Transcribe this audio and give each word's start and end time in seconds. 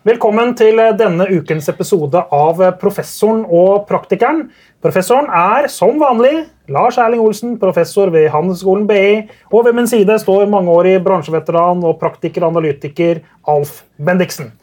Velkommen 0.00 0.54
til 0.56 0.78
denne 0.96 1.26
ukens 1.28 1.66
episode 1.68 2.22
av 2.32 2.60
Professoren 2.80 3.42
og 3.44 3.82
praktikeren. 3.84 4.46
Professoren 4.80 5.26
er 5.28 5.66
som 5.68 5.98
vanlig 6.00 6.46
Lars 6.72 6.96
Erling 6.96 7.20
Olsen, 7.20 7.58
professor 7.60 8.08
ved 8.08 8.30
Handelsskolen 8.32 8.86
BI. 8.88 9.26
Og 9.52 9.66
ved 9.66 9.76
min 9.76 9.90
side 9.90 10.16
står 10.22 10.46
mangeårig 10.48 10.94
bransjeveteran 11.04 11.84
og 11.84 11.98
praktiker-analytiker 12.00 13.20
Alf 13.52 13.82
Bendiksen. 14.00 14.54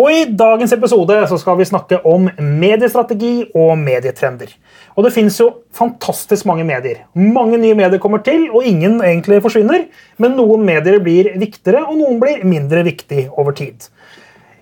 Og 0.00 0.14
I 0.16 0.24
dagens 0.32 0.72
episode 0.72 1.18
så 1.28 1.36
skal 1.42 1.60
vi 1.60 1.68
snakke 1.68 2.00
om 2.08 2.30
mediestrategi 2.40 3.50
og 3.52 3.74
medietrender. 3.82 4.48
Og 4.96 5.04
Det 5.04 5.12
finnes 5.12 5.36
jo 5.42 5.50
fantastisk 5.76 6.48
mange 6.48 6.64
medier. 6.64 7.04
Mange 7.12 7.60
nye 7.60 7.76
medier 7.76 8.00
kommer 8.00 8.24
til, 8.24 8.48
og 8.48 8.64
ingen 8.64 8.96
egentlig 9.04 9.42
forsvinner. 9.44 9.90
Men 10.16 10.40
noen 10.40 10.64
medier 10.64 11.04
blir 11.04 11.34
viktigere, 11.36 11.84
og 11.84 12.00
noen 12.00 12.16
blir 12.22 12.48
mindre 12.48 12.80
viktig 12.88 13.28
over 13.36 13.52
tid. 13.52 13.90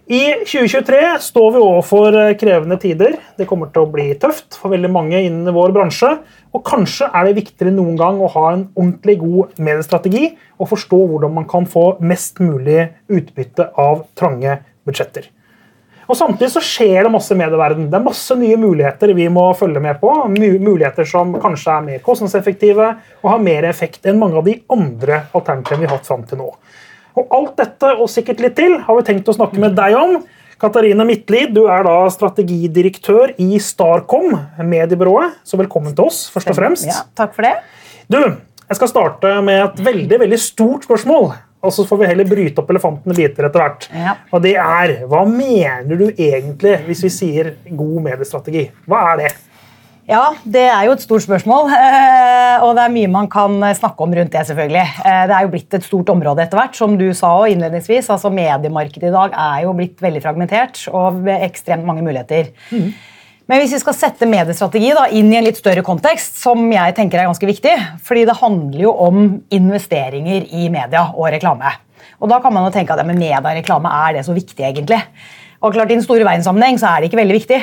I 0.08 0.20
2023 0.40 1.18
står 1.20 1.50
vi 1.52 1.58
overfor 1.60 2.14
krevende 2.40 2.78
tider. 2.80 3.18
Det 3.36 3.44
kommer 3.44 3.68
til 3.68 3.84
å 3.84 3.90
bli 3.92 4.06
tøft 4.16 4.56
for 4.56 4.72
veldig 4.72 4.88
mange 4.88 5.18
innen 5.20 5.52
vår 5.52 5.74
bransje. 5.76 6.08
Og 6.56 6.62
kanskje 6.64 7.10
er 7.12 7.28
det 7.28 7.34
viktigere 7.36 7.68
enn 7.68 7.76
noen 7.76 7.98
gang 8.00 8.22
å 8.24 8.30
ha 8.32 8.46
en 8.54 8.62
ordentlig 8.70 9.18
god 9.20 9.60
mediestrategi 9.60 10.30
og 10.56 10.70
forstå 10.70 11.02
hvordan 11.10 11.36
man 11.36 11.48
kan 11.50 11.68
få 11.68 11.98
mest 12.00 12.40
mulig 12.40 12.86
utbytte 13.12 13.68
av 13.76 14.06
trange 14.16 14.56
budsjetter. 14.88 15.28
Og 16.09 16.16
Samtidig 16.16 16.54
så 16.54 16.64
skjer 16.64 17.04
det 17.04 17.12
masse 17.12 17.36
i 17.36 17.42
medieverden. 17.42 17.90
Det 17.92 18.00
er 18.00 18.09
masse 18.09 18.40
nye 18.40 18.56
muligheter 18.56 19.12
vi 19.12 19.28
må 19.28 19.50
følge 19.60 19.84
med 19.84 20.00
på. 20.00 20.14
Muligheter 20.32 21.04
som 21.04 21.36
kanskje 21.36 21.74
er 21.74 21.88
mer 21.92 22.04
kostnadseffektive 22.06 22.95
og 23.20 23.32
har 23.34 23.45
mer 23.45 23.68
effekt 23.68 24.09
enn 24.09 24.24
mange 24.24 24.40
av 24.40 24.48
de 24.48 24.56
andre 24.72 25.26
alternativene 25.36 25.84
vi 25.84 25.93
har 25.93 25.98
hatt 26.00 26.09
fram 26.09 26.24
til 26.24 26.46
nå. 26.46 26.54
Og 27.16 27.32
Alt 27.34 27.54
dette 27.60 27.95
og 27.96 28.10
sikkert 28.12 28.42
litt 28.45 28.56
til 28.59 28.76
har 28.84 28.98
vi 28.98 29.06
tenkt 29.06 29.30
å 29.30 29.37
snakke 29.37 29.60
med 29.62 29.76
deg 29.78 29.96
om. 29.98 30.18
Katarina 30.59 31.04
Midtlid, 31.06 31.52
du 31.54 31.68
er 31.70 31.84
da 31.87 31.96
strategidirektør 32.10 33.37
i 33.38 33.60
Starcom, 33.62 34.32
mediebyrået. 34.66 35.38
Så 35.46 35.59
velkommen 35.60 35.95
til 35.95 36.09
oss, 36.10 36.24
først 36.34 36.50
og 36.50 36.59
fremst. 36.59 36.88
Ja, 36.90 37.04
takk 37.18 37.37
for 37.37 37.46
det. 37.46 37.54
Du, 38.10 38.18
jeg 38.66 38.80
skal 38.80 38.90
starte 38.90 39.37
med 39.46 39.62
et 39.62 39.84
veldig 39.87 40.18
veldig 40.24 40.40
stort 40.42 40.88
spørsmål. 40.88 41.30
Og 41.59 41.74
så 41.74 41.82
får 41.87 41.98
vi 42.02 42.09
heller 42.10 42.26
bryte 42.28 42.62
opp 42.62 42.68
elefanten 42.70 43.15
i 43.15 43.16
biter 43.18 43.48
etter 43.48 43.62
hvert. 43.62 43.87
Ja. 43.90 44.15
Og 44.30 44.43
det 44.45 44.54
er 44.62 44.95
Hva 45.10 45.24
mener 45.26 45.98
du 45.98 46.06
egentlig 46.10 46.76
hvis 46.87 47.02
vi 47.06 47.10
sier 47.10 47.52
god 47.66 47.96
mediestrategi? 48.04 48.68
Hva 48.87 49.00
er 49.12 49.22
det? 49.24 49.32
Ja, 50.09 50.30
det 50.48 50.62
er 50.64 50.87
jo 50.87 50.95
et 50.96 51.02
stort 51.04 51.26
spørsmål, 51.26 51.66
eh, 51.76 52.62
og 52.64 52.73
det 52.78 52.84
er 52.87 52.95
mye 52.95 53.10
man 53.12 53.28
kan 53.28 53.60
snakke 53.76 54.06
om 54.06 54.15
rundt 54.16 54.32
det. 54.32 54.46
selvfølgelig. 54.48 54.87
Eh, 55.04 55.24
det 55.28 55.37
er 55.37 55.45
jo 55.45 55.52
blitt 55.52 55.76
et 55.76 55.84
stort 55.84 56.09
område 56.15 56.46
etter 56.46 56.56
hvert, 56.56 56.78
som 56.78 56.96
du 56.96 57.10
sa 57.16 57.32
innledningsvis. 57.45 58.09
altså 58.15 58.32
Mediemarkedet 58.32 59.10
i 59.10 59.15
dag 59.15 59.37
er 59.37 59.66
jo 59.66 59.74
blitt 59.76 60.00
veldig 60.00 60.23
fragmentert 60.24 60.80
og 60.88 61.20
med 61.26 61.45
ekstremt 61.45 61.84
mange 61.84 62.06
muligheter. 62.06 62.48
Mm. 62.73 62.88
Men 63.48 63.62
hvis 63.62 63.74
vi 63.76 63.80
skal 63.80 63.96
sette 63.96 64.28
mediestrategi 64.28 64.94
da, 64.97 65.06
inn 65.16 65.28
i 65.32 65.38
en 65.38 65.47
litt 65.47 65.60
større 65.60 65.84
kontekst, 65.84 66.41
som 66.41 66.66
jeg 66.72 66.97
tenker 66.97 67.20
er 67.20 67.28
ganske 67.28 67.48
viktig, 67.48 67.75
fordi 68.04 68.25
det 68.28 68.37
handler 68.41 68.82
jo 68.82 68.93
om 68.93 69.22
investeringer 69.56 70.48
i 70.53 70.69
media 70.72 71.06
og 71.15 71.31
reklame. 71.32 71.72
Og 72.20 72.32
da 72.32 72.41
kan 72.44 72.53
man 72.53 72.66
jo 72.66 72.72
tenke 72.75 72.93
at 72.93 73.00
ja, 73.00 73.09
media 73.09 73.41
og 73.41 73.56
reklame 73.60 73.93
er 74.06 74.19
det 74.19 74.25
så 74.28 74.37
viktig, 74.37 74.65
egentlig. 74.69 75.00
Og 75.59 75.75
klart 75.75 75.91
I 75.91 75.97
den 75.97 76.04
store 76.04 76.26
verdenssammenheng 76.26 76.78
så 76.78 76.91
er 76.91 77.00
det 77.00 77.10
ikke 77.10 77.20
veldig 77.20 77.38
viktig. 77.41 77.59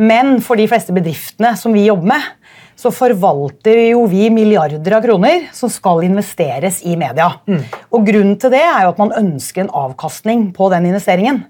Men 0.00 0.38
for 0.44 0.58
de 0.60 0.68
fleste 0.70 0.94
bedriftene 0.96 1.52
som 1.60 1.74
vi 1.76 1.86
jobber 1.86 2.14
med, 2.14 2.28
så 2.74 2.90
forvalter 2.90 3.78
jo 3.92 4.04
vi 4.10 4.26
milliarder 4.34 4.96
av 4.96 5.04
kroner 5.04 5.46
som 5.54 5.70
skal 5.70 6.02
investeres 6.08 6.80
i 6.88 6.96
media. 6.98 7.30
Mm. 7.46 7.60
Og 7.94 8.08
Grunnen 8.08 8.38
til 8.40 8.52
det 8.54 8.64
er 8.64 8.86
jo 8.86 8.94
at 8.94 9.02
man 9.02 9.14
ønsker 9.20 9.64
en 9.64 9.74
avkastning 9.84 10.48
på 10.56 10.70
den 10.72 10.88
investeringen. 10.90 11.44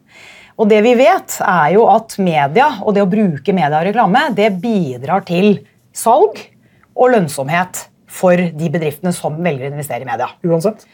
Og 0.61 0.69
det 0.70 0.83
vi 0.85 0.92
vet, 0.98 1.39
er 1.41 1.73
jo 1.74 1.86
at 1.91 2.14
media 2.23 2.69
og 2.85 2.95
det 2.95 3.02
å 3.02 3.11
bruke 3.11 3.57
media 3.57 3.80
og 3.80 3.89
reklame 3.89 4.29
det 4.36 4.52
bidrar 4.63 5.24
til 5.27 5.64
salg 5.95 6.39
og 6.95 7.11
lønnsomhet 7.14 7.86
for 8.14 8.39
de 8.39 8.70
bedriftene 8.70 9.11
som 9.14 9.40
velger 9.42 9.70
å 9.70 9.74
investere 9.74 10.05
i 10.05 10.08
media. 10.08 10.30
Uansett? 10.46 10.85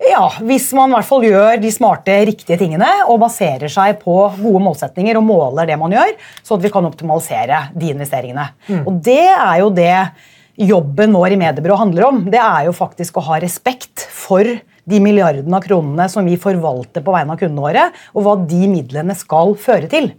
Ja, 0.00 0.30
Hvis 0.40 0.70
man 0.76 0.90
i 0.90 0.96
hvert 0.96 1.08
fall 1.08 1.26
gjør 1.26 1.60
de 1.60 1.70
smarte, 1.74 2.14
riktige 2.24 2.56
tingene 2.60 2.88
og 3.04 3.20
baserer 3.20 3.68
seg 3.68 3.98
på 4.00 4.14
gode 4.38 4.62
målsetninger 4.64 5.18
og 5.20 5.26
måler 5.28 5.68
det 5.68 5.76
man 5.80 5.92
gjør, 5.92 6.14
så 6.40 6.56
at 6.56 6.64
vi 6.64 6.72
kan 6.72 6.88
optimalisere 6.88 7.66
de 7.76 7.92
investeringene. 7.92 8.46
Mm. 8.70 8.82
Og 8.86 9.00
Det 9.04 9.22
er 9.28 9.60
jo 9.60 9.68
det 9.76 9.94
jobben 10.70 11.14
vår 11.16 11.36
i 11.36 11.40
mediebyrå 11.40 11.76
handler 11.80 12.08
om. 12.08 12.24
Det 12.32 12.40
er 12.40 12.66
jo 12.68 12.76
faktisk 12.76 13.20
å 13.20 13.26
ha 13.28 13.38
respekt 13.40 14.06
for 14.08 14.44
de 14.90 15.00
milliardene 15.04 15.56
av 15.56 15.64
kronene 15.64 16.08
som 16.10 16.26
vi 16.26 16.40
forvalter 16.40 17.04
på 17.04 17.14
vegne 17.14 17.36
av 17.36 17.40
kundene 17.40 17.64
våre, 17.64 17.86
og 18.16 18.24
hva 18.24 18.36
de 18.48 18.68
midlene 18.72 19.16
skal 19.16 19.54
føre 19.60 19.88
til. 19.92 20.12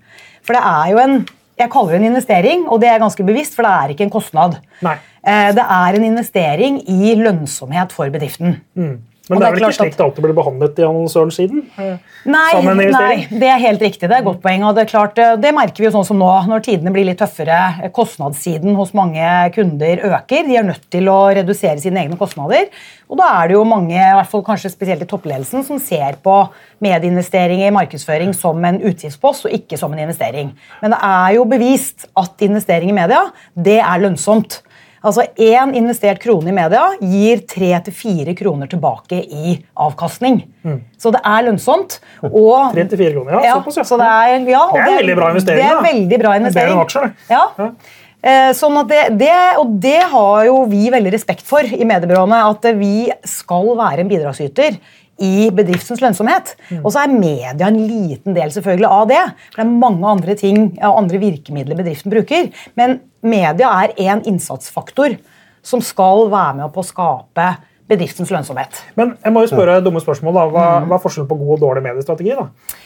For 0.46 0.58
det 0.58 0.64
er 0.66 0.92
jo 0.94 1.02
en 1.04 1.22
jeg 1.62 1.70
kaller 1.70 1.94
det 1.94 2.00
en 2.00 2.10
investering, 2.10 2.64
og 2.72 2.80
det 2.82 2.90
er 2.90 3.02
ganske 3.02 3.24
bevisst, 3.26 3.54
for 3.54 3.68
det 3.68 3.72
er 3.72 3.94
ikke 3.94 4.08
en 4.08 4.14
kostnad. 4.14 4.56
Nei. 4.82 4.96
Eh, 5.22 5.52
det 5.54 5.62
er 5.62 5.98
en 5.98 6.06
investering 6.08 6.80
i 6.90 7.14
lønnsomhet 7.20 7.94
for 7.94 8.10
bedriften. 8.14 8.56
Mm. 8.74 8.96
Men 9.32 9.42
det 9.42 9.48
er 9.48 9.56
vel 9.56 9.64
ikke 9.64 9.78
slik 9.78 9.96
det 9.96 10.04
alltid 10.06 10.26
blir 10.26 10.36
behandlet 10.36 10.80
i 10.82 10.86
annonsørens 10.86 11.38
siden? 11.40 11.62
Nei, 11.78 12.50
nei, 12.92 13.14
det 13.32 13.48
er 13.48 13.62
helt 13.64 13.84
riktig. 13.84 14.06
Det 14.06 14.12
er 14.12 14.20
et 14.20 14.28
godt 14.28 14.42
poeng. 14.44 14.66
og 14.68 14.76
Det, 14.76 14.84
er 14.84 14.92
klart, 14.92 15.22
eh, 15.22 15.38
det 15.40 15.54
merker 15.56 15.84
vi 15.84 15.88
jo 15.88 15.94
sånn 15.96 16.08
som 16.08 16.20
nå, 16.20 16.30
når 16.52 16.66
tidene 16.68 16.94
blir 16.94 17.08
litt 17.08 17.22
tøffere. 17.22 17.60
Eh, 17.82 17.94
kostnadssiden 17.96 18.76
hos 18.78 18.92
mange 18.98 19.28
kunder 19.56 20.04
øker. 20.12 20.48
De 20.50 20.58
er 20.60 20.68
nødt 20.68 20.84
til 20.92 21.08
å 21.12 21.20
redusere 21.34 21.80
sine 21.82 22.04
egne 22.04 22.20
kostnader. 22.20 22.68
Og 23.12 23.20
da 23.20 23.28
er 23.42 23.52
det 23.52 23.58
jo 23.58 23.64
mange, 23.68 23.96
i 23.96 24.16
hvert 24.18 24.32
fall 24.32 24.44
kanskje 24.48 24.72
spesielt 24.72 25.04
i 25.04 25.10
toppledelsen, 25.10 25.66
som 25.68 25.80
ser 25.84 26.20
på 26.24 26.36
medieinvesteringer 26.84 27.68
i 27.72 27.76
markedsføring 27.76 28.36
som 28.36 28.60
en 28.68 28.80
utgiftspost 28.80 29.48
og 29.48 29.56
ikke 29.56 29.80
som 29.80 29.96
en 29.96 30.04
investering. 30.06 30.52
Men 30.84 30.96
det 30.96 31.00
er 31.08 31.38
jo 31.38 31.48
bevist 31.50 32.08
at 32.20 32.46
investering 32.48 32.92
i 32.92 33.00
media 33.02 33.26
det 33.56 33.80
er 33.80 34.04
lønnsomt. 34.04 34.62
Altså 35.02 35.26
Én 35.42 35.74
investert 35.78 36.22
krone 36.22 36.52
i 36.52 36.56
media 36.56 36.84
gir 37.02 37.42
tre 37.50 37.72
til 37.88 37.96
fire 37.96 38.36
kroner 38.38 38.70
tilbake 38.70 39.18
i 39.26 39.56
avkastning. 39.74 40.44
Mm. 40.62 40.78
Så 41.02 41.14
det 41.16 41.24
er 41.26 41.48
lønnsomt. 41.48 41.98
Og, 42.30 42.70
3 42.76 42.86
til 42.92 43.02
4 43.02 43.16
kroner, 43.16 43.40
ja. 43.40 43.56
Såpass. 43.58 43.82
Så 43.90 43.98
det, 43.98 44.06
er, 44.06 44.38
ja 44.52 44.68
det 44.70 44.84
er 44.84 44.92
en 44.92 45.02
veldig 45.02 45.18
bra 45.18 45.32
investering. 45.34 45.66
Det 45.66 45.74
er 45.74 45.90
veldig 45.90 46.22
bra 46.22 46.38
investering. 46.38 46.70
Bedre 46.70 46.78
enn 46.78 46.86
aksjer, 46.86 47.10
det. 47.10 47.34
Ja. 47.34 47.74
Eh, 48.22 48.52
sånn 48.54 48.78
at 48.78 48.90
det, 48.92 49.02
det, 49.18 49.36
og 49.58 49.74
det 49.82 49.98
har 50.12 50.44
jo 50.46 50.60
vi 50.70 50.92
veldig 50.94 51.14
respekt 51.16 51.46
for 51.48 51.66
i 51.66 51.88
mediebyråene. 51.88 52.44
At 52.52 52.68
vi 52.78 53.10
skal 53.26 53.74
være 53.80 54.06
en 54.06 54.12
bidragsyter 54.12 54.78
i 55.22 55.50
bedriftens 55.56 56.02
lønnsomhet. 56.04 56.56
Mm. 56.70 56.84
Og 56.84 56.92
så 56.94 57.04
er 57.04 57.16
media 57.16 57.70
en 57.70 57.80
liten 57.80 58.38
del 58.38 58.54
selvfølgelig 58.54 58.90
av 58.90 59.10
det. 59.12 59.22
For 59.52 59.62
det 59.62 59.68
er 59.68 59.82
mange 59.86 60.14
andre 60.18 60.38
ting 60.40 60.62
og 60.80 61.02
andre 61.04 61.22
virkemidler 61.22 61.80
bedriften 61.80 62.14
bruker. 62.14 62.52
Men 62.80 63.00
media 63.22 63.72
er 63.84 63.96
én 64.02 64.24
innsatsfaktor 64.30 65.18
som 65.62 65.84
skal 65.86 66.28
være 66.32 66.62
med 66.62 66.74
på 66.74 66.82
å 66.82 66.88
skape 66.88 67.50
bedriftens 67.92 68.32
lønnsomhet. 68.32 68.84
Men 68.98 69.16
jeg 69.20 69.36
må 69.36 69.44
jo 69.44 69.52
spørre 69.52 69.82
dumme 69.84 70.02
spørsmål 70.02 70.38
da. 70.38 70.46
Hva, 70.54 70.70
mm. 70.80 70.88
hva 70.90 70.98
er 70.98 71.04
forskjellen 71.04 71.30
på 71.30 71.38
god 71.42 71.58
og 71.58 71.66
dårlig 71.66 71.86
mediestrategi? 71.90 72.38
da? 72.38 72.80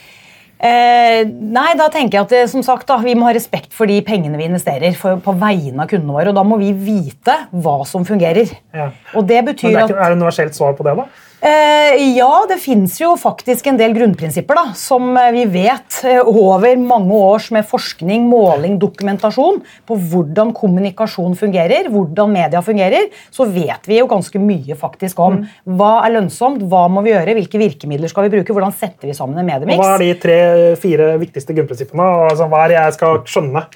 Eh, 0.56 1.22
nei, 1.28 1.68
da 1.76 1.90
tenker 1.92 2.16
jeg 2.16 2.24
at 2.24 2.50
som 2.50 2.62
sagt, 2.64 2.86
da, 2.88 2.96
Vi 3.04 3.12
må 3.12 3.26
ha 3.28 3.34
respekt 3.36 3.74
for 3.76 3.88
de 3.88 3.98
pengene 4.04 4.38
vi 4.40 4.46
investerer 4.48 4.96
for, 4.96 5.20
på 5.20 5.34
vegne 5.36 5.84
av 5.84 5.90
kundene 5.90 6.16
våre. 6.16 6.32
og 6.32 6.38
Da 6.38 6.44
må 6.48 6.58
vi 6.60 6.72
vite 6.72 7.36
hva 7.52 7.78
som 7.88 8.06
fungerer. 8.08 8.50
Ja. 8.74 8.90
Og 9.14 9.28
det 9.28 9.42
betyr 9.50 9.68
Men 9.68 9.76
det 9.76 9.82
er, 9.82 9.92
ikke, 9.92 10.02
er 10.04 10.14
det 10.14 10.20
universelt 10.22 10.56
svar 10.56 10.76
på 10.78 10.86
det? 10.86 10.96
da? 10.96 11.08
Eh, 11.40 12.16
ja, 12.16 12.46
det 12.48 12.56
fins 12.62 12.94
jo 12.96 13.10
faktisk 13.20 13.66
en 13.68 13.76
del 13.76 13.92
grunnprinsipper 13.92 14.56
da, 14.56 14.64
som 14.78 15.10
eh, 15.20 15.28
vi 15.34 15.42
vet 15.52 15.98
eh, 16.08 16.24
over 16.24 16.78
mange 16.80 17.12
års 17.12 17.50
med 17.52 17.66
forskning, 17.68 18.24
måling, 18.30 18.78
dokumentasjon 18.80 19.60
på 19.86 19.98
hvordan 20.10 20.54
kommunikasjon 20.56 21.36
fungerer, 21.36 21.90
hvordan 21.92 22.32
media 22.32 22.62
fungerer. 22.64 23.10
Så 23.28 23.44
vet 23.52 23.84
vi 23.84 24.00
jo 24.00 24.08
ganske 24.08 24.40
mye 24.40 24.78
faktisk 24.80 25.20
om 25.20 25.42
mm. 25.42 25.44
hva 25.76 25.92
er 26.06 26.16
lønnsomt, 26.16 26.64
hva 26.72 26.86
må 26.88 27.04
vi 27.04 27.12
gjøre, 27.12 27.36
hvilke 27.36 27.60
virkemidler 27.60 28.12
skal 28.12 28.26
vi 28.26 28.38
bruke, 28.38 28.56
hvordan 28.56 28.72
setter 28.72 29.12
vi 29.12 29.18
sammen 29.18 29.36
en 29.42 29.50
mediemiks. 29.50 29.82
Hva 29.82 29.98
er 29.98 30.06
de 30.06 30.16
tre-fire 30.22 31.12
viktigste 31.20 31.58
grunnprinsippene? 31.58 32.08
Altså, 32.30 32.48
hva 32.48 32.64
er 32.64 32.72
det 32.72 32.80
jeg 32.80 32.96
skal 32.96 33.20
skjønne? 33.28 33.66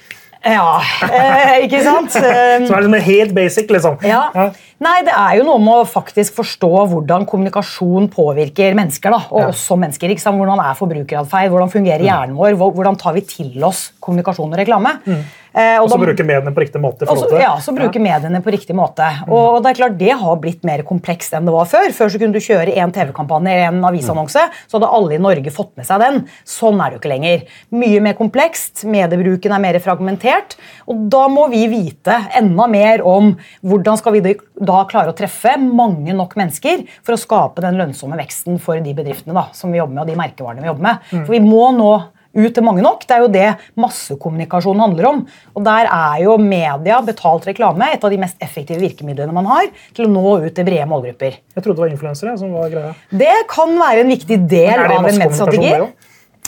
Ja, 0.41 0.81
eh, 1.05 1.67
ikke 1.67 1.83
sant? 1.85 2.13
Så 2.15 2.21
er 2.25 2.63
det 2.65 2.79
liksom 2.81 2.95
helt 3.05 3.33
basic, 3.37 3.69
liksom. 3.69 3.99
Ja. 4.07 4.23
ja. 4.33 4.47
Nei, 4.81 4.95
det 5.05 5.13
er 5.13 5.35
jo 5.37 5.45
noe 5.45 5.61
med 5.61 5.83
å 5.83 5.89
faktisk 5.89 6.39
forstå 6.39 6.69
hvordan 6.89 7.27
kommunikasjon 7.29 8.09
påvirker 8.13 8.73
mennesker. 8.77 9.13
da, 9.13 9.21
og 9.29 9.43
ja. 9.43 9.51
også 9.53 9.77
mennesker, 9.77 10.13
ikke 10.13 10.23
sant? 10.23 10.41
Hvordan 10.41 10.63
er 10.63 10.79
forbrukeratferd, 10.79 11.51
hvordan 11.53 11.73
fungerer 11.73 12.01
mm. 12.01 12.09
hjernen 12.09 12.39
vår, 12.39 12.57
hvordan 12.57 12.97
tar 13.01 13.13
vi 13.17 13.25
til 13.29 13.67
oss 13.67 13.91
kommunikasjon 14.01 14.49
og 14.49 14.61
reklame. 14.63 14.97
Mm. 15.05 15.21
Eh, 15.51 15.77
og, 15.81 15.89
så 15.91 15.97
bruke 15.99 16.23
mediene 16.23 16.53
på 16.55 16.63
riktig 16.63 16.79
måte. 16.79 17.07
Også, 17.11 17.27
ja, 17.39 17.51
så 17.59 17.73
bruke 17.75 17.99
ja. 17.99 18.03
mediene 18.05 18.39
på 18.43 18.53
riktig 18.53 18.75
måte. 18.77 19.07
Mm. 19.25 19.33
Og 19.35 19.57
det 19.63 19.73
er 19.73 19.79
klart, 19.81 19.97
det 19.99 20.15
har 20.21 20.37
blitt 20.39 20.63
mer 20.67 20.83
komplekst 20.87 21.35
enn 21.35 21.47
det 21.47 21.55
var 21.55 21.67
før. 21.67 21.89
Før 21.95 22.13
så 22.13 22.21
kunne 22.21 22.37
du 22.37 22.43
kjøre 22.43 22.75
en 22.79 22.93
TV-kampanje 22.95 23.51
eller 23.51 23.67
en 23.67 23.89
avisannonse, 23.89 24.45
så 24.47 24.77
hadde 24.77 24.91
alle 24.95 25.17
i 25.17 25.21
Norge 25.21 25.53
fått 25.53 25.73
med 25.79 25.87
seg 25.89 26.03
den. 26.03 26.21
Sånn 26.47 26.79
er 26.79 26.91
det 26.91 26.97
jo 26.97 27.01
ikke 27.01 27.11
lenger. 27.11 27.43
Mye 27.83 28.03
mer 28.05 28.15
komplekst, 28.19 28.85
mediebruken 28.87 29.57
er 29.57 29.63
mer 29.65 29.79
fragmentert. 29.83 30.55
Og 30.87 31.03
da 31.11 31.25
må 31.31 31.49
vi 31.51 31.65
vite 31.71 32.21
enda 32.37 32.69
mer 32.71 33.03
om 33.07 33.33
hvordan 33.67 33.99
skal 33.99 34.15
vi 34.15 34.23
da 34.31 34.79
klare 34.87 35.11
å 35.11 35.17
treffe 35.17 35.57
mange 35.61 36.15
nok 36.15 36.37
mennesker 36.39 36.87
for 37.01 37.17
å 37.17 37.19
skape 37.19 37.63
den 37.65 37.79
lønnsomme 37.81 38.19
veksten 38.19 38.59
for 38.61 38.79
de 38.79 38.95
bedriftene 38.95 39.35
da, 39.35 39.49
som 39.57 39.73
vi 39.73 39.81
jobber 39.81 39.97
med, 39.97 40.05
og 40.05 40.11
de 40.11 40.19
merkevarene 40.19 40.63
vi 40.63 40.71
jobber 40.71 40.87
med. 40.87 41.05
Mm. 41.11 41.23
For 41.25 41.35
vi 41.35 41.43
må 41.43 41.69
nå 41.75 41.93
ut 42.37 42.53
til 42.55 42.65
mange 42.65 42.83
nok. 42.83 43.05
Det 43.07 43.15
er 43.15 43.23
jo 43.25 43.31
det 43.31 43.47
massekommunikasjon 43.79 44.83
handler 44.83 45.09
om. 45.09 45.23
Og 45.55 45.65
der 45.65 45.89
er 45.89 46.21
jo 46.25 46.37
media, 46.41 47.01
betalt 47.05 47.47
reklame, 47.49 47.91
et 47.95 48.03
av 48.03 48.13
de 48.13 48.21
mest 48.21 48.39
effektive 48.43 48.81
virkemidlene 48.83 49.35
man 49.35 49.49
har 49.49 49.67
til 49.95 50.07
å 50.07 50.11
nå 50.11 50.37
ut 50.45 50.55
til 50.55 50.67
brede 50.67 50.87
målgrupper. 50.89 51.41
Jeg 51.55 51.63
trodde 51.63 51.77
det 51.79 51.85
var 51.85 51.95
influensere 51.95 52.37
som 52.39 52.55
var 52.55 52.71
greia. 52.73 52.95
Det 53.09 53.35
kan 53.51 53.75
være 53.79 54.05
en 54.05 54.15
viktig 54.15 54.39
del 54.51 54.87
av 54.87 55.11
en 55.11 55.21
medstrategi. 55.25 55.75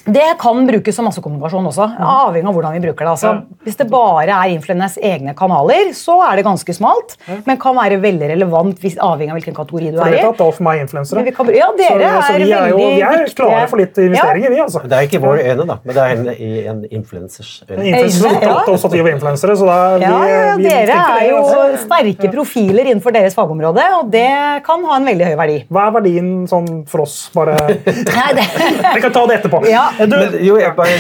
Det 0.06 0.38
kan 0.42 0.66
brukes 0.68 0.96
som 0.98 1.06
massekommunikasjon 1.08 1.68
også, 1.70 1.86
avhengig 2.04 2.50
av 2.50 2.56
hvordan 2.58 2.74
vi 2.76 2.80
bruker 2.84 3.06
det. 3.06 3.12
Altså, 3.14 3.30
hvis 3.64 3.78
det 3.80 3.86
bare 3.90 4.34
er 4.36 4.52
influensers 4.52 4.98
egne 5.00 5.32
kanaler, 5.40 5.94
så 5.96 6.18
er 6.28 6.36
det 6.36 6.44
ganske 6.44 6.74
smalt, 6.76 7.14
men 7.46 7.56
kan 7.62 7.78
være 7.78 8.02
veldig 8.04 8.28
relevant 8.34 8.82
hvis, 8.84 8.98
avhengig 9.00 9.32
av 9.32 9.38
hvilken 9.40 9.56
kategori 9.56 9.92
du 9.94 10.02
er 10.04 10.18
i. 10.18 10.18
er 10.20 10.34
tatt 10.36 10.58
for 10.58 10.64
meg 10.68 10.82
influensere. 10.84 11.24
Vi 11.24 11.32
kan- 11.32 11.48
ja, 11.56 11.70
dere 11.78 12.10
så, 12.10 12.20
så 12.28 12.34
er 12.34 12.44
vi 12.44 12.52
er 12.52 12.68
jo 12.74 12.78
vi 12.82 13.00
er 13.00 13.24
klare 13.38 13.70
for 13.72 13.78
litt 13.80 13.96
investeringer, 14.04 14.50
vi, 14.50 14.60
altså. 14.66 14.82
Det 14.84 14.98
er 15.00 15.08
ikke 15.08 15.22
våre 15.24 15.40
øyne, 15.54 15.68
da, 15.72 15.78
men 15.86 15.96
det 15.96 16.04
er 16.04 16.18
en, 16.18 16.28
i 16.36 16.68
en 16.68 16.84
influensers 17.00 17.54
øyne. 17.70 17.86
Influensere 17.94 18.42
Ja. 18.44 18.58
også 18.76 18.86
at 18.92 18.98
vi 18.98 19.02
var 19.08 19.12
influensere, 19.16 19.56
så 19.56 19.66
da 19.72 19.80
vi, 19.98 20.04
Ja, 20.04 20.20
ja, 20.28 20.56
vi 20.58 20.64
dere 20.68 21.00
er 21.00 21.30
jo 21.30 21.38
altså. 21.38 21.86
sterke 21.86 22.34
profiler 22.36 22.92
innenfor 22.92 23.14
deres 23.16 23.34
fagområde, 23.40 23.88
og 24.02 24.12
det 24.12 24.28
kan 24.68 24.84
ha 24.84 24.98
en 25.00 25.06
veldig 25.08 25.26
høy 25.32 25.36
verdi. 25.40 25.58
Hva 25.72 25.88
er 25.88 25.96
verdien 26.02 26.30
sånn 26.52 26.84
for 26.92 27.06
oss? 27.08 27.30
Bare 27.34 27.56
Vi 27.88 29.02
kan 29.02 29.12
ta 29.14 29.26
det 29.32 29.40
etterpå. 29.42 29.64
Ja. 29.72 29.88
Men, 30.00 30.38
jo, 30.46 30.58
jeg 30.60 30.74
bare, 30.78 30.98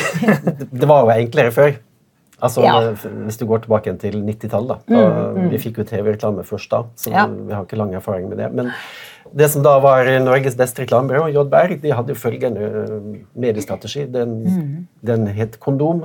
det 0.71 0.87
var 0.89 1.03
jo 1.05 1.13
enklere 1.15 1.51
før. 1.55 1.73
Altså, 2.43 2.61
Ja. 2.65 2.73
Hvis 3.23 3.37
du 3.39 3.45
går 3.47 3.61
tilbake 3.63 3.93
til 4.01 4.17
90-tallet. 4.21 4.81
Mm, 4.91 4.97
mm. 5.37 5.49
Vi 5.53 5.57
fikk 5.63 5.77
jo 5.79 5.83
TV-reklame 5.87 6.43
først 6.43 6.69
da, 6.73 6.81
så 6.99 7.11
Ja. 7.13 7.25
vi 7.27 7.53
har 7.53 7.63
ikke 7.63 7.77
lang 7.79 7.93
erfaring 7.95 8.27
med 8.29 8.37
det. 8.37 8.49
Men 8.53 8.71
det 9.33 9.47
som 9.49 9.63
da 9.63 9.77
var 9.79 10.03
Norges 10.19 10.55
beste 10.59 10.83
reklamebyrå, 10.83 11.29
JBR, 11.31 11.77
de 11.81 11.93
hadde 11.95 12.11
jo 12.11 12.19
følgende 12.19 12.65
eh, 12.83 13.21
mediestrategi. 13.39 14.05
Den, 14.11 14.87
den 15.05 15.27
het 15.27 15.55
Kondom, 15.59 16.03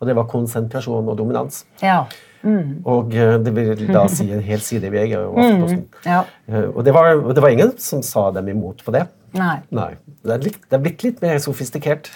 og 0.00 0.06
det 0.06 0.14
var 0.16 0.24
konsentrasjon 0.30 1.08
og 1.08 1.18
dominans. 1.18 1.64
ja. 1.82 2.04
Og 2.84 3.12
eh, 3.14 3.36
det 3.38 3.52
vil 3.54 3.86
da 3.94 4.08
si 4.10 4.24
en 4.34 4.40
hel 4.42 4.58
side 4.58 4.88
i 4.88 4.90
VG 4.90 5.12
og 5.16 5.36
Aftenposten. 5.38 5.84
ja. 6.06 6.24
Eh, 6.50 6.64
Og 6.74 6.82
det 6.84 6.94
var, 6.94 7.14
det 7.34 7.42
var 7.42 7.48
ingen 7.54 7.74
som 7.78 8.02
sa 8.02 8.30
dem 8.34 8.48
imot 8.48 8.82
på 8.84 8.90
det. 8.94 9.04
Nei. 9.32 9.58
Nei. 9.72 9.92
Det 10.22 10.34
er, 10.34 10.42
litt, 10.44 10.58
det 10.68 10.76
er 10.78 10.82
blitt 10.84 11.04
litt 11.06 11.22
mer 11.24 11.38
sofistikert. 11.42 12.10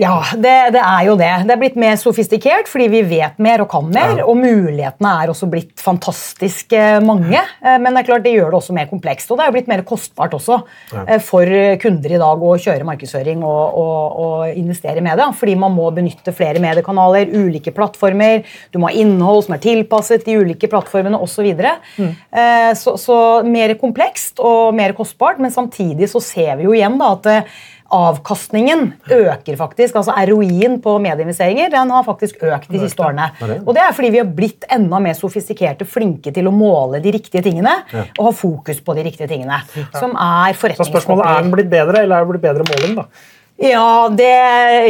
Ja, 0.00 0.14
det, 0.32 0.54
det 0.72 0.80
er 0.80 1.02
jo 1.04 1.14
det. 1.20 1.28
Det 1.44 1.52
er 1.52 1.60
blitt 1.60 1.76
mer 1.80 1.98
sofistikert 2.00 2.68
fordi 2.70 2.86
vi 2.92 3.02
vet 3.04 3.36
mer 3.42 3.60
og 3.60 3.68
kan 3.72 3.88
mer. 3.92 4.22
Og 4.24 4.38
mulighetene 4.38 5.10
er 5.20 5.32
også 5.32 5.48
blitt 5.50 5.82
fantastisk 5.82 6.72
eh, 6.76 6.96
mange. 7.04 7.36
Eh, 7.36 7.76
Men 7.76 7.92
det 7.92 8.02
er 8.02 8.08
klart 8.08 8.24
det 8.24 8.32
gjør 8.32 8.48
det 8.54 8.60
også 8.62 8.76
mer 8.76 8.88
komplekst. 8.88 9.28
Og 9.28 9.36
det 9.36 9.44
er 9.44 9.50
jo 9.50 9.56
blitt 9.58 9.68
mer 9.68 9.82
kostbart 9.84 10.36
også 10.38 10.60
ja. 10.94 11.18
for 11.24 11.52
kunder 11.82 12.14
i 12.16 12.20
dag 12.22 12.44
å 12.48 12.54
kjøre 12.64 12.86
markedsføring 12.88 13.44
og, 13.44 13.80
og, 13.82 14.20
og 14.24 14.60
investere 14.62 15.02
i 15.02 15.04
media. 15.04 15.26
Fordi 15.36 15.56
man 15.60 15.74
må 15.76 15.90
benytte 15.96 16.32
flere 16.36 16.62
mediekanaler, 16.64 17.34
ulike 17.36 17.74
plattformer. 17.76 18.46
Du 18.72 18.80
må 18.80 18.88
ha 18.88 18.96
innhold 18.96 19.44
som 19.46 19.56
er 19.58 19.64
tilpasset 19.66 20.24
de 20.24 20.38
ulike 20.40 20.70
plattformene 20.72 21.20
osv. 21.20 21.50
Så. 21.50 22.06
Eh, 22.32 22.70
så 22.78 22.96
Så 23.00 23.18
mer 23.44 23.74
komplekst 23.80 24.40
og 24.40 24.72
mer 24.76 24.96
kostbart, 24.96 25.40
men 25.42 25.52
samtidig 25.52 26.08
så 26.08 26.22
ser 26.24 26.56
vi 26.56 26.68
jo 26.68 26.72
igjen 26.76 26.96
da 27.00 27.12
at 27.18 27.28
eh, 27.28 27.52
avkastningen 27.90 28.86
øker 29.10 29.56
faktisk. 29.58 29.96
altså 29.96 30.14
ROI-en 30.30 30.78
på 30.82 30.96
medieinvesteringer 31.02 31.72
den 31.72 31.90
har 31.90 32.06
faktisk 32.06 32.42
økt 32.42 32.70
de 32.70 32.82
siste 32.84 33.02
årene. 33.02 33.30
Og 33.64 33.74
det 33.74 33.82
er 33.84 33.96
fordi 33.96 34.12
vi 34.14 34.22
har 34.22 34.30
blitt 34.30 34.68
enda 34.70 35.00
mer 35.02 35.18
sofistikerte, 35.18 35.88
flinke 35.88 36.32
til 36.34 36.48
å 36.48 36.54
måle 36.54 37.02
de 37.02 37.14
riktige 37.16 37.42
tingene 37.46 37.74
og 38.18 38.24
ha 38.28 38.32
fokus 38.36 38.80
på 38.84 38.96
de 38.98 39.06
riktige 39.08 39.28
tingene. 39.30 39.60
Som 39.98 40.14
er 40.14 40.56
så 40.56 40.86
spørsmålet 40.86 41.26
er 41.26 41.44
den 41.44 41.52
blitt 41.54 41.70
bedre, 41.70 42.04
eller 42.04 42.20
er 42.20 42.26
det 42.26 42.34
blitt 42.34 42.46
bedre 42.46 42.66
måling? 42.70 42.96
da? 43.02 43.36
Ja 43.60 44.08
det, 44.08 44.28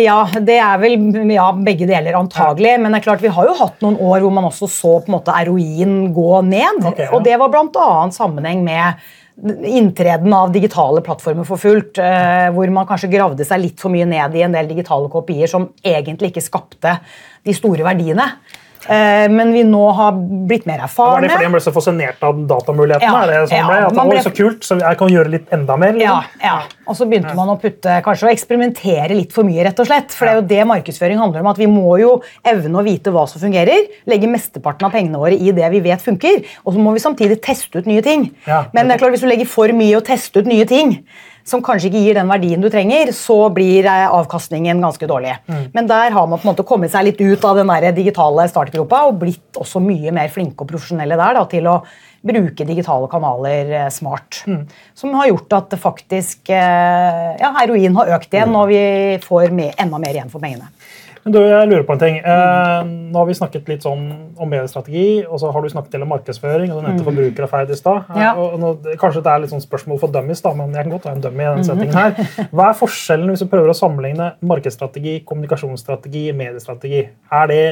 ja, 0.05 0.19
det 0.47 0.57
er 0.63 0.77
vel 0.79 1.09
ja, 1.35 1.49
begge 1.59 1.89
deler, 1.91 2.15
antagelig. 2.21 2.77
Men 2.79 2.93
det 2.93 3.01
er 3.01 3.07
klart 3.09 3.25
vi 3.25 3.33
har 3.35 3.49
jo 3.49 3.57
hatt 3.59 3.81
noen 3.83 3.99
år 3.99 4.23
hvor 4.23 4.35
man 4.35 4.47
også 4.47 4.69
så 4.71 4.93
på 5.01 5.11
en 5.11 5.17
måte 5.17 5.35
ROI-en 5.49 5.97
gå 6.15 6.29
ned. 6.47 6.85
Okay, 6.93 7.09
ja. 7.09 7.15
Og 7.17 7.25
det 7.27 7.35
var 7.41 7.51
bl.a. 7.51 7.89
sammenheng 8.15 8.63
med 8.67 9.03
inntreden 9.65 10.33
av 10.37 10.53
digitale 10.53 11.03
plattformer 11.05 11.47
for 11.49 11.61
fullt. 11.61 11.99
Eh, 11.99 12.49
hvor 12.55 12.73
man 12.75 12.89
kanskje 12.89 13.13
gravde 13.13 13.47
seg 13.47 13.63
litt 13.63 13.83
for 13.83 13.93
mye 13.93 14.09
ned 14.09 14.37
i 14.37 14.45
en 14.47 14.57
del 14.57 14.69
digitale 14.71 15.11
kopier 15.13 15.51
som 15.51 15.71
egentlig 15.85 16.33
ikke 16.33 16.45
skapte 16.45 16.99
de 17.47 17.57
store 17.57 17.87
verdiene. 17.87 18.27
Eh, 18.91 19.29
men 19.31 19.53
vi 19.55 19.61
nå 19.63 19.85
har 19.95 20.17
blitt 20.51 20.65
mer 20.67 20.81
erfarne. 20.83 21.21
Var 21.21 21.23
det 21.23 21.31
fordi 21.31 21.47
han 21.47 21.53
ble 21.55 21.61
så 21.63 21.73
fascinert 21.75 22.25
av 22.27 22.41
datamulighetene? 22.51 23.07
Ja, 23.07 23.21
er 23.23 23.31
det 23.31 23.51
sånn 23.53 23.61
ja, 23.61 23.67
ble? 23.69 23.77
At 23.87 23.97
han 24.01 24.09
ble- 24.11 24.23
så 24.25 24.33
kult, 24.35 24.65
så 24.67 24.79
jeg 24.81 24.99
kan 24.99 25.13
gjøre 25.15 25.31
litt 25.31 25.53
enda 25.55 25.77
mer? 25.79 25.95
Ja, 26.01 26.17
Liksom. 26.25 26.41
ja. 26.43 26.57
Og 26.91 26.97
så 26.99 27.07
begynte 27.07 27.35
man 27.39 27.53
å 27.53 27.55
putte, 27.63 28.01
kanskje 28.03 28.27
å 28.27 28.33
eksperimentere 28.35 29.15
litt 29.15 29.33
for 29.33 29.45
mye. 29.47 29.63
rett 29.65 29.79
og 29.79 29.87
slett. 29.87 30.11
For 30.11 30.27
det 30.27 30.33
er 30.33 30.41
jo 30.41 30.47
det 30.51 30.67
markedsføring 30.67 31.19
handler 31.23 31.41
om. 31.41 31.47
at 31.47 31.57
Vi 31.63 31.67
må 31.71 32.01
jo 32.01 32.21
evne 32.45 32.81
å 32.81 32.83
vite 32.83 33.13
hva 33.15 33.29
som 33.31 33.41
fungerer. 33.41 33.87
Legge 34.11 34.27
mesteparten 34.27 34.87
av 34.87 34.91
pengene 34.93 35.17
våre 35.23 35.39
i 35.39 35.53
det 35.53 35.71
vi 35.71 35.81
vet 35.81 36.03
funker. 36.03 36.43
Og 36.67 36.75
så 36.75 36.79
må 36.83 36.93
vi 36.93 36.99
samtidig 36.99 37.41
teste 37.41 37.79
ut 37.79 37.87
nye 37.87 38.03
ting. 38.03 38.33
Ja, 38.47 38.65
Men 38.75 38.89
det 38.89 38.97
er 38.97 39.05
klart 39.07 39.13
hvis 39.15 39.21
du 39.23 39.29
legger 39.31 39.47
for 39.47 39.69
mye 39.69 39.97
og 39.97 40.05
tester 40.05 40.41
ut 40.43 40.47
nye 40.51 40.65
ting, 40.67 41.05
som 41.51 41.63
kanskje 41.67 41.89
ikke 41.91 42.03
gir 42.05 42.19
den 42.21 42.31
verdien 42.31 42.63
du 42.63 42.69
trenger, 42.71 43.11
så 43.17 43.37
blir 43.55 43.89
eh, 43.91 44.07
avkastningen 44.15 44.83
ganske 44.85 45.09
dårlig. 45.11 45.35
Mm. 45.51 45.65
Men 45.75 45.89
der 45.91 46.15
har 46.15 46.29
man 46.31 46.39
på 46.39 46.47
en 46.47 46.53
måte 46.53 46.67
kommet 46.69 46.93
seg 46.95 47.09
litt 47.09 47.21
ut 47.21 47.47
av 47.49 47.59
den 47.59 47.73
der 47.73 47.91
digitale 47.97 48.47
startgropa 48.51 49.03
og 49.09 49.19
blitt 49.25 49.59
også 49.59 49.83
mye 49.83 50.15
mer 50.15 50.31
flinke 50.31 50.63
og 50.63 50.71
profesjonelle 50.71 51.19
der 51.19 51.37
da, 51.41 51.45
til 51.51 51.67
å 51.71 51.81
bruke 52.21 52.67
digitale 52.69 53.09
kanaler 53.11 53.71
eh, 53.79 53.89
smart. 53.93 54.43
Mm. 54.47 54.63
Som 54.95 55.15
har 55.17 55.31
gjort 55.31 55.55
at 55.57 55.77
faktisk 55.81 56.51
eh, 56.53 57.31
ja, 57.41 57.51
heroin 57.59 57.97
har 57.97 58.15
økt 58.19 58.37
igjen, 58.37 58.55
og 58.61 58.69
vi 58.71 58.83
får 59.25 59.51
me- 59.57 59.73
enda 59.81 59.99
mer 59.99 60.13
igjen 60.15 60.31
for 60.33 60.43
pengene. 60.45 60.69
Men 61.25 61.33
du, 61.35 61.39
jeg 61.45 61.69
lurer 61.69 61.85
på 61.85 61.93
en 61.97 62.01
ting. 62.01 62.17
Eh, 62.19 62.83
nå 63.13 63.19
har 63.19 63.27
vi 63.29 63.35
snakket 63.37 63.69
litt 63.69 63.83
sånn 63.85 64.05
om 64.41 64.49
mediestrategi, 64.49 65.25
og 65.29 65.37
så 65.43 65.51
har 65.53 65.61
du 65.63 65.69
snakket 65.69 66.01
om 66.01 66.09
markedsføring, 66.09 66.71
og 66.73 66.81
du 66.81 66.87
nevnte 66.89 67.05
forbrukeratferd 67.05 67.71
i 67.71 67.77
stad. 67.77 68.05
Eh, 68.09 68.17
Mm. 68.21 68.21
Ja. 68.21 68.95
Kanskje 69.01 69.23
det 69.25 69.31
er 69.33 69.39
litt 69.43 69.51
sånn 69.53 69.63
spørsmål 69.63 69.99
for 70.01 70.09
dummies, 70.13 70.41
da, 70.43 70.53
men 70.55 70.73
jeg 70.75 70.85
kan 70.85 70.93
godt 70.93 71.05
være 71.09 71.17
en 71.17 71.23
dummy 71.25 71.43
i 71.43 71.47
denne 71.47 71.61
den 71.61 71.65
settingen 71.65 71.95
her. 71.95 72.15
Hva 72.55 72.69
er 72.71 72.77
forskjellen 72.79 73.29
hvis 73.33 73.43
du 73.45 73.49
prøver 73.53 73.73
å 73.73 73.77
sammenligne 73.77 74.31
markedsstrategi, 74.47 75.21
kommunikasjonsstrategi, 75.29 76.33
mediestrategi? 76.37 77.03
Er 77.31 77.47
det 77.51 77.63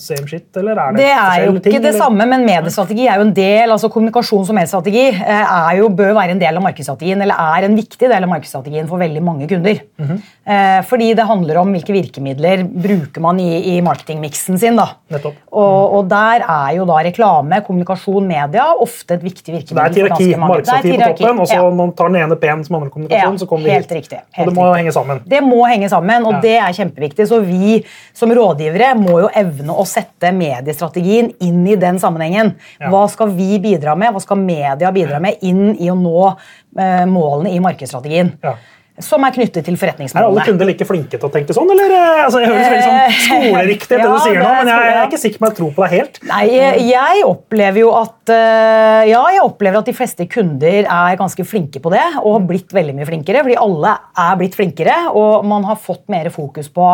same 0.00 0.26
shit, 0.30 0.48
eller 0.56 0.78
er 0.80 0.92
det 0.96 1.02
Det 1.04 1.10
er 1.12 1.44
jo 1.46 1.52
ikke 1.54 1.62
ting, 1.68 1.78
det 1.82 1.90
eller? 1.92 1.98
samme, 2.00 2.26
men 2.30 2.44
mediestrategi 2.46 3.06
er 3.08 3.20
jo 3.20 3.26
en 3.28 3.34
del, 3.36 3.70
altså 3.74 3.90
kommunikasjons- 3.92 4.50
og 4.50 4.58
mediestrategi 4.58 5.04
eh, 5.14 5.54
er 5.54 5.78
jo, 5.80 5.88
bør 5.88 6.14
være 6.16 6.34
en 6.36 6.42
del 6.42 6.56
av 6.60 6.64
markedsstrategien, 6.66 7.22
eller 7.24 7.34
er 7.58 7.68
en 7.68 7.76
viktig 7.78 8.08
del 8.10 8.22
av 8.26 8.30
markedsstrategien 8.32 8.88
for 8.90 8.98
veldig 9.02 9.22
mange 9.24 9.48
kunder. 9.50 9.80
Mhm. 10.00 10.22
Eh, 10.46 10.80
Fordi 10.84 11.12
det 11.16 11.24
handler 11.28 11.56
om 11.62 11.72
hvilke 11.72 11.94
virkemidler 11.94 12.63
bruker 12.68 13.20
man 13.24 13.38
i, 13.40 13.76
i 13.76 13.80
marketingmiksen 13.84 14.58
sin. 14.58 14.76
da. 14.76 14.86
Nettopp. 15.12 15.36
Og, 15.52 15.94
og 15.98 16.08
der 16.10 16.44
er 16.44 16.74
jo 16.78 16.86
da 16.88 16.98
reklame, 17.06 17.60
kommunikasjon, 17.66 18.26
media 18.28 18.66
ofte 18.80 19.14
et 19.18 19.22
viktig 19.24 19.54
virkemiddel. 19.54 19.94
hierarki. 19.98 20.24
Det 20.24 20.32
er 20.32 20.36
et 20.36 20.42
Markedsaktiv 20.44 20.94
på 20.94 21.08
toppen, 21.18 21.40
og 21.44 21.48
så 21.50 21.58
ja. 21.60 21.70
man 21.80 21.92
tar 21.98 22.10
den 22.12 22.20
ene 22.22 22.38
P-en 22.40 22.64
som 22.66 22.76
handler 22.78 22.90
om 22.90 22.94
kommunikasjon, 22.96 23.36
Ja, 23.36 23.42
så 23.44 23.48
kommer 23.50 23.64
vi 23.68 23.74
helt 23.76 23.94
riktig. 23.96 24.20
Helt 24.34 24.48
Og 24.48 24.52
det 24.52 24.56
må 24.58 24.66
riktig. 24.68 24.80
henge 24.82 24.92
sammen. 24.98 25.22
Det 25.34 25.42
må 25.44 25.60
henge 25.68 25.88
sammen, 25.92 26.26
og 26.26 26.32
Ja. 26.38 26.40
det 26.44 26.56
er 26.58 26.76
kjempeviktig. 26.80 27.28
Så 27.30 27.40
vi 27.44 27.84
som 28.14 28.30
rådgivere 28.34 28.92
må 28.98 29.20
jo 29.24 29.28
evne 29.34 29.72
å 29.74 29.86
sette 29.88 30.32
mediestrategien 30.32 31.32
inn 31.40 31.66
i 31.68 31.76
den 31.76 31.98
sammenhengen. 32.02 32.54
Hva 32.80 33.04
skal 33.10 33.28
vi 33.34 33.58
bidra 33.58 33.96
med, 33.98 34.12
hva 34.14 34.20
skal 34.22 34.36
media 34.40 34.90
bidra 34.94 35.20
med 35.20 35.42
inn 35.42 35.74
i 35.78 35.90
å 35.90 35.96
nå 35.98 36.36
eh, 36.78 37.04
målene 37.06 37.52
i 37.54 37.60
markedsstrategien? 37.60 38.32
Ja. 38.42 38.56
Som 39.02 39.24
er 39.26 39.32
knyttet 39.34 39.64
til 39.66 39.74
forretningsmålene. 39.74 40.22
Er 40.22 40.30
alle 40.30 40.42
kunder 40.46 40.68
like 40.68 40.86
flinke 40.86 41.18
til 41.18 41.26
å 41.26 41.30
tenke 41.34 41.54
sånn, 41.56 41.66
eller? 41.74 41.90
eh, 41.90 42.20
Altså, 42.24 42.42
jeg 42.44 42.52
høres 42.52 42.68
veldig 42.70 42.84
sånn 42.84 43.16
skoleriktig 43.24 43.90
ut, 43.90 44.04
det 44.04 44.06
du 44.06 44.20
sier 44.28 44.38
nå, 44.38 44.52
men 44.60 44.70
jeg, 44.70 44.84
jeg 44.86 44.94
er 45.00 45.08
ikke 45.08 45.20
sikker 45.24 45.40
på 45.40 45.44
om 45.44 45.48
jeg 45.50 45.58
tror 45.58 45.72
på 45.74 45.82
deg 45.84 45.94
helt. 45.96 46.20
Nei, 46.30 46.44
jeg 46.92 47.24
opplever 47.26 47.80
jo 47.82 47.90
at 47.98 48.34
eh, 48.36 49.02
Ja, 49.10 49.24
jeg 49.34 49.42
opplever 49.42 49.80
at 49.82 49.90
de 49.90 49.96
fleste 49.98 50.28
kunder 50.30 50.80
er 50.86 51.18
ganske 51.18 51.46
flinke 51.50 51.82
på 51.82 51.90
det, 51.90 52.04
og 52.22 52.36
har 52.38 52.46
blitt 52.54 52.70
veldig 52.76 52.94
mye 53.00 53.08
flinkere. 53.10 53.42
Fordi 53.42 53.58
alle 53.66 53.96
er 54.28 54.38
blitt 54.44 54.54
flinkere, 54.62 54.98
og 55.10 55.42
man 55.50 55.66
har 55.66 55.80
fått 55.82 56.06
mer 56.14 56.30
fokus 56.34 56.70
på 56.70 56.86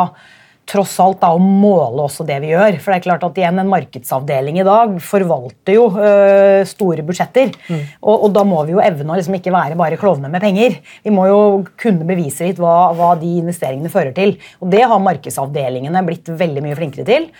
tross 0.70 0.94
alt 1.02 1.20
da, 1.22 1.32
å 1.34 1.40
måle 1.42 2.06
også 2.06 2.24
det 2.28 2.38
vi 2.44 2.52
gjør. 2.52 2.78
For 2.80 2.92
det 2.92 3.00
er 3.00 3.06
klart 3.08 3.26
at 3.26 3.38
igjen, 3.40 3.58
En 3.60 3.70
markedsavdeling 3.70 4.60
i 4.60 4.66
dag 4.66 4.96
forvalter 5.04 5.76
jo 5.76 5.86
øh, 5.90 6.62
store 6.68 7.04
budsjetter. 7.06 7.52
Og, 8.00 8.14
og 8.14 8.28
da 8.36 8.44
må 8.46 8.62
vi 8.68 8.76
jo 8.76 8.82
evne 8.84 9.12
å 9.12 9.18
liksom 9.18 9.36
ikke 9.40 9.54
være 9.54 9.78
bare 9.80 9.98
klovner 10.00 10.32
med 10.32 10.42
penger. 10.44 10.78
Vi 11.04 11.14
må 11.14 11.26
jo 11.28 11.40
kunne 11.80 12.06
bevise 12.08 12.46
litt 12.46 12.60
hva, 12.62 12.92
hva 12.96 13.12
de 13.20 13.36
investeringene 13.42 13.92
fører 13.92 14.14
til. 14.16 14.36
Og 14.62 14.70
det 14.72 14.84
har 14.86 15.02
markedsavdelingene 15.02 16.06
blitt 16.06 16.30
veldig 16.30 16.64
mye 16.64 16.78
flinkere 16.78 17.08
til. 17.08 17.30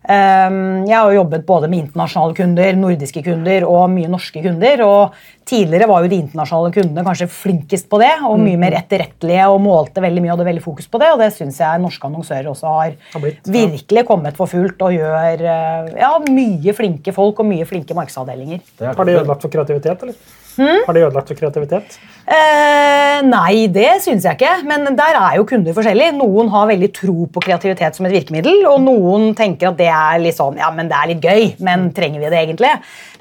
Um, 0.00 0.86
Jeg 0.88 0.96
har 0.96 1.10
jo 1.12 1.18
jobbet 1.20 1.42
både 1.46 1.68
med 1.68 1.82
internasjonale 1.84 2.34
kunder, 2.38 2.72
nordiske 2.80 3.20
kunder 3.26 3.66
og 3.68 3.90
mye 3.92 4.08
norske 4.08 4.40
kunder. 4.42 4.80
og 4.86 5.12
Tidligere 5.50 5.88
var 5.90 6.04
jo 6.04 6.08
de 6.08 6.18
internasjonale 6.22 6.72
kundene 6.72 7.04
kanskje 7.04 7.26
flinkest 7.28 7.88
på 7.90 7.98
det, 8.00 8.12
og 8.24 8.38
mye 8.40 8.56
mer 8.60 8.76
etterrettelige 8.78 9.48
og 9.50 9.60
målte 9.60 10.00
veldig 10.00 10.22
mye 10.22 10.30
og 10.32 10.38
hadde 10.38 10.46
veldig 10.48 10.62
fokus 10.64 10.86
på 10.88 11.00
det. 11.02 11.10
og 11.12 11.18
Det 11.20 11.30
syns 11.34 11.58
jeg 11.60 11.82
norske 11.82 12.06
annonsører 12.06 12.48
også 12.48 12.66
har 12.70 12.92
Har 13.12 13.20
blitt, 13.20 13.44
ja. 13.44 13.52
virkelig 13.52 14.06
kommet 14.06 14.36
for 14.40 14.46
fullt 14.46 14.80
og 14.80 14.92
gjør 14.94 15.42
eh, 15.44 15.92
ja, 16.00 16.12
mye 16.30 16.72
flinke 16.72 17.12
folk 17.12 17.40
og 17.40 17.46
mye 17.50 17.66
flinke 17.68 17.94
markedsavdelinger. 17.94 18.60
Det 18.78 18.86
er- 18.88 18.94
Har 18.96 19.04
de 19.04 19.18
ødelagt 19.18 19.42
for 19.42 19.48
kreativitet, 19.50 20.02
eller? 20.02 20.14
Har 20.58 20.96
det 20.96 21.02
ødelagt 21.06 21.28
for 21.30 21.38
kreativitet? 21.38 21.98
Eh, 22.30 23.20
nei, 23.26 23.66
det 23.72 23.88
syns 24.04 24.24
jeg 24.26 24.36
ikke. 24.38 24.52
Men 24.68 24.84
der 24.98 25.16
er 25.18 25.36
jo 25.38 25.44
kunder 25.48 25.74
forskjellige. 25.76 26.14
Noen 26.18 26.50
har 26.52 26.68
veldig 26.70 26.90
tro 26.96 27.26
på 27.32 27.42
kreativitet 27.44 27.96
som 27.98 28.06
et 28.08 28.14
virkemiddel, 28.14 28.62
og 28.70 28.80
noen 28.84 29.30
tenker 29.38 29.70
at 29.72 29.78
det 29.80 29.88
er 29.92 30.20
litt 30.22 30.38
sånn, 30.38 30.58
ja, 30.60 30.70
men 30.74 30.90
det 30.90 30.98
er 31.00 31.10
litt 31.12 31.24
gøy, 31.26 31.48
men 31.66 31.88
trenger 31.96 32.22
vi 32.24 32.30
det 32.32 32.42
egentlig? 32.44 32.72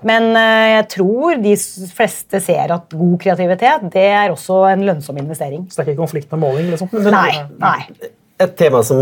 Men 0.07 0.29
eh, 0.39 0.67
jeg 0.77 0.85
tror 0.95 1.41
de 1.43 1.55
fleste 1.95 2.39
ser 2.45 2.71
at 2.75 2.93
god 2.95 3.17
kreativitet 3.23 3.89
det 3.93 4.05
er 4.13 4.31
også 4.35 4.61
en 4.73 4.85
lønnsom 4.87 5.17
investering. 5.19 5.65
Så 5.69 5.79
det 5.81 5.87
er 5.87 5.91
ikke 5.93 6.03
konflikt 6.05 6.31
med 6.35 6.43
måling? 6.45 6.69
liksom? 6.71 6.91
Nei. 7.09 7.33
nei. 7.59 7.79
Et 8.39 8.53
tema 8.55 8.79
som, 8.87 9.01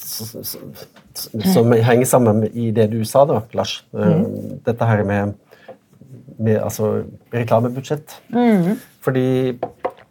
som, 0.00 0.24
s- 0.40 0.56
s- 0.56 0.88
s- 1.18 1.52
som 1.52 1.68
henger 1.74 2.06
sammen 2.08 2.38
med 2.46 2.54
i 2.56 2.70
det 2.72 2.86
du 2.94 3.02
sa, 3.04 3.26
da, 3.28 3.42
Lars. 3.58 3.82
Mm. 3.92 4.60
Dette 4.64 4.88
her 4.88 5.02
med 5.04 5.34
altså, 6.38 7.04
reklamebudsjett. 7.34 8.18
Fordi 9.04 9.26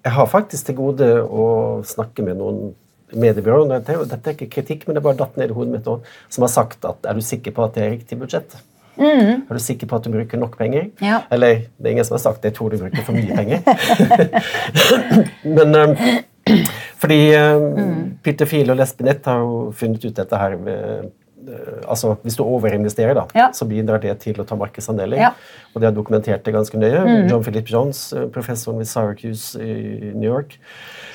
jeg 0.08 0.14
har 0.16 0.30
faktisk 0.32 0.70
til 0.70 0.78
gode 0.78 1.08
å 1.24 1.48
snakke 1.88 2.24
med 2.26 2.40
noen 2.40 2.72
mediebyråer. 3.16 3.70
Dette 3.72 3.96
er 3.96 4.08
dette 4.12 4.32
er 4.32 4.36
ikke 4.36 4.50
kritikk, 4.58 4.88
men 4.88 4.98
det 4.98 5.04
bare 5.06 5.20
datt 5.20 5.38
ned 5.40 5.52
i 5.52 5.58
hodet 5.58 5.78
mitt 5.78 5.88
nå, 5.88 6.00
som 6.34 6.46
har 6.46 6.52
sagt 6.54 6.88
at 6.88 7.08
er 7.08 7.18
du 7.18 7.24
sikker 7.24 7.56
på 7.56 7.66
at 7.66 7.78
det 7.78 7.86
er 7.86 7.94
riktig 7.96 8.20
budsjett? 8.20 8.58
Er 8.98 9.54
du 9.54 9.62
sikker 9.62 9.88
på 9.90 10.00
at 10.00 10.08
du 10.08 10.12
bruker 10.14 10.40
nok 10.42 10.58
penger? 10.58 10.90
Ja. 11.04 11.22
Eller 11.32 11.68
det 11.78 11.86
er 11.86 11.96
ingen 11.96 12.08
som 12.08 12.18
har 12.18 12.24
sagt 12.24 12.42
det, 12.42 12.52
jeg 12.52 12.58
tror 12.58 12.74
du 12.74 12.82
bruker 12.82 13.06
for 13.06 13.14
mye 13.14 13.36
penger. 13.38 13.62
Men 15.58 15.76
um, 15.76 15.96
fordi 16.98 17.22
um, 17.38 18.18
Peter 18.24 18.50
Fiel 18.50 18.74
og 18.74 18.80
Lesbenett 18.80 19.28
har 19.30 19.44
jo 19.44 19.68
funnet 19.78 20.06
ut 20.08 20.18
dette 20.18 20.42
her 20.42 20.58
ved 20.64 21.12
altså 21.88 22.18
Hvis 22.24 22.36
du 22.38 22.44
overinvesterer, 22.44 23.14
da, 23.16 23.26
Ja. 23.36 23.50
så 23.52 23.66
bidrar 23.68 24.02
det 24.02 24.20
til 24.20 24.34
å 24.36 24.46
ta 24.46 24.56
markedsandeler. 24.56 25.18
Ja. 25.18 25.32
Og 25.76 25.82
de 25.82 25.86
har 25.86 25.94
dokumentert 25.94 26.44
det 26.44 26.54
ganske 26.54 26.76
nøye. 26.78 27.30
John 27.30 27.44
Philip 27.44 27.66
Jones, 27.70 28.14
eh, 28.14 28.26
professoren 28.28 28.78
ved 28.78 28.88
Syracuse 28.88 29.56
i 29.62 30.12
New 30.14 30.30
York, 30.32 30.58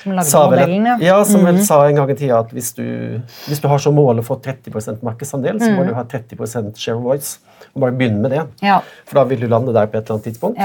Som 0.03 0.13
lagde 0.13 0.25
sa 0.25 0.49
vel 0.49 0.59
at- 0.59 0.67
modellen, 0.69 1.01
ja. 1.01 1.23
Som 1.23 1.45
vel 1.45 1.59
sa 1.63 1.83
en 1.87 1.95
gang 1.95 2.09
i 2.09 2.13
tida 2.15 2.39
at 2.39 2.49
hvis 2.51 2.73
du, 2.75 3.21
hvis 3.47 3.61
du 3.61 3.67
har 3.67 3.77
som 3.79 3.95
mål 3.95 4.19
å 4.19 4.23
få 4.25 4.41
30% 4.41 5.01
markedsandel, 5.03 5.59
så 5.59 5.75
må 5.75 5.87
du 5.87 5.93
ha 5.93 6.03
30% 6.03 6.77
share 6.77 6.95
of 6.97 7.03
voice. 7.03 7.39
Og 7.75 7.81
bare 7.81 7.91
begynne 7.91 8.19
med 8.21 8.31
det. 8.31 8.47
Ja. 8.61 8.81
For 9.05 9.15
da 9.15 9.23
vil 9.23 9.39
du 9.39 9.47
lande 9.47 9.73
der 9.73 9.87
på 9.87 9.95
et 9.97 10.05
eller 10.09 10.19
annet 10.19 10.25
tidspunkt. 10.25 10.57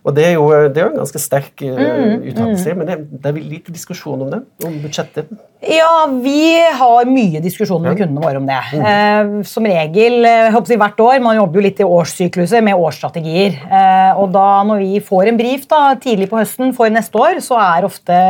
Og 0.00 0.16
det 0.16 0.24
er 0.30 0.34
jo, 0.38 0.48
det 0.72 0.80
er 0.80 0.86
jo 0.86 0.92
en 0.94 1.00
ganske 1.02 1.20
sterk 1.20 1.60
uh, 1.60 1.76
uttalelse, 1.76 2.72
mm, 2.72 2.72
mm. 2.72 2.78
men 2.78 2.88
det, 2.88 2.98
det 3.20 3.30
er 3.30 3.40
litt 3.52 3.70
diskusjon 3.74 4.22
om 4.24 4.30
det. 4.32 4.40
Om 4.64 4.78
budsjettet. 4.84 5.32
Ja, 5.60 6.06
vi 6.24 6.56
har 6.56 7.08
mye 7.10 7.42
diskusjoner 7.44 7.90
med 7.90 7.98
kundene 8.00 8.22
våre 8.24 8.40
om 8.40 8.48
det. 8.48 8.60
Mm. 8.72 8.86
Uh, 8.86 9.44
som 9.44 9.68
regel 9.68 10.24
eh, 10.24 10.46
jeg 10.46 10.54
håper 10.54 10.72
jeg, 10.72 10.80
hvert 10.80 11.02
år, 11.04 11.18
Man 11.20 11.36
jobber 11.36 11.60
jo 11.60 11.66
litt 11.66 11.82
i 11.82 11.88
årssykluser 11.98 12.64
med 12.64 12.80
årsstrategier. 12.80 13.58
Uh, 13.68 14.22
og 14.22 14.32
da 14.32 14.48
når 14.70 14.84
vi 14.86 15.02
får 15.04 15.28
en 15.28 15.40
brief 15.40 15.66
da, 15.68 15.82
tidlig 16.00 16.30
på 16.30 16.40
høsten 16.40 16.72
for 16.76 16.92
neste 16.92 17.20
år, 17.20 17.42
så 17.44 17.60
er 17.60 17.88
ofte 17.88 18.20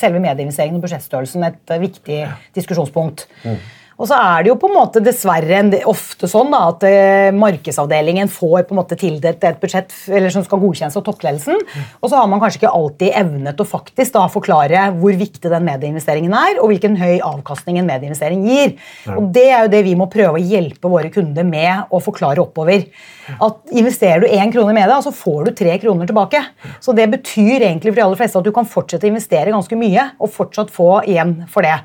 selve 0.00 0.22
medieinvesteringen 0.22 0.80
og 0.80 0.86
budsjettstørrelsen 0.86 1.46
et 1.46 1.74
eh, 1.74 1.84
viktig 1.84 2.24
diskusjonspunkt. 2.58 3.28
Mm. 3.44 3.60
Og 4.00 4.08
så 4.08 4.16
er 4.16 4.44
det 4.44 4.48
jo 4.48 4.56
på 4.60 4.70
en 4.70 4.76
måte 4.78 5.02
dessverre 5.04 5.60
ofte 5.90 6.28
sånn 6.30 6.52
da, 6.54 6.62
at 6.72 6.84
eh, 6.88 7.28
markedsavdelingen 7.36 8.30
får 8.32 8.64
på 8.68 8.74
en 8.74 8.80
måte 8.80 8.96
tildelt 9.00 9.44
et 9.44 9.58
budsjett 9.60 9.92
eller 10.08 10.32
som 10.32 10.44
skal 10.46 10.62
godkjennes 10.62 10.96
av 10.96 11.04
toppledelsen, 11.04 11.60
og 12.00 12.06
så 12.08 12.16
har 12.16 12.30
man 12.30 12.40
kanskje 12.40 12.62
ikke 12.62 12.72
alltid 12.78 13.18
evnet 13.20 13.60
å 13.60 13.66
faktisk 13.68 14.16
da 14.16 14.24
forklare 14.32 14.86
hvor 14.96 15.16
viktig 15.20 15.52
den 15.52 15.66
medieinvesteringen 15.68 16.36
er, 16.36 16.60
og 16.62 16.72
hvilken 16.72 16.96
høy 17.00 17.20
avkastning 17.26 17.80
en 17.80 17.90
medieinvestering 17.90 18.46
gir. 18.48 18.72
Og 19.16 19.28
Det 19.34 19.46
er 19.50 19.66
jo 19.66 19.72
det 19.74 19.82
vi 19.86 19.94
må 19.98 20.08
prøve 20.12 20.40
å 20.40 20.44
hjelpe 20.52 20.90
våre 20.90 21.12
kunder 21.12 21.46
med 21.46 21.92
å 21.92 22.00
forklare 22.02 22.42
oppover. 22.42 22.88
At 23.36 23.76
Investerer 23.76 24.24
du 24.24 24.32
én 24.32 24.50
krone 24.52 24.72
i 24.72 24.78
media, 24.80 24.96
så 25.04 25.12
får 25.14 25.44
du 25.46 25.52
tre 25.60 25.76
kroner 25.82 26.08
tilbake. 26.08 26.40
Så 26.80 26.96
Det 26.96 27.06
betyr 27.12 27.68
egentlig 27.68 27.92
for 27.92 28.00
de 28.00 28.06
aller 28.06 28.22
fleste 28.22 28.40
at 28.40 28.48
du 28.48 28.52
kan 28.54 28.68
fortsette 28.68 29.06
å 29.06 29.12
investere 29.12 29.52
ganske 29.52 29.78
mye 29.78 30.10
og 30.18 30.32
fortsatt 30.32 30.72
få 30.72 30.90
igjen 31.04 31.42
for 31.52 31.66
det. 31.66 31.76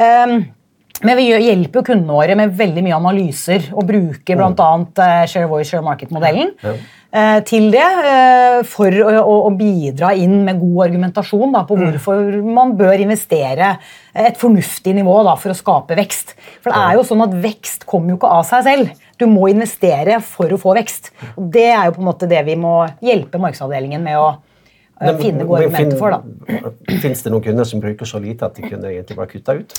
Um, 0.00 0.40
men 1.02 1.18
vi 1.18 1.28
hjelper 1.30 1.80
jo 1.80 1.86
kundene 1.90 2.16
våre 2.16 2.36
med 2.38 2.56
veldig 2.58 2.84
mye 2.86 2.98
analyser 2.98 3.70
og 3.72 3.86
bruker 3.88 4.38
bl.a. 4.38 4.50
Uh, 4.54 5.22
Share 5.30 5.48
Voice, 5.50 5.68
Share 5.70 5.84
Market-modellen 5.86 6.52
ja. 6.62 6.74
til 7.46 7.70
det. 7.74 7.82
eh, 7.82 8.58
for 8.68 8.94
å, 9.20 9.50
bidra 9.58 10.12
inn 10.16 10.42
med 10.46 10.60
god 10.60 10.86
argumentasjon 10.86 11.52
da, 11.54 11.64
på 11.68 11.76
hvorfor 11.80 12.38
man 12.46 12.74
bør 12.78 13.02
investere 13.02 13.74
et 14.12 14.38
fornuftig 14.40 14.94
nivå 14.96 15.18
da, 15.26 15.34
for 15.40 15.52
å 15.52 15.56
skape 15.56 15.96
vekst. 15.98 16.34
For 16.62 16.72
det 16.72 16.84
er 16.86 16.98
jo 16.98 17.06
sånn 17.08 17.24
at 17.24 17.34
Vekst 17.42 17.86
kommer 17.88 18.14
jo 18.14 18.20
ikke 18.20 18.32
av 18.38 18.46
seg 18.48 18.64
selv. 18.68 19.02
Du 19.20 19.26
må 19.30 19.48
investere 19.52 20.20
for 20.24 20.52
å 20.52 20.60
få 20.60 20.76
vekst. 20.78 21.12
Og 21.36 21.50
Det 21.54 21.68
er 21.70 21.88
jo 21.88 21.96
på 21.96 22.02
en 22.02 22.08
måte 22.10 22.30
det 22.30 22.42
vi 22.48 22.56
må 22.58 22.80
hjelpe 23.04 23.40
markedsavdelingen 23.42 24.02
med 24.04 24.20
å 24.20 24.28
eh, 24.32 25.12
finne 25.20 25.46
gode 25.48 25.66
argumenter 25.66 25.98
for. 26.00 26.16
da. 26.16 26.72
Fins 27.04 27.24
det 27.24 27.34
noen 27.34 27.44
kunder 27.44 27.68
som 27.68 27.82
bruker 27.82 28.08
så 28.08 28.22
lite 28.22 28.48
at 28.48 28.58
de 28.58 28.66
kunne 28.66 28.90
egentlig 28.92 29.18
bare 29.18 29.30
kutta 29.32 29.58
ut? 29.60 29.76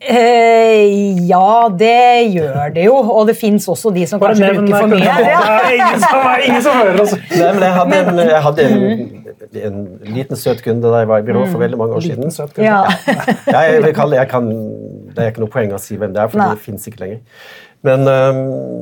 Eh, 0.00 1.26
ja, 1.28 1.68
det 1.78 2.32
gjør 2.34 2.72
det 2.74 2.84
jo. 2.84 2.96
Og 2.96 3.26
det 3.28 3.36
fins 3.38 3.68
også 3.68 3.92
de 3.94 4.04
som 4.08 4.20
Bare 4.20 4.34
kanskje 4.34 4.50
nevn 4.52 4.66
bruker 4.66 4.82
for 4.82 4.92
mye. 4.92 5.14
er 5.14 5.76
ingen 5.78 6.02
som, 6.02 6.26
ingen 6.48 6.62
som 6.66 6.78
hører 6.80 7.00
oss. 7.04 7.14
Nei, 7.32 7.50
men 7.54 7.62
jeg 7.64 7.72
hadde, 7.78 8.00
en, 8.00 8.18
jeg 8.18 8.42
hadde 8.48 8.66
en, 8.68 8.84
en 9.70 9.78
liten 10.18 10.40
søt 10.40 10.60
kunde 10.66 10.92
da 10.92 11.04
jeg 11.04 11.10
var 11.12 11.24
i 11.24 11.28
byrå 11.28 11.46
for 11.48 11.64
veldig 11.64 11.80
mange 11.80 11.96
år 11.98 12.04
siden. 12.04 12.26
Liten, 12.26 12.36
søt 12.36 12.52
kunde. 12.52 12.68
Ja. 12.68 12.82
Jeg 13.48 13.78
vil 13.78 13.88
det, 13.88 14.18
jeg 14.18 14.28
kan, 14.28 14.50
det 15.14 15.24
er 15.24 15.32
ikke 15.32 15.44
noe 15.46 15.54
poeng 15.56 15.72
å 15.76 15.80
si 15.80 15.96
hvem 16.00 16.12
det 16.16 16.24
er, 16.24 16.32
for 16.32 16.42
Nei. 16.42 16.50
det 16.52 16.66
fins 16.66 16.90
ikke 16.90 17.04
lenger. 17.06 17.22
Men, 17.84 18.08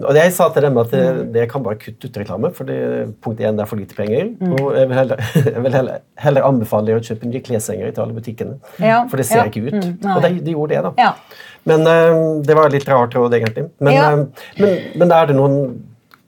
og 0.07 0.15
jeg 0.15 0.31
sa 0.35 0.47
til 0.55 0.63
dem 0.63 0.77
at 0.79 0.93
det, 0.95 1.07
det 1.35 1.49
kan 1.51 1.65
bare 1.65 1.79
kutte 1.81 2.07
ut 2.07 2.19
reklame, 2.23 2.53
for 2.55 2.69
det, 2.69 2.77
punkt 3.25 3.41
én, 3.43 3.57
det 3.59 3.65
er 3.65 3.71
for 3.71 3.81
lite 3.81 3.97
penger. 3.99 4.29
Og 4.47 4.77
jeg 4.79 4.91
vil, 4.91 4.95
heller, 4.95 5.23
jeg 5.57 5.65
vil 5.65 5.75
heller, 5.75 6.05
heller 6.23 6.47
anbefale 6.47 6.87
dere 6.91 7.03
å 7.03 7.07
kjøpe 7.09 7.31
nye 7.31 7.43
kleshenger 7.43 7.91
til 7.91 8.05
alle 8.05 8.19
butikkene. 8.19 8.59
Ja, 8.79 9.01
For 9.11 9.19
det 9.19 9.27
ser 9.27 9.43
ja. 9.43 9.49
ikke 9.51 9.65
ut. 9.67 9.79
Mm, 9.81 10.13
og 10.15 10.23
de, 10.23 10.37
de 10.47 10.55
gjorde 10.55 10.77
det, 10.77 10.85
da. 10.87 10.95
Ja. 11.03 11.49
Men 11.69 11.87
det 12.47 12.59
var 12.59 12.71
litt 12.75 12.87
rart 12.91 13.15
råd, 13.19 13.35
egentlig. 13.39 13.69
Men, 13.83 13.99
øhm, 13.99 14.23
men, 14.59 14.79
men 15.03 15.17
er 15.19 15.29
det 15.31 15.37
noen 15.39 15.59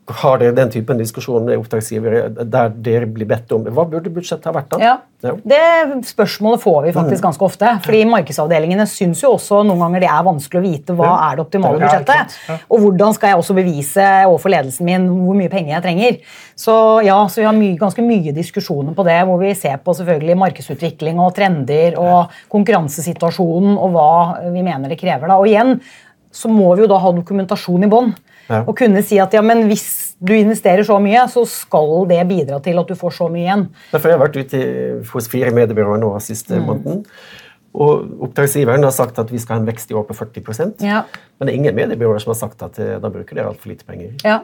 har 0.05 0.41
dere 0.41 0.53
den 0.53 0.69
typen 0.69 0.99
diskusjon 1.01 1.47
med 1.47 1.57
oppdragsgivere 1.57 2.27
der 2.45 2.73
dere 2.85 3.07
blir 3.09 3.29
bedt 3.29 3.53
om 3.57 3.63
Hva 3.65 3.87
burde 3.89 4.11
budsjettet 4.13 4.51
ha 4.51 4.53
vært, 4.53 4.69
da? 4.75 4.81
Ja. 4.83 4.95
Ja. 5.25 5.33
Det 5.41 6.03
spørsmålet 6.05 6.61
får 6.61 6.83
vi 6.85 6.93
faktisk 6.93 7.25
ganske 7.25 7.45
ofte. 7.47 7.71
fordi 7.85 8.03
Markedsavdelingene 8.11 8.85
syns 8.91 9.23
jo 9.25 9.31
også 9.39 9.63
noen 9.65 9.81
ganger 9.81 10.05
det 10.05 10.11
er 10.13 10.27
vanskelig 10.27 10.61
å 10.61 10.65
vite 10.67 10.97
hva 10.99 11.13
er 11.31 11.39
det 11.39 11.45
optimale 11.47 11.81
budsjettet. 11.81 12.37
Og 12.69 12.85
hvordan 12.85 13.17
skal 13.17 13.33
jeg 13.33 13.41
også 13.41 13.57
bevise 13.57 14.09
overfor 14.27 14.53
ledelsen 14.53 14.91
min 14.91 15.09
hvor 15.09 15.39
mye 15.39 15.53
penger 15.53 15.79
jeg 15.79 15.87
trenger. 15.87 16.21
Så 16.61 16.77
ja, 17.07 17.17
så 17.25 17.41
vi 17.41 17.49
har 17.49 17.57
mye, 17.57 17.79
ganske 17.81 18.05
mye 18.05 18.37
diskusjoner 18.37 18.93
på 18.97 19.09
det, 19.09 19.17
hvor 19.25 19.41
vi 19.41 19.55
ser 19.57 19.81
på 19.81 19.97
selvfølgelig 19.97 20.37
markedsutvikling 20.45 21.25
og 21.25 21.33
trender 21.39 21.97
og 22.01 22.37
konkurransesituasjonen 22.53 23.79
og 23.79 23.97
hva 23.97 24.13
vi 24.51 24.61
mener 24.61 24.93
det 24.93 25.01
krever. 25.01 25.33
da. 25.33 25.41
Og 25.41 25.49
igjen 25.49 25.79
så 26.35 26.51
må 26.53 26.75
vi 26.75 26.85
jo 26.85 26.91
da 26.91 27.01
ha 27.01 27.17
dokumentasjon 27.17 27.87
i 27.87 27.91
bånn. 27.91 28.13
Ja. 28.49 28.63
Og 28.67 28.75
kunne 28.77 29.03
si 29.07 29.19
at 29.23 29.33
ja, 29.35 29.41
men 29.43 29.65
hvis 29.71 30.15
du 30.25 30.33
investerer 30.37 30.85
så 30.87 30.99
mye, 31.03 31.25
så 31.33 31.45
skal 31.49 32.05
det 32.09 32.21
bidra 32.29 32.61
til 32.65 32.79
at 32.81 32.89
du 32.89 32.95
får 32.99 33.17
så 33.17 33.29
mye 33.33 33.45
igjen. 33.47 33.65
Derfor 33.93 34.11
har 34.11 34.17
jeg 34.19 34.25
vært 34.25 34.37
ute 34.45 34.61
hos 35.13 35.29
fire 35.33 35.51
mediebyråer 35.57 36.01
nå 36.01 36.13
siste 36.25 36.59
Mm. 36.61 36.67
måneden. 36.69 37.05
Og 37.75 38.05
oppdragsgiveren 38.23 38.85
har 38.87 38.93
sagt 38.95 39.19
at 39.19 39.31
vi 39.33 39.39
skal 39.43 39.57
ha 39.57 39.61
en 39.63 39.67
vekst 39.67 39.91
i 39.91 39.95
år 39.99 40.05
på 40.07 40.15
40 40.15 40.77
Ja. 40.81 41.03
Men 41.39 41.47
det 41.49 41.55
er 41.55 41.59
ingen 41.59 41.75
mediebyråer 41.75 42.21
som 42.23 42.31
har 42.31 42.39
sagt 42.39 42.63
at 42.63 42.79
eh, 42.79 42.99
da 43.03 43.09
bruker 43.11 43.35
dere 43.35 43.51
altfor 43.51 43.69
lite 43.73 43.85
penger. 43.85 44.13
Ja. 44.25 44.41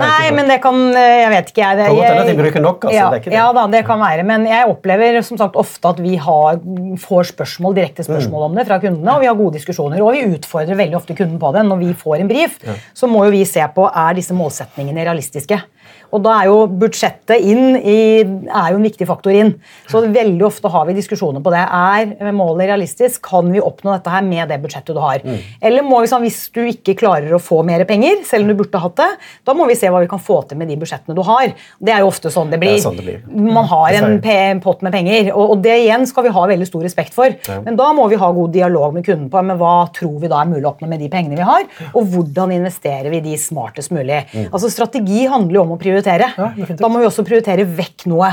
Nei, 0.00 0.30
men 0.34 0.48
det 0.50 0.56
kan 0.62 0.74
eh, 0.96 1.20
Jeg 1.22 1.30
vet 1.30 1.50
ikke, 1.52 1.62
jeg. 1.62 1.76
Det, 1.78 1.84
Kan 1.86 1.96
godt 1.96 2.06
hende 2.08 2.22
at 2.24 2.30
de 2.30 2.36
bruker 2.42 2.64
nok, 2.64 2.84
altså, 2.84 2.96
Ja, 2.96 3.10
det 3.10 3.24
det. 3.24 3.32
ja 3.36 3.44
da, 3.52 3.66
det 3.70 3.82
kan 3.86 4.00
være. 4.00 4.24
Men 4.24 4.46
jeg 4.50 4.68
opplever 4.68 5.20
som 5.22 5.38
sagt 5.38 5.56
ofte 5.56 5.88
at 5.94 6.00
vi 6.02 6.16
har, 6.16 6.58
får 7.04 7.30
spørsmål, 7.32 7.74
direkte 7.78 8.04
spørsmål 8.06 8.40
Mm. 8.44 8.50
om 8.50 8.54
det 8.58 8.66
fra 8.66 8.78
kundene, 8.82 9.14
og 9.14 9.20
vi 9.20 9.26
har 9.30 9.34
gode 9.38 9.54
diskusjoner. 9.58 10.00
Og 10.02 10.12
vi 10.12 10.24
utfordrer 10.34 10.74
veldig 10.76 10.96
ofte 10.96 11.14
kunden 11.14 11.38
på 11.38 11.52
det. 11.54 11.62
Når 11.68 11.78
vi 11.78 11.92
får 11.94 12.20
en 12.20 12.28
brief, 12.28 12.58
så 12.94 13.06
må 13.10 13.24
jo 13.24 13.30
vi 13.30 13.44
se 13.44 13.62
på 13.74 13.86
er 13.94 14.14
disse 14.14 14.34
målsetningene 14.34 15.04
realistiske. 15.06 15.60
Og 16.14 16.22
da 16.24 16.34
er 16.38 16.48
jo 16.50 16.58
budsjettet 16.70 17.42
inn 17.42 17.78
i, 17.80 18.22
er 18.22 18.72
jo 18.72 18.78
en 18.78 18.86
viktig 18.86 19.06
faktor 19.08 19.34
inn. 19.34 19.54
Så 19.90 20.04
veldig 20.04 20.46
ofte 20.46 20.70
har 20.70 20.86
vi 20.88 20.96
diskusjoner 20.98 21.42
på 21.44 21.52
det. 21.54 21.62
Er 21.64 22.32
målet 22.34 22.70
realistisk? 22.70 23.22
Kan 23.24 23.50
vi 23.54 23.62
oppnå 23.62 23.94
dette 23.96 24.12
her 24.12 24.24
med 24.26 24.50
det 24.52 24.60
budsjettet 24.62 24.94
du 24.94 25.00
har? 25.02 25.24
Mm. 25.24 25.38
Eller 25.64 25.86
må 25.86 26.00
vi 26.02 26.10
sånn, 26.10 26.24
hvis 26.26 26.40
du 26.54 26.62
ikke 26.70 26.96
klarer 27.00 27.34
å 27.34 27.42
få 27.42 27.62
mer 27.66 27.82
penger, 27.88 28.22
selv 28.28 28.46
om 28.46 28.52
du 28.52 28.58
burde 28.62 28.82
hatt 28.82 28.96
det, 29.00 29.10
da 29.46 29.56
må 29.56 29.66
vi 29.70 29.78
se 29.78 29.90
hva 29.90 30.02
vi 30.04 30.10
kan 30.10 30.22
få 30.22 30.40
til 30.48 30.60
med 30.60 30.70
de 30.70 30.78
budsjettene 30.80 31.16
du 31.16 31.22
har. 31.26 31.54
Det 31.82 31.94
er 31.94 32.04
jo 32.04 32.10
ofte 32.12 32.32
sånn 32.34 32.52
det 32.52 32.60
blir. 32.62 32.76
Det 32.78 32.86
sånn 32.86 33.00
det 33.00 33.06
blir. 33.08 33.24
Man 33.54 33.68
har 33.70 33.98
en 33.98 34.62
pott 34.64 34.84
med 34.86 34.94
penger, 34.94 35.32
og, 35.34 35.56
og 35.56 35.64
det 35.64 35.80
igjen 35.84 36.06
skal 36.10 36.28
vi 36.28 36.34
ha 36.34 36.46
veldig 36.50 36.68
stor 36.68 36.86
respekt 36.86 37.14
for. 37.16 37.34
Men 37.66 37.78
da 37.80 37.90
må 37.96 38.06
vi 38.12 38.20
ha 38.20 38.30
god 38.34 38.54
dialog 38.54 38.94
med 38.94 39.06
kunden 39.06 39.30
på 39.32 39.42
men 39.44 39.58
hva 39.60 39.74
tror 39.94 40.16
vi 40.22 40.30
da 40.30 40.40
er 40.42 40.50
mulig 40.50 40.64
å 40.64 40.72
oppnå 40.72 40.88
med 40.90 41.02
de 41.02 41.10
pengene 41.12 41.38
vi 41.38 41.46
har, 41.46 41.66
og 41.92 42.10
hvordan 42.12 42.54
investerer 42.54 43.10
vi 43.12 43.22
de 43.24 43.36
smartest 43.40 43.92
mulig. 43.94 44.22
Altså 44.46 44.70
Strategi 44.72 45.26
handler 45.30 45.58
jo 45.58 45.64
om 45.66 45.73
å 45.74 45.80
prioritere. 45.80 46.30
Ja, 46.38 46.52
da 46.78 46.90
må 46.90 47.02
vi 47.02 47.10
også 47.10 47.26
prioritere 47.26 47.66
vekk 47.66 48.08
noe. 48.12 48.32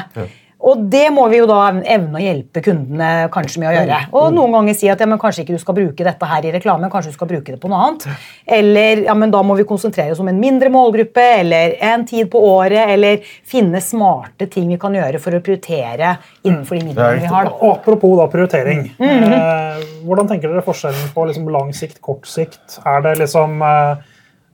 Og 0.61 0.83
det 0.93 1.07
må 1.13 1.23
vi 1.31 1.39
jo 1.39 1.47
da 1.49 1.71
evne 1.71 2.19
å 2.19 2.21
hjelpe 2.21 2.61
kundene 2.61 3.27
kanskje 3.33 3.63
med 3.63 3.71
å 3.71 3.73
gjøre. 3.73 3.97
Og 4.17 4.27
noen 4.35 4.53
ganger 4.53 4.75
si 4.77 4.89
at 4.93 4.99
ja, 5.01 5.07
men 5.09 5.17
kanskje 5.21 5.41
ikke 5.41 5.57
du 5.57 5.61
skal 5.61 5.77
bruke 5.77 6.05
dette 6.05 6.27
her 6.29 6.45
i 6.45 6.51
reklame, 6.53 6.89
kanskje 6.93 7.13
du 7.13 7.17
skal 7.17 7.29
bruke 7.31 7.55
det 7.55 7.57
på 7.61 7.71
noe 7.71 7.79
annet. 7.87 8.05
Eller 8.45 9.01
ja, 9.07 9.15
men 9.17 9.33
da 9.33 9.41
må 9.45 9.55
vi 9.57 9.65
konsentrere 9.65 10.13
oss 10.13 10.21
om 10.21 10.29
en 10.29 10.41
mindre 10.41 10.69
målgruppe, 10.73 11.23
eller 11.41 11.73
en 11.91 12.05
tid 12.05 12.29
på 12.31 12.43
året, 12.51 12.93
eller 12.93 13.25
finne 13.25 13.81
smarte 13.81 14.45
ting 14.53 14.69
vi 14.69 14.77
kan 14.81 14.93
gjøre 14.97 15.21
for 15.23 15.33
å 15.33 15.41
prioritere 15.41 16.13
innenfor 16.45 16.77
de 16.77 16.85
midlene 16.91 17.25
vi 17.25 17.33
har. 17.33 17.49
Da. 17.49 17.73
Apropos 17.73 18.15
da 18.21 18.29
prioritering. 18.29 18.85
eh, 19.01 19.83
hvordan 20.05 20.29
tenker 20.29 20.53
dere 20.53 20.65
forskjellen 20.65 21.09
på 21.15 21.25
liksom 21.31 21.49
lang 21.49 21.73
sikt, 21.73 21.97
kort 22.05 22.29
sikt? 22.29 22.77
Er 22.85 23.01
det 23.07 23.17
liksom 23.23 23.57
eh, 23.65 24.10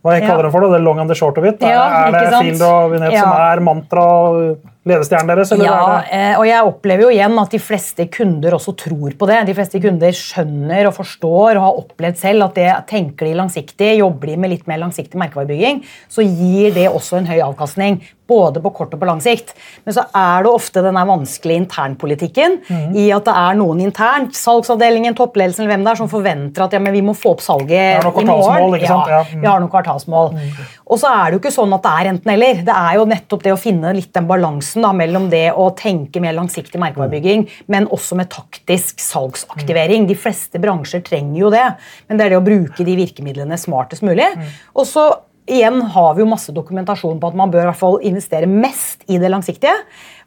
hva 0.07 0.15
jeg 0.17 0.25
kaller 0.25 0.45
Ja. 0.45 0.47
det 0.47 0.55
for? 0.55 0.65
Det 0.65 0.79
er 0.79 0.87
long 0.87 1.03
and 1.03 1.11
the 1.11 1.19
short 1.19 1.37
of 1.37 1.45
it? 1.45 1.61
Ja, 1.61 2.07
er 2.07 2.15
det? 2.15 2.25
Field 2.39 2.65
og 2.65 2.91
Vinette 2.95 3.19
som 3.19 3.35
er 3.35 3.63
mantra 3.67 4.07
og 4.07 4.57
ledestjernen 4.87 5.27
deres? 5.33 5.51
Ja, 5.59 6.01
eh, 6.09 6.33
og 6.39 6.45
jeg 6.47 6.63
opplever 6.63 7.07
jo 7.07 7.09
igjen 7.11 7.37
at 7.41 7.51
de 7.51 7.59
fleste 7.59 8.07
kunder 8.09 8.55
også 8.55 8.73
tror 8.79 9.15
på 9.19 9.27
det. 9.27 9.41
De 9.49 9.55
fleste 9.57 9.81
kunder 9.83 10.15
skjønner 10.15 10.87
og 10.87 10.95
forstår 10.95 11.57
og 11.57 11.63
har 11.65 11.81
opplevd 11.83 12.21
selv 12.21 12.47
at 12.47 12.55
det 12.55 12.69
tenker 12.87 13.27
de 13.27 13.33
langsiktig, 13.35 13.97
jobber 13.99 14.31
de 14.31 14.37
med 14.37 14.55
litt 14.55 14.67
mer 14.69 14.79
langsiktig 14.79 15.19
merkevarebygging, 15.19 15.83
så 16.07 16.23
gir 16.23 16.71
det 16.77 16.87
også 16.89 17.19
en 17.19 17.27
høy 17.27 17.41
avkastning. 17.51 17.99
Både 18.27 18.63
på 18.63 18.73
kort 18.75 18.95
og 18.95 19.01
på 19.01 19.09
lang 19.09 19.21
sikt. 19.23 19.53
Men 19.85 19.97
så 19.97 20.07
er 20.15 20.45
det 20.45 20.51
ofte 20.51 20.83
den 20.85 20.97
vanskelige 20.97 21.63
internpolitikken 21.63 22.59
mm. 22.67 22.95
i 22.97 23.07
at 23.15 23.27
det 23.27 23.35
er 23.43 23.59
noen 23.59 23.83
internt, 23.83 24.35
salgsavdelingen, 24.37 25.15
toppledelsen 25.17 25.65
eller 25.65 25.75
hvem 25.75 25.85
det 25.87 25.93
er, 25.93 26.01
som 26.01 26.11
forventer 26.11 26.65
at 26.65 26.75
ja, 26.75 26.81
men 26.83 26.95
vi 26.95 27.03
må 27.05 27.15
få 27.17 27.35
opp 27.35 27.43
salget 27.45 28.05
i 28.07 28.27
morgen. 28.27 28.87
sant? 28.87 29.11
Ja, 29.11 29.17
Ja, 29.17 29.23
mm. 29.25 29.41
vi 29.41 29.47
har 29.47 29.61
noen 29.61 29.71
kvartalsmål. 29.71 30.33
Og 30.87 31.01
så 31.01 31.11
er 31.11 31.29
det 31.29 31.37
jo 31.37 31.41
ikke 31.41 31.53
sånn 31.55 31.75
at 31.75 31.85
det 31.85 31.93
er 31.93 32.09
enten-eller. 32.13 32.61
Det 32.67 32.75
er 32.75 32.97
jo 32.99 33.05
nettopp 33.09 33.45
det 33.45 33.53
å 33.53 33.59
finne 33.59 33.93
litt 33.97 34.11
den 34.15 34.27
balansen 34.29 34.85
da, 34.85 34.93
mellom 34.95 35.29
det 35.31 35.45
å 35.51 35.69
tenke 35.77 36.21
mer 36.23 36.35
langsiktig 36.37 36.81
merkevarebygging, 36.81 37.47
men 37.73 37.89
også 37.93 38.17
med 38.19 38.31
taktisk 38.33 39.01
salgsaktivering. 39.03 40.07
De 40.09 40.17
fleste 40.17 40.61
bransjer 40.63 41.03
trenger 41.07 41.39
jo 41.41 41.53
det, 41.53 41.65
men 42.07 42.19
det 42.19 42.27
er 42.27 42.35
det 42.35 42.41
å 42.41 42.45
bruke 42.45 42.87
de 42.87 42.97
virkemidlene 42.99 43.59
smartest 43.59 44.05
mulig. 44.07 44.29
Og 44.77 44.87
så 44.89 45.09
igjen 45.47 45.81
har 45.93 46.13
vi 46.15 46.23
jo 46.23 46.29
masse 46.29 46.53
dokumentasjon 46.55 47.19
på 47.21 47.31
at 47.31 47.37
man 47.39 47.51
bør 47.53 47.65
i 47.65 47.69
hvert 47.69 47.79
fall 47.79 47.99
investere 48.05 48.49
mest 48.49 49.05
i 49.07 49.19
det 49.21 49.31
langsiktige 49.31 49.75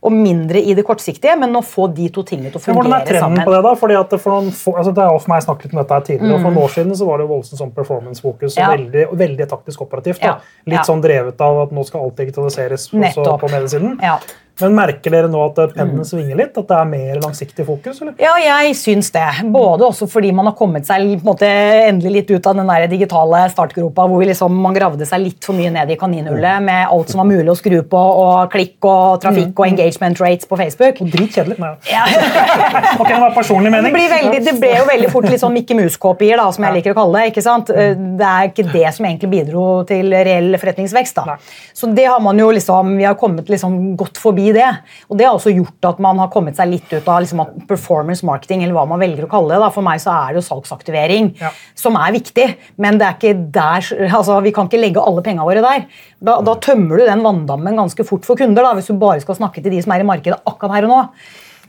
og 0.03 0.13
mindre 0.13 0.57
i 0.65 0.73
det 0.75 0.85
kortsiktige, 0.89 1.35
men 1.39 1.53
å 1.53 1.61
få 1.61 1.87
de 1.95 2.09
to 2.09 2.23
tingene 2.25 2.51
til 2.51 2.57
å 2.57 2.63
fungere 2.63 2.83
sammen. 2.83 2.91
Hvordan 2.91 3.01
er 3.03 3.07
trenden 3.07 3.21
sammen. 3.21 3.45
på 3.45 3.53
det? 3.53 3.63
da? 3.67 3.75
Fordi 3.83 3.97
at 4.01 4.15
for 4.21 4.31
noen, 4.33 4.51
få- 4.51 4.77
altså 4.81 4.95
det 4.97 5.05
er 5.05 5.19
for 5.19 5.29
meg 5.35 5.43
snakket 5.45 5.65
litt 5.65 5.75
om 5.75 5.81
dette 5.83 5.93
her 5.99 6.01
tidligere, 6.09 6.35
og 6.35 6.41
For 6.41 6.51
noen 6.51 6.65
år 6.65 6.71
siden 6.77 6.93
så 6.97 7.07
var 7.07 7.19
det 7.19 7.29
voldsomt 7.29 7.61
sånn 7.61 7.75
performance-fokus 7.75 8.57
og 8.57 8.61
Mm. 8.61 8.65
Ja. 8.65 8.77
veldig, 8.77 9.19
veldig 9.19 9.49
taktisk 9.49 9.83
operativt. 9.85 10.21
da. 10.21 10.27
Ja, 10.27 10.39
Litt 10.67 10.81
ja. 10.81 10.83
sånn 10.89 11.03
drevet 11.03 11.41
av 11.41 11.63
at 11.63 11.71
nå 11.73 11.85
skal 11.85 12.01
alt 12.01 12.17
digitaliseres 12.17 12.89
også 12.95 13.39
på 13.41 13.51
mediesiden. 13.51 13.99
Ja. 14.03 14.19
Men 14.61 14.75
merker 14.77 15.11
dere 15.11 15.27
nå 15.29 15.41
at 15.57 15.57
Mm. 15.57 15.73
pennen 15.75 16.05
svinger 16.05 16.37
litt? 16.37 16.59
At 16.59 16.69
det 16.69 16.77
er 16.77 16.85
mer 16.85 17.15
langsiktig 17.21 17.65
fokus? 17.65 18.03
eller? 18.03 18.13
Ja, 18.19 18.35
jeg 18.37 18.75
syns 18.75 19.11
det. 19.11 19.51
Både 19.51 19.81
også 19.89 20.07
fordi 20.07 20.33
man 20.35 20.45
har 20.45 20.55
kommet 20.55 20.85
seg 20.85 21.01
en 21.01 21.21
måte, 21.21 21.47
endelig 21.89 22.13
litt 22.13 22.31
ut 22.31 22.47
av 22.47 22.57
den 22.57 22.67
der 22.67 22.87
digitale 22.87 23.49
startgropa 23.49 24.07
hvor 24.07 24.19
vi 24.19 24.27
liksom, 24.27 24.51
man 24.51 24.75
gravde 24.75 25.07
seg 25.07 25.21
litt 25.23 25.43
for 25.43 25.55
mye 25.55 25.73
ned 25.73 25.91
i 25.91 25.97
kaninhullet 25.97 26.63
med 26.63 26.89
alt 26.91 27.09
som 27.09 27.27
var 27.27 27.35
mulig 27.35 27.49
å 27.49 27.57
skru 27.57 27.81
på, 27.83 27.97
og 27.97 28.51
klikk 28.51 28.77
og 28.85 29.23
trafikk 29.23 29.59
og 29.59 29.67
engagement 29.67 29.90
rates 29.99 30.47
på 30.47 30.57
Facebook. 30.57 30.99
Dritkjedelig. 31.01 31.59
Nei. 31.59 31.75
Ja. 31.91 32.05
Ok, 33.01 33.09
det 33.09 33.21
var 33.21 33.31
personlig 33.35 33.71
Det, 33.73 33.77
mening. 33.83 33.93
blir 33.95 34.09
veldig, 34.11 34.41
det 34.45 34.53
ble 34.61 34.71
jo 34.77 34.85
veldig 34.89 35.11
fort 35.13 35.25
litt 35.31 35.41
sånn 35.41 35.53
Mickey 35.55 35.75
Mouse-kopier, 35.79 36.37
da, 36.37 36.51
som 36.53 36.65
jeg 36.65 36.75
liker 36.75 36.93
å 36.93 36.99
kalle 36.99 37.19
det. 37.23 37.31
ikke 37.33 37.43
sant? 37.45 37.71
Eh, 37.71 37.95
Det 37.97 38.27
er 38.27 38.49
ikke 38.51 38.65
det 38.73 38.95
som 38.95 39.07
egentlig 39.07 39.31
bidro 39.31 39.85
til 39.89 40.11
reell 40.13 40.57
forretningsvekst. 40.61 41.15
da. 41.17 41.37
Så 41.75 41.89
det 41.95 42.05
har 42.07 42.21
man 42.21 42.39
jo 42.39 42.51
liksom, 42.51 42.97
vi 42.99 43.05
har 43.05 43.15
kommet 43.15 43.49
liksom 43.49 43.97
godt 43.97 44.19
forbi 44.19 44.53
det. 44.53 44.69
Og 45.09 45.17
det 45.19 45.27
har 45.27 45.35
også 45.39 45.55
gjort 45.55 45.89
at 45.95 45.99
man 46.01 46.19
har 46.19 46.29
kommet 46.29 46.57
seg 46.57 46.69
litt 46.69 46.93
ut 46.93 47.09
av 47.09 47.21
liksom 47.25 47.45
performance 47.69 48.25
marketing, 48.27 48.63
eller 48.65 48.75
hva 48.75 48.87
man 48.89 49.01
velger 49.01 49.25
å 49.27 49.31
kalle 49.31 49.55
det. 49.55 49.61
da. 49.65 49.71
For 49.71 49.83
meg 49.87 50.01
så 50.01 50.13
er 50.13 50.35
det 50.35 50.43
jo 50.43 50.47
salgsaktivering 50.49 51.35
Ja. 51.41 51.51
som 51.75 51.97
er 51.97 52.13
viktig, 52.13 52.57
men 52.79 52.99
det 52.99 53.07
er 53.07 53.15
ikke 53.19 53.51
der, 53.53 53.81
altså 54.13 54.41
vi 54.43 54.53
kan 54.53 54.69
ikke 54.69 54.81
legge 54.81 55.01
alle 55.01 55.23
pengene 55.23 55.45
våre 55.47 55.63
der. 55.65 55.87
Da, 56.23 56.41
da 56.45 56.55
tømmer 56.61 56.99
du 57.01 57.07
den 57.07 57.23
vanndammen 57.25 57.77
ganske 57.77 58.05
fort 58.05 58.25
for 58.27 58.37
kunder, 58.37 58.63
da, 58.63 58.75
hvis 58.77 58.87
du 58.91 58.95
bare 59.01 59.21
skal 59.23 59.35
snakke 59.39 59.63
til 59.63 59.73
de 59.81 59.87
som 59.89 59.97
er 59.97 60.05
i 60.05 60.11
markedet 60.13 60.39
akkurat 60.47 60.77
her 60.79 60.89
og 60.89 60.93
nå. 60.95 61.01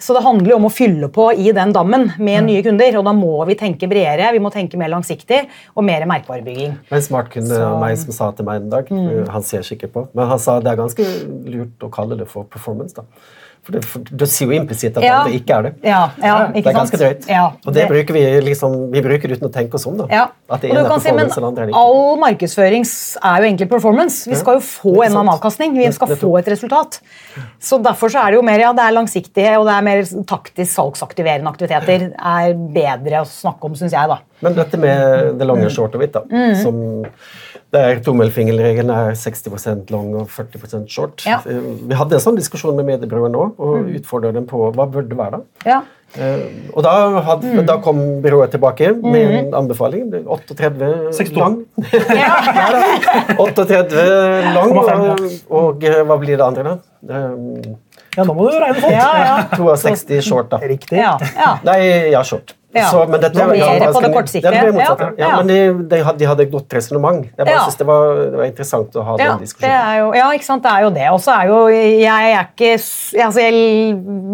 Så 0.02 0.16
det 0.18 0.24
handler 0.26 0.50
jo 0.50 0.56
om 0.58 0.66
å 0.66 0.72
fylle 0.74 1.08
på 1.14 1.28
i 1.38 1.52
den 1.54 1.74
dammen 1.76 2.08
med 2.18 2.48
nye 2.48 2.64
kunder, 2.66 2.96
og 2.98 3.06
da 3.06 3.12
må 3.14 3.36
vi 3.46 3.54
tenke 3.60 3.86
bredere, 3.90 4.32
vi 4.34 4.40
må 4.42 4.50
tenke 4.50 4.80
mer 4.82 4.90
langsiktig 4.90 5.44
og 5.78 5.86
mer 5.86 6.08
merkevarebygging. 6.10 6.74
En 6.90 7.04
smart 7.06 7.30
kunde 7.30 7.60
av 7.62 7.76
meg 7.84 8.00
som 8.02 8.16
sa 8.16 8.32
til 8.34 8.48
meg 8.48 8.64
en 8.64 8.72
dag, 8.74 8.90
Mm. 8.90 9.28
han 9.30 9.44
ser 9.46 9.62
sikkert 9.62 9.94
på, 9.94 10.08
men 10.16 10.28
han 10.28 10.40
sa 10.42 10.60
det 10.60 10.72
er 10.72 10.82
ganske 10.82 11.06
lurt 11.46 11.86
å 11.86 11.92
kalle 11.94 12.18
det 12.18 12.28
for 12.28 12.44
performance. 12.50 12.96
da. 12.98 13.04
For 13.62 13.76
det, 13.76 13.82
for 13.86 14.00
det 14.02 14.26
sier 14.28 14.50
jo 14.50 14.56
implisitt 14.58 14.96
at 14.98 15.04
Ja. 15.06 15.20
andre 15.22 15.36
ikke 15.38 15.54
er 15.54 15.62
det. 15.68 15.72
Ja, 15.86 16.10
ja, 16.18 16.48
ikke 16.50 16.64
det 16.66 16.72
er 16.72 16.78
ganske 16.80 16.98
drøyt. 16.98 17.28
Ja, 17.30 17.44
og 17.66 17.74
det, 17.76 17.84
bruker 17.88 18.14
vi 18.16 18.24
liksom, 18.42 18.90
vi 18.92 19.02
bruker 19.06 19.30
uten 19.36 19.48
å 19.50 19.52
tenke 19.54 19.76
oss 19.78 19.86
om. 19.86 19.98
da. 19.98 20.06
At 20.50 20.62
det 20.62 20.72
ene 20.72 20.80
er 20.82 20.90
kan 20.90 21.00
si, 21.00 21.12
men 21.12 21.28
performance, 21.30 21.44
andre 21.46 21.62
er 21.62 21.66
det 21.68 21.74
ikke. 21.76 21.84
All 21.84 22.18
markedsføring 22.24 22.82
er 23.22 23.38
jo 23.38 23.46
egentlig 23.52 23.70
performance. 23.70 24.26
Vi 24.28 24.36
skal 24.36 24.56
jo 24.58 24.64
få 24.66 24.96
en 25.06 25.12
annen 25.20 25.30
avkastning. 25.36 25.76
Vi 25.78 25.92
skal 25.92 26.08
få 26.18 26.32
et 26.40 26.48
resultat. 26.48 27.00
Så 27.62 27.78
Derfor 27.82 28.10
så 28.10 28.26
er 28.26 28.32
det 28.32 28.40
jo 28.40 28.42
mer 28.42 28.60
ja, 28.60 28.74
det 28.74 28.82
er 28.82 28.98
langsiktige 28.98 29.54
og 29.60 29.68
det 29.70 29.74
er 29.78 29.82
mer 29.86 30.02
taktisk 30.26 30.74
salgsaktiverende 30.74 31.48
aktiviteter 31.54 32.10
er 32.18 32.54
bedre 32.56 33.22
å 33.22 33.26
snakke 33.30 33.64
om, 33.70 33.74
syns 33.78 33.92
jeg. 33.94 34.08
da. 34.10 34.18
Men 34.42 34.56
dette 34.56 34.76
med 34.80 35.38
det 35.38 35.46
Mm. 35.48 35.48
lange 35.48 35.70
short 35.70 35.94
of 35.94 36.02
it, 36.02 36.12
da, 36.14 36.22
som 36.64 37.06
der 37.72 38.02
tommelfingerregelen 38.04 38.90
er 38.92 39.14
60% 39.16 39.90
long 39.94 40.14
og 40.20 40.28
40 40.30 40.88
short. 40.92 41.24
Ja. 41.26 41.38
Eh, 41.48 41.62
Vi 41.88 41.96
hadde 41.96 42.18
en 42.18 42.24
sånn 42.24 42.36
diskusjon 42.38 42.76
med 42.76 42.86
mediebyråer 42.90 43.32
nå 43.32 43.46
og 43.58 43.90
utfordret 43.96 44.34
dem 44.36 44.46
på 44.50 44.72
hva 44.76 44.86
burde 44.92 45.10
det 45.10 45.18
være. 45.18 45.40
da. 45.40 45.70
Ja. 45.70 45.82
Uh, 46.12 46.44
og 46.76 46.84
da, 46.84 46.92
had, 47.24 47.40
Mm. 47.42 47.66
da 47.66 47.78
kom 47.80 48.00
byrået 48.22 48.52
tilbake 48.52 48.90
med 49.02 49.32
en 49.32 49.54
anbefaling. 49.56 50.10
Er 50.14 50.26
38 50.28 51.14
62. 51.16 51.38
lang. 51.40 51.66
38 53.40 53.96
lang, 54.58 54.74
og, 54.76 55.22
og 55.50 55.84
eh, 55.88 56.02
hva 56.08 56.18
blir 56.20 56.36
det 56.38 56.46
andre, 56.46 56.64
da? 56.64 56.76
Eh, 57.08 57.72
Ja, 58.18 58.26
nå 58.28 58.34
må 58.36 58.44
du 58.52 58.58
regne 58.60 58.82
fort. 58.84 58.92
Ja, 58.92 59.12
ja. 59.24 59.36
62 59.56 60.18
short, 60.28 60.50
da. 60.52 60.58
Riktig. 60.68 60.98
Ja, 61.00 61.14
ja. 61.38 61.54
Nei, 61.64 61.78
ja, 62.12 62.20
short. 62.28 62.58
Ja. 62.74 62.86
Så, 62.88 63.02
men 63.10 63.20
dette, 63.20 63.36
mer 63.36 63.58
ja, 63.60 63.90
på 63.92 64.00
det 64.04 64.12
kortsiktige. 64.14 64.52
Ja, 64.56 64.70
Ja. 64.72 65.10
ja. 65.18 65.30
Men 65.42 65.48
de, 65.48 65.58
de, 65.92 65.98
hadde, 66.06 66.18
de 66.22 66.28
hadde 66.30 66.44
et 66.46 66.52
godt 66.54 66.72
resonnement. 66.78 67.26
Jeg 67.38 67.46
bare 67.46 67.66
synes 67.66 67.80
det 67.82 67.88
var, 67.90 68.06
det 68.32 68.38
var 68.40 68.46
interessant 68.48 68.96
å 68.96 69.04
ha 69.04 69.16
Ja, 69.20 69.26
den 69.26 69.42
det 69.42 69.48
diskusjonen. 69.50 69.98
jo, 70.00 70.06
ja, 70.16 70.28
ikke 70.38 70.48
sant, 70.48 70.64
det 70.64 70.72
er 70.72 70.86
jo 70.86 70.92
det. 70.96 71.08
Og 71.12 71.20
så 71.20 71.34
er 71.36 71.52
jo 71.52 71.58
jeg 71.72 72.32
er 72.32 72.48
ikke 72.48 72.72
altså 73.26 73.44
Jeg 73.44 73.58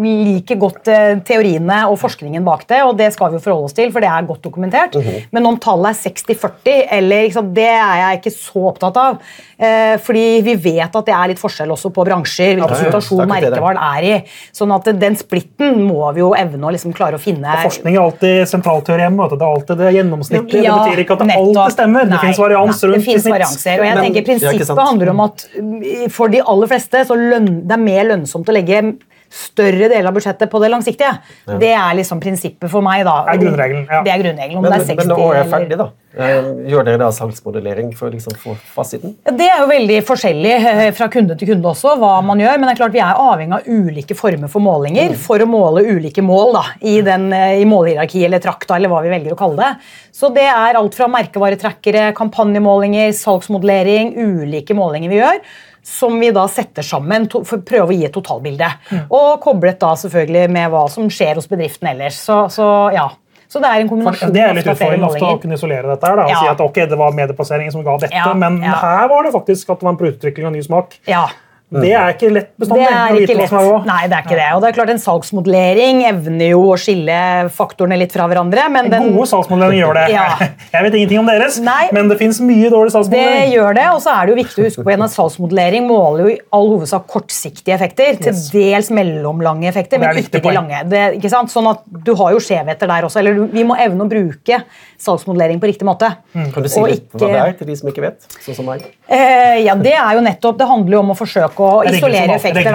liker 0.04 0.60
godt 0.60 0.90
eh, 0.92 1.18
teoriene 1.26 1.80
og 1.90 1.98
forskningen 2.00 2.46
bak 2.46 2.62
det, 2.70 2.80
og 2.86 2.94
det 3.00 3.10
skal 3.16 3.32
vi 3.32 3.40
jo 3.40 3.44
forholde 3.48 3.70
oss 3.72 3.76
til, 3.76 3.90
for 3.94 4.04
det 4.04 4.10
er 4.12 4.28
godt 4.28 4.42
dokumentert. 4.46 4.94
Mhm. 5.00 5.28
Men 5.34 5.50
om 5.50 5.58
tallet 5.58 5.96
er 6.06 6.12
60-40, 6.14 6.78
eller 6.98 7.30
sant, 7.34 7.52
det 7.58 7.66
er 7.72 7.96
jeg 8.04 8.20
ikke 8.20 8.34
så 8.36 8.64
opptatt 8.70 9.00
av. 9.02 9.18
Eh, 9.58 9.96
fordi 10.04 10.26
vi 10.46 10.54
vet 10.68 10.94
at 10.94 11.08
det 11.10 11.14
er 11.16 11.32
litt 11.32 11.42
forskjell 11.42 11.74
også 11.74 11.90
på 11.94 12.06
bransjer, 12.06 12.54
hvilken 12.60 12.84
situasjon 12.86 13.26
merkevaren 13.26 13.82
er 13.82 14.06
i. 14.06 14.14
Sånn 14.54 14.70
at 14.74 14.86
den 15.00 15.18
splitten 15.18 15.82
må 15.82 16.06
vi 16.14 16.22
jo 16.22 16.30
evne 16.38 16.70
å 16.70 16.72
liksom 16.74 16.94
klare 16.94 17.18
å 17.18 17.22
finne. 17.22 17.48
Og 17.58 17.66
Forskning 17.72 17.98
er 17.98 18.04
alltid 18.04 18.27
sentralteorem. 18.50 19.16
vet 19.20 19.30
du. 19.30 19.36
Det 19.36 19.46
er 19.46 19.54
alltid 19.56 19.76
det 19.82 19.92
gjennomsnittlige. 19.96 20.62
Ja, 20.64 20.74
det 20.78 20.90
betyr 20.92 21.02
ikke 21.04 21.16
at 21.16 21.22
det 21.24 21.28
nettopp. 21.32 21.56
alltid 21.58 21.76
stemmer. 21.76 22.00
Det 22.08 22.10
Nei, 22.14 22.22
fins 22.26 22.38
varians 22.44 22.82
nei, 22.82 22.88
rundt 22.90 22.98
Det 22.98 23.04
finnes 23.08 23.20
i 23.20 23.26
snitt. 23.26 23.34
varianser, 23.36 23.74
og 23.80 23.84
jeg 23.88 23.94
Men- 23.94 24.04
tenker 24.04 24.22
Prinsippet 24.28 24.84
handler 24.88 25.10
om 25.14 25.20
at 25.20 25.46
mm, 25.58 26.10
for 26.10 26.28
de 26.28 26.40
aller 26.54 26.66
fleste 26.66 27.04
så 27.08 27.16
løn, 27.18 27.48
det 27.68 27.72
er 27.78 27.82
mer 27.82 28.04
lønnsomt 28.12 28.46
å 28.48 28.52
legge 28.58 28.82
større 29.30 29.88
deler 29.90 30.08
av 30.08 30.14
budsjettet 30.16 30.50
på 30.50 30.60
det 30.62 30.70
langsiktige. 30.72 31.14
Det 31.60 31.72
er 31.76 31.94
liksom 31.98 32.20
prinsippet 32.22 32.70
for 32.72 32.84
meg. 32.84 33.04
da. 33.04 33.24
Det 33.28 33.34
er 33.36 33.42
grunnregelen, 33.44 33.86
ja. 33.90 34.02
Det 34.06 34.12
er 34.12 34.22
grunnregelen, 34.24 34.58
om 34.58 34.62
Men, 34.66 34.72
det 34.72 34.80
er 34.80 34.86
60 34.94 34.96
men 35.02 35.10
nå 35.14 35.18
er 35.32 35.38
jeg 35.42 35.50
ferdig, 35.52 35.78
da? 35.80 35.88
eh, 36.18 36.48
Gjør 36.72 36.86
dere 36.88 37.00
da 37.02 37.10
salgsmodellering 37.14 37.92
for 37.98 38.08
å 38.08 38.14
liksom 38.14 38.34
få 38.40 38.54
fasiten? 38.74 39.14
Det 39.28 39.46
er 39.48 39.60
jo 39.62 39.68
veldig 39.70 39.98
forskjellig 40.08 40.54
eh, 40.56 40.82
fra 40.96 41.08
kunde 41.12 41.36
til 41.38 41.52
kunde 41.52 41.68
også, 41.70 41.94
hva 42.00 42.14
man 42.24 42.40
gjør. 42.42 42.56
Men 42.58 42.68
det 42.70 42.74
er 42.74 42.80
klart 42.82 42.96
vi 42.96 43.04
er 43.04 43.22
avhengig 43.22 43.58
av 43.60 43.68
ulike 43.68 44.16
former 44.18 44.50
for 44.52 44.64
målinger 44.64 45.14
for 45.20 45.44
å 45.44 45.48
måle 45.50 45.84
ulike 45.86 46.24
mål 46.24 46.56
da, 46.58 46.64
i, 46.80 46.98
den, 47.06 47.28
eh, 47.36 47.60
i 47.62 47.68
målhierarki 47.68 48.24
eller 48.26 48.42
trakta, 48.44 48.76
eller 48.78 48.92
hva 48.92 49.04
vi 49.04 49.12
velger 49.12 49.36
å 49.36 49.40
kalle 49.40 49.60
det. 49.60 49.72
Så 50.18 50.32
det 50.34 50.48
er 50.50 50.74
alt 50.80 50.96
fra 50.98 51.06
merkevaretrackere, 51.12 52.08
kampanjemålinger, 52.18 53.12
salgsmodellering, 53.14 54.14
ulike 54.18 54.74
målinger 54.74 55.12
vi 55.12 55.20
gjør. 55.20 55.42
Som 55.88 56.18
vi 56.20 56.28
da 56.36 56.42
setter 56.52 56.84
sammen 56.84 57.24
for 57.32 57.56
å 57.56 57.62
prøve 57.64 57.88
å 57.88 57.96
gi 57.96 58.04
et 58.08 58.12
totalbilde. 58.12 58.68
Og 59.08 59.38
koblet 59.40 59.78
da 59.80 59.94
selvfølgelig 59.96 60.44
med 60.52 60.68
hva 60.74 60.84
som 60.92 61.08
skjer 61.08 61.40
hos 61.40 61.48
bedriften 61.48 61.88
ellers. 61.94 62.18
Så, 62.28 62.42
så 62.52 62.66
ja. 62.94 63.06
Så 63.48 63.62
det 63.64 63.68
er 63.72 63.80
en 63.80 63.88
kombinasjon 63.88 64.32
det 64.34 64.42
er 64.44 64.52
litt 64.58 64.66
utfordrende 64.68 65.08
ofte 65.08 65.24
å 65.24 65.38
kunne 65.40 65.56
isolere 65.56 65.88
dette. 65.88 66.04
her 66.04 66.16
da, 66.20 66.24
og 66.28 66.30
Ja. 66.34 66.40
si 66.42 66.48
at 66.52 66.60
ok, 66.60 66.74
det 66.90 66.98
var 67.00 67.14
medieplasseringen 67.16 67.72
som 67.72 67.82
ga 67.86 67.96
dette, 67.96 68.12
Ja, 68.14 68.34
men 68.36 68.60
ja. 68.60 68.74
her 68.76 69.08
var 69.08 69.24
det 69.24 69.32
faktisk 69.32 69.70
at 69.72 69.80
det 69.80 69.88
var 69.88 69.94
en 69.94 70.00
produktutvikling 70.02 70.46
av 70.50 70.52
ny 70.52 70.60
smak. 70.66 70.98
Ja. 71.08 71.22
Det 71.68 71.90
er 71.92 72.14
ikke 72.14 72.30
lett 72.32 72.50
Det 72.54 72.64
bestandig. 72.64 72.84
å 72.88 72.98
er 72.98 73.16
ikke 73.22 73.36
lett. 73.36 73.86
Nei, 73.88 74.02
det 74.08 74.16
er 74.16 74.22
ikke 74.24 74.36
det. 74.38 74.48
Og 74.56 74.62
det 74.62 74.68
er 74.70 74.76
klart 74.76 74.92
En 74.92 75.00
salgsmodellering 75.02 76.02
evner 76.08 76.52
jo 76.54 76.62
å 76.72 76.76
skille 76.80 77.18
faktorene 77.52 77.98
litt 78.00 78.14
fra 78.14 78.28
hverandre, 78.30 78.64
men 78.72 78.90
den, 78.92 79.10
Gode 79.16 79.28
salgsmodellering 79.32 79.82
gjør 79.82 79.98
det. 80.00 80.04
Ja. 80.14 80.26
Jeg 80.74 80.86
vet 80.86 80.98
ingenting 81.00 81.22
om 81.22 81.28
deres, 81.28 81.58
Nei. 81.64 81.88
men 81.96 82.08
det 82.12 82.18
fins 82.20 82.40
mye 82.44 82.70
dårlig 82.72 82.94
salgsmodellering. 82.94 83.48
Det 83.48 83.56
gjør 83.56 83.78
det, 83.80 83.86
og 83.94 84.00
så 84.04 84.14
er 84.14 84.28
det 84.28 84.34
jo 84.34 84.38
viktig 84.40 84.62
å 84.62 84.68
huske 84.68 84.84
på 84.86 84.92
igjen 84.94 85.06
at 85.08 85.14
salgsmodellering 85.16 85.88
måler 85.88 86.24
jo 86.24 86.32
i 86.34 86.38
all 86.58 86.70
hovedsak 86.74 87.08
kortsiktige 87.10 87.76
effekter, 87.76 88.18
til 88.22 88.38
dels 88.54 88.92
mellomlange 88.94 89.68
effekter, 89.70 90.00
er 90.00 90.12
men 90.12 90.22
ikke 90.22 90.42
de 90.44 90.54
lange. 90.54 90.84
Det, 90.88 91.04
ikke 91.20 91.32
sant? 91.32 91.52
Sånn 91.52 91.68
at 91.72 91.84
Du 91.88 92.14
har 92.18 92.32
jo 92.36 92.40
skjevheter 92.42 92.88
der 92.90 93.08
også. 93.08 93.20
eller 93.20 93.48
Vi 93.52 93.64
må 93.66 93.76
evne 93.80 94.06
å 94.06 94.10
bruke 94.10 94.62
salgsmodellering 94.98 95.60
på 95.60 95.68
riktig 95.70 95.86
måte. 95.88 96.10
Mm. 96.34 96.50
Kan 96.54 96.64
du 96.64 96.68
si 96.72 96.80
litt 96.84 97.08
litt 97.08 97.22
hva 97.22 97.28
det 97.30 97.40
er 97.42 97.54
til 97.58 97.70
de 97.70 97.76
som 97.78 97.90
ikke 97.90 98.04
vet? 98.04 98.26
Sånn 98.44 98.56
som 98.58 98.68
meg. 98.68 98.84
Eh, 99.08 99.62
ja, 99.64 99.74
det 99.78 99.94
er 99.96 100.18
jo 100.18 100.24
nettopp, 100.24 100.58
det 100.60 100.68
handler 100.68 100.98
jo 100.98 101.02
om 101.04 101.12
å 101.14 101.18
forsøke 101.18 101.57
å 101.64 101.70
Regresjon, 101.82 101.98
isolere 101.98 102.36
effekter. 102.36 102.68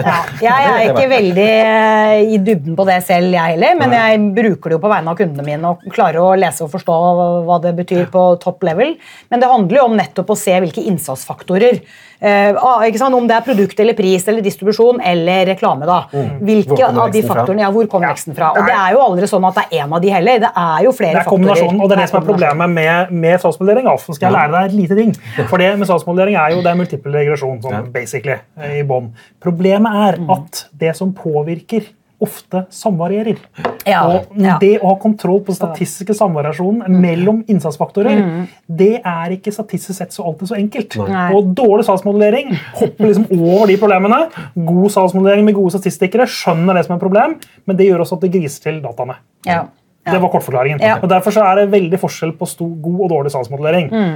Ja, 0.00 0.18
jeg 0.44 0.68
er 0.70 0.84
ikke 0.90 1.06
veldig 1.10 1.46
eh, 1.46 2.34
i 2.36 2.40
dybden 2.44 2.76
på 2.78 2.86
det 2.88 3.00
selv, 3.06 3.32
jeg 3.34 3.56
heller, 3.56 3.78
men 3.80 3.96
jeg 3.96 4.20
bruker 4.36 4.70
det 4.72 4.78
jo 4.78 4.82
på 4.84 4.92
vegne 4.92 5.14
av 5.14 5.18
kundene 5.20 5.46
mine 5.46 5.72
og 5.72 5.88
klarer 5.94 6.20
å 6.22 6.36
lese 6.38 6.66
og 6.66 6.72
forstå 6.74 6.98
hva 7.48 7.58
det 7.64 7.74
betyr 7.80 8.06
på 8.12 8.26
top 8.42 8.64
level. 8.66 8.94
Men 9.32 9.42
det 9.42 9.50
handler 9.50 9.80
jo 9.80 9.88
om 9.88 9.98
nettopp 9.98 10.32
å 10.34 10.38
se 10.38 10.56
hvilke 10.62 10.84
innsatsfaktorer. 10.92 11.82
Eh, 12.20 12.52
ah, 12.56 12.82
ikke 12.86 12.98
sant? 13.00 13.14
Om 13.14 13.26
det 13.28 13.36
er 13.36 13.44
produkt 13.46 13.80
eller 13.80 13.94
pris 13.98 14.26
eller 14.28 14.42
distribusjon 14.44 15.00
eller 15.02 15.46
reklame. 15.54 15.86
da. 15.88 16.00
Hvor 16.12 16.28
Hvilke 16.50 16.88
av 16.90 17.10
de 17.12 17.22
faktorene, 17.22 17.60
ja, 17.64 17.70
hvor 17.70 17.86
kommer 17.90 18.08
veksten 18.12 18.34
fra? 18.36 18.50
Og 18.56 18.66
det 18.66 18.74
er 18.76 18.92
jo 18.96 19.00
aldri 19.04 19.26
sånn 19.30 19.46
at 19.48 19.54
det 19.54 19.64
er 19.70 19.84
én 19.84 19.94
av 19.96 20.00
de 20.00 20.10
heller. 20.10 20.38
Det 20.46 20.50
er 20.56 20.84
jo 20.84 20.92
flere 20.92 21.12
Det 21.12 21.20
er 21.20 21.24
faktorer. 21.24 21.30
kombinasjonen, 21.36 21.80
og 21.80 21.88
det 21.88 21.96
er 21.98 22.00
det 22.02 22.08
som 22.10 22.22
er 22.22 22.26
problemet 22.26 22.70
med, 22.70 23.12
med 23.12 23.40
salgsmodellering. 23.40 23.86
Alf, 23.90 24.08
skal 24.12 24.28
jeg 24.28 24.36
lære 24.38 24.50
deg 24.52 24.64
et 24.70 24.76
lite 24.80 24.96
ting. 25.00 25.14
For 25.50 25.56
det 25.58 25.70
med 25.78 25.86
salgsmodellering 25.88 26.36
er 26.36 26.50
jo 26.56 26.60
det 26.62 26.70
er 26.74 26.80
multiple 26.82 27.12
regresjon, 27.12 27.60
sånn 27.62 27.90
basically, 27.92 28.36
i 28.78 28.82
bånn. 28.82 29.12
Problemet 29.40 29.90
er 30.08 30.18
Mm. 30.20 30.30
at 30.30 30.66
det 30.76 30.96
som 30.96 31.12
påvirker, 31.14 31.84
ofte 32.20 32.66
samvarierer. 32.68 33.38
Ja, 33.90 34.02
Og 34.06 34.38
ja. 34.40 34.56
det 34.62 34.72
å 34.80 34.92
ha 34.92 34.96
kontroll 35.02 35.42
på 35.46 35.54
statistiske 35.56 36.14
samvariasjonen 36.16 37.00
mellom 37.02 37.42
innsatsfaktorer, 37.50 38.22
det 38.80 38.92
er 38.98 39.34
ikke 39.36 39.52
statistisk 39.54 39.98
sett 39.98 40.14
så 40.16 40.26
alltid 40.30 40.52
så 40.52 40.58
enkelt. 40.60 40.96
Mm. 41.00 41.10
Nei. 41.10 41.26
Og 41.36 41.50
dårlig 41.58 41.88
salgsmodellering 41.88 42.54
hopper 42.78 43.10
liksom 43.10 43.28
over 43.36 43.66
de 43.70 43.76
problemene. 43.80 44.22
God 44.54 44.94
salgsmodellering 44.96 45.50
med 45.50 45.58
gode 45.58 45.74
statistikere 45.76 46.28
skjønner 46.30 46.78
det 46.78 46.86
som 46.86 46.96
er 46.96 47.00
et 47.00 47.04
problem, 47.04 47.36
men 47.68 47.78
det 47.78 47.90
gjør 47.90 48.06
også 48.06 48.20
at 48.20 48.26
det 48.26 48.34
griser 48.38 48.70
til 48.70 48.82
dataene. 48.84 49.20
Ja. 49.48 49.64
Ja. 50.00 50.14
Det 50.14 50.22
var 50.22 50.30
kortforklaringen. 50.32 50.80
Ja. 50.80 50.96
Og 51.02 51.10
Derfor 51.12 51.34
så 51.34 51.44
er 51.44 51.60
det 51.60 51.72
veldig 51.74 51.98
forskjell 52.00 52.32
på 52.38 52.48
god 52.80 53.00
og 53.04 53.10
dårlig 53.12 53.32
salgsmodellering. 53.34 53.90
Mm. 53.92 54.14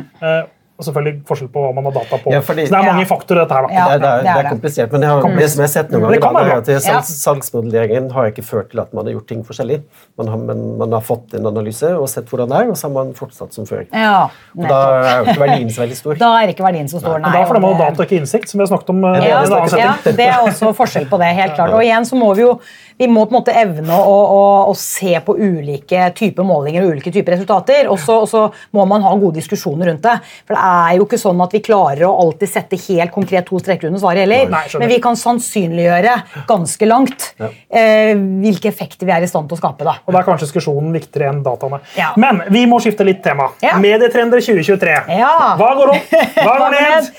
Eh, 0.75 0.81
og 0.81 0.85
selvfølgelig 0.89 1.23
forskjell 1.29 1.49
på 1.55 1.61
hva 1.63 1.73
man 1.75 1.85
har 1.85 1.93
data 1.95 2.17
på. 2.19 2.31
Ja, 2.33 2.41
fordi- 2.41 2.67
så 2.67 2.71
det 2.75 2.79
er 2.81 2.93
mange 2.93 3.05
Ja. 3.07 3.17
faktorer 3.17 3.41
dette 3.47 3.55
her. 3.55 3.63
da. 3.63 3.75
Ja. 3.75 3.85
det, 3.85 3.95
er, 3.95 3.99
det, 3.99 4.09
er, 4.09 4.23
det 4.23 4.31
er 4.35 4.45
er 4.45 4.51
komplisert, 4.51 4.93
men 4.93 5.03
har, 5.03 5.23
det 5.23 5.51
som 5.51 5.61
jeg 5.63 5.69
har 5.69 5.75
sett 5.75 5.91
noen 5.91 6.03
ganger, 6.03 6.21
da, 6.21 6.41
er 6.43 6.57
at 6.59 6.65
bra. 6.67 7.01
salgsmodelleringen 7.03 8.11
har 8.13 8.31
ikke 8.31 8.43
ført 8.45 8.71
til 8.71 8.81
at 8.81 8.93
man 8.95 9.07
har 9.07 9.13
gjort 9.15 9.27
ting 9.29 9.45
forskjellig. 9.45 9.83
Man 10.19 10.27
har, 10.29 10.37
men 10.37 10.79
man 10.79 10.91
har 10.93 11.01
fått 11.01 11.35
en 11.35 11.47
analyse 11.47 11.87
og 11.95 12.09
sett 12.09 12.27
hvordan 12.27 12.49
det 12.49 12.59
er, 12.59 12.69
og 12.71 12.77
så 12.77 12.89
har 12.89 12.95
man 12.97 13.13
fortsatt 13.15 13.53
som 13.55 13.65
før. 13.67 13.87
Ja, 13.93 14.29
Og 14.59 14.69
da 14.69 14.81
er 15.05 15.25
jo 15.25 15.31
ikke 15.31 15.41
verdien 15.47 15.71
så 15.71 15.85
veldig 15.85 15.97
stor. 15.97 16.15
Da 16.25 16.31
er 16.43 16.49
ikke 16.55 16.65
verdien 16.67 16.89
så 16.91 16.99
stor, 17.01 17.19
nei. 17.19 17.31
Men 17.31 17.33
da 17.33 17.47
får 17.47 17.61
det- 17.61 17.79
data 17.79 18.03
og 18.03 18.07
ikke 18.09 18.19
innsikt, 18.21 18.49
som 18.49 18.59
vi 18.59 18.67
har 18.67 18.71
snakket 18.77 18.91
om. 18.91 19.05
eh, 19.05 19.29
Ja, 19.29 19.45
ja, 19.79 19.95
det 20.05 20.19
er 20.27 20.41
også 20.43 20.75
forskjell 20.75 21.07
på 21.09 21.19
det, 21.19 21.31
helt 21.37 21.55
klart. 21.55 21.71
Og 21.73 21.81
igjen 21.83 22.03
så 22.05 22.17
må 22.19 22.35
vi 22.35 22.43
jo 22.43 22.59
vi 22.99 23.09
må 23.11 23.25
på 23.27 23.35
en 23.35 23.39
måte 23.41 23.55
evne 23.59 23.97
å, 23.99 24.15
å, 24.39 24.43
å 24.71 24.75
se 24.79 25.17
på 25.27 25.35
ulike 25.37 26.07
typer 26.15 26.47
målinger 26.47 26.85
og 26.85 26.93
ulike 26.95 27.11
typer 27.15 27.35
resultater. 27.35 27.89
Og 27.91 27.99
så 27.99 28.45
må 28.77 28.85
man 28.87 29.03
ha 29.03 29.15
gode 29.19 29.39
diskusjoner 29.41 29.91
rundt 29.91 30.05
det. 30.05 30.15
For 30.47 30.55
det 30.55 30.63
er 30.63 30.99
jo 31.01 31.07
ikke 31.09 31.19
sånn 31.19 31.41
at 31.43 31.57
vi 31.57 31.63
klarer 31.67 32.05
å 32.07 32.13
alltid 32.23 32.51
sette 32.53 32.79
helt 32.87 33.11
konkret 33.15 33.49
to 33.49 33.59
streker 33.63 33.89
under 33.91 34.03
svaret 34.03 34.25
heller. 34.25 34.47
Nei. 34.53 34.63
Men 34.79 34.93
vi 34.93 35.01
kan 35.03 35.19
sannsynliggjøre 35.19 36.15
ganske 36.49 36.87
langt 36.91 37.27
eh, 37.41 38.15
hvilke 38.15 38.71
effekter 38.71 39.09
vi 39.09 39.15
er 39.17 39.27
i 39.27 39.31
stand 39.31 39.51
til 39.51 39.59
å 39.59 39.61
skape. 39.63 39.85
da. 39.87 39.97
Og 40.07 40.15
da 40.15 40.21
er 40.23 40.29
kanskje 40.29 40.47
diskusjonen 40.49 40.95
viktigere 40.95 41.33
enn 41.33 41.43
dataene. 41.45 41.81
Ja. 41.99 42.13
Men 42.21 42.45
vi 42.55 42.65
må 42.71 42.79
skifte 42.85 43.07
litt 43.07 43.23
tema. 43.27 43.51
Ja. 43.65 43.75
Medietrender 43.83 44.39
2023. 44.45 44.97
Ja. 45.19 45.33
Hva 45.59 45.73
går 45.81 45.95
opp? 45.97 46.15
Hva 46.45 46.55
går 46.63 46.77
ned? 46.79 47.11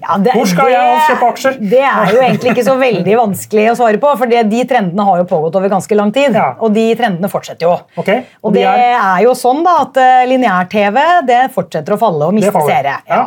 Ja, 0.00 0.16
det- 0.24 0.34
Hvor 0.38 0.48
skal 0.48 0.70
det- 0.70 0.78
jeg 0.78 1.04
kjøpe 1.10 1.30
aksjer? 1.34 1.60
Det 1.76 1.84
er 1.84 2.14
jo 2.14 2.20
egentlig 2.24 2.54
ikke 2.54 2.66
så 2.70 2.76
veldig 2.80 3.16
vanskelig 3.20 3.68
å 3.72 3.76
svare 3.82 4.00
på, 4.02 4.16
for 4.20 4.30
det- 4.30 4.46
de 4.50 4.64
trendene 4.70 5.04
har 5.04 5.09
jo 5.18 5.26
pågått 5.28 5.56
over 5.58 5.72
ganske 5.72 5.98
lang 5.98 6.12
tid. 6.14 6.36
Ja. 6.36 6.52
Og 6.62 6.72
de 6.74 6.86
trendene 6.98 7.30
fortsetter 7.32 7.66
jo. 7.66 7.74
Okay. 8.00 8.22
Og 8.42 8.50
og 8.50 8.54
de 8.54 8.62
det 8.62 8.68
er? 8.68 8.94
er 8.98 9.24
jo 9.26 9.34
sånn 9.38 9.64
da 9.66 9.76
at 9.84 9.98
uh, 10.00 10.20
lineær-TV 10.30 11.00
det 11.28 11.40
fortsetter 11.54 11.96
å 11.96 12.00
falle 12.00 12.30
og 12.30 12.36
miste 12.36 12.64
seere. 12.66 13.00
ja. 13.08 13.24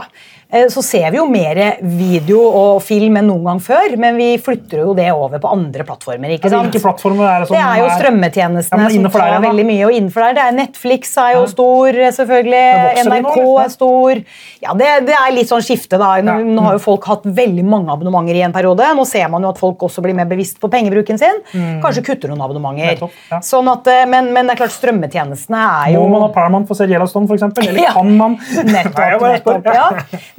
Eh, 0.53 0.67
Så 0.69 0.83
ser 0.85 1.09
vi 1.11 1.17
jo 1.17 1.25
mer 1.25 1.57
video 1.81 2.43
og 2.45 2.81
film 2.85 3.17
enn 3.17 3.25
noen 3.31 3.43
gang 3.47 3.59
før, 3.63 3.95
men 3.97 4.15
vi 4.19 4.37
flytter 4.37 4.83
jo 4.83 4.93
det 4.93 5.07
over 5.11 5.39
på 5.41 5.49
andre 5.51 5.83
plattformer. 5.87 6.29
ikke 6.35 6.49
sant? 6.51 6.69
Hvilke 6.69 6.83
plattformer 6.83 7.25
er 7.25 7.39
det 7.41 7.47
som 7.49 7.57
Det 7.57 7.63
er 7.63 7.79
jo 7.81 7.87
strømmetjenestene 7.97 8.83
ja, 8.85 8.89
som 8.93 9.07
tar 9.09 9.31
der, 9.33 9.41
veldig 9.47 9.65
mye. 9.65 9.85
og 9.87 9.91
innenfor 9.97 10.21
der, 10.27 10.33
det 10.37 10.43
er 10.43 10.57
Netflix 10.59 11.15
er 11.17 11.31
jo 11.39 11.45
stor, 11.49 11.97
selvfølgelig. 12.19 12.61
det 12.93 13.05
nå, 13.07 13.17
NRK 13.17 13.39
er 13.63 13.69
stor. 13.73 14.21
Ja, 14.63 14.73
det, 14.77 14.91
det 15.09 15.15
er 15.17 15.33
litt 15.33 15.49
sånn 15.49 15.65
skifte. 15.65 15.97
da. 15.97 16.11
Nå, 16.21 16.37
Ja. 16.37 16.45
nå 16.53 16.61
har 16.67 16.77
jo 16.77 16.83
folk 16.85 17.03
hatt 17.09 17.23
veldig 17.25 17.65
mange 17.65 17.89
abonnementer 17.89 18.35
i 18.37 18.41
en 18.45 18.53
periode. 18.53 18.85
Nå 18.95 19.05
ser 19.09 19.27
man 19.33 19.41
jo 19.41 19.49
at 19.49 19.57
folk 19.57 19.79
også 19.89 20.01
blir 20.05 20.13
mer 20.15 20.25
bevisst 20.29 20.59
på 20.61 20.69
pengebruken 20.69 21.17
sin. 21.17 21.41
Kanskje 21.81 22.05
kutter 22.05 22.29
noen 22.29 22.41
abonnementer. 22.45 23.01
Mm. 23.01 23.09
Nettopp. 23.09 23.43
Sånn 23.43 23.71
at, 23.73 23.87
eh, 23.87 24.05
men, 24.05 24.31
men 24.33 24.45
det 24.47 24.53
er 24.53 24.61
klart, 24.67 24.77
strømmetjenestene 24.77 25.63
er 25.87 25.93
jo 25.95 26.03
Må 26.05 26.09
man 26.19 26.21
ha 26.27 26.31
Paramount 26.35 26.67
for 26.67 26.75
å 26.75 26.77
se 26.77 26.85
Yellowstone, 26.93 27.25
eksempel? 27.33 27.67
Eller 27.73 27.89
kan 27.91 28.15
man? 28.17 28.37
Nettopp. 28.75 29.21
Nettopp, 29.33 29.65
ja. 29.73 29.89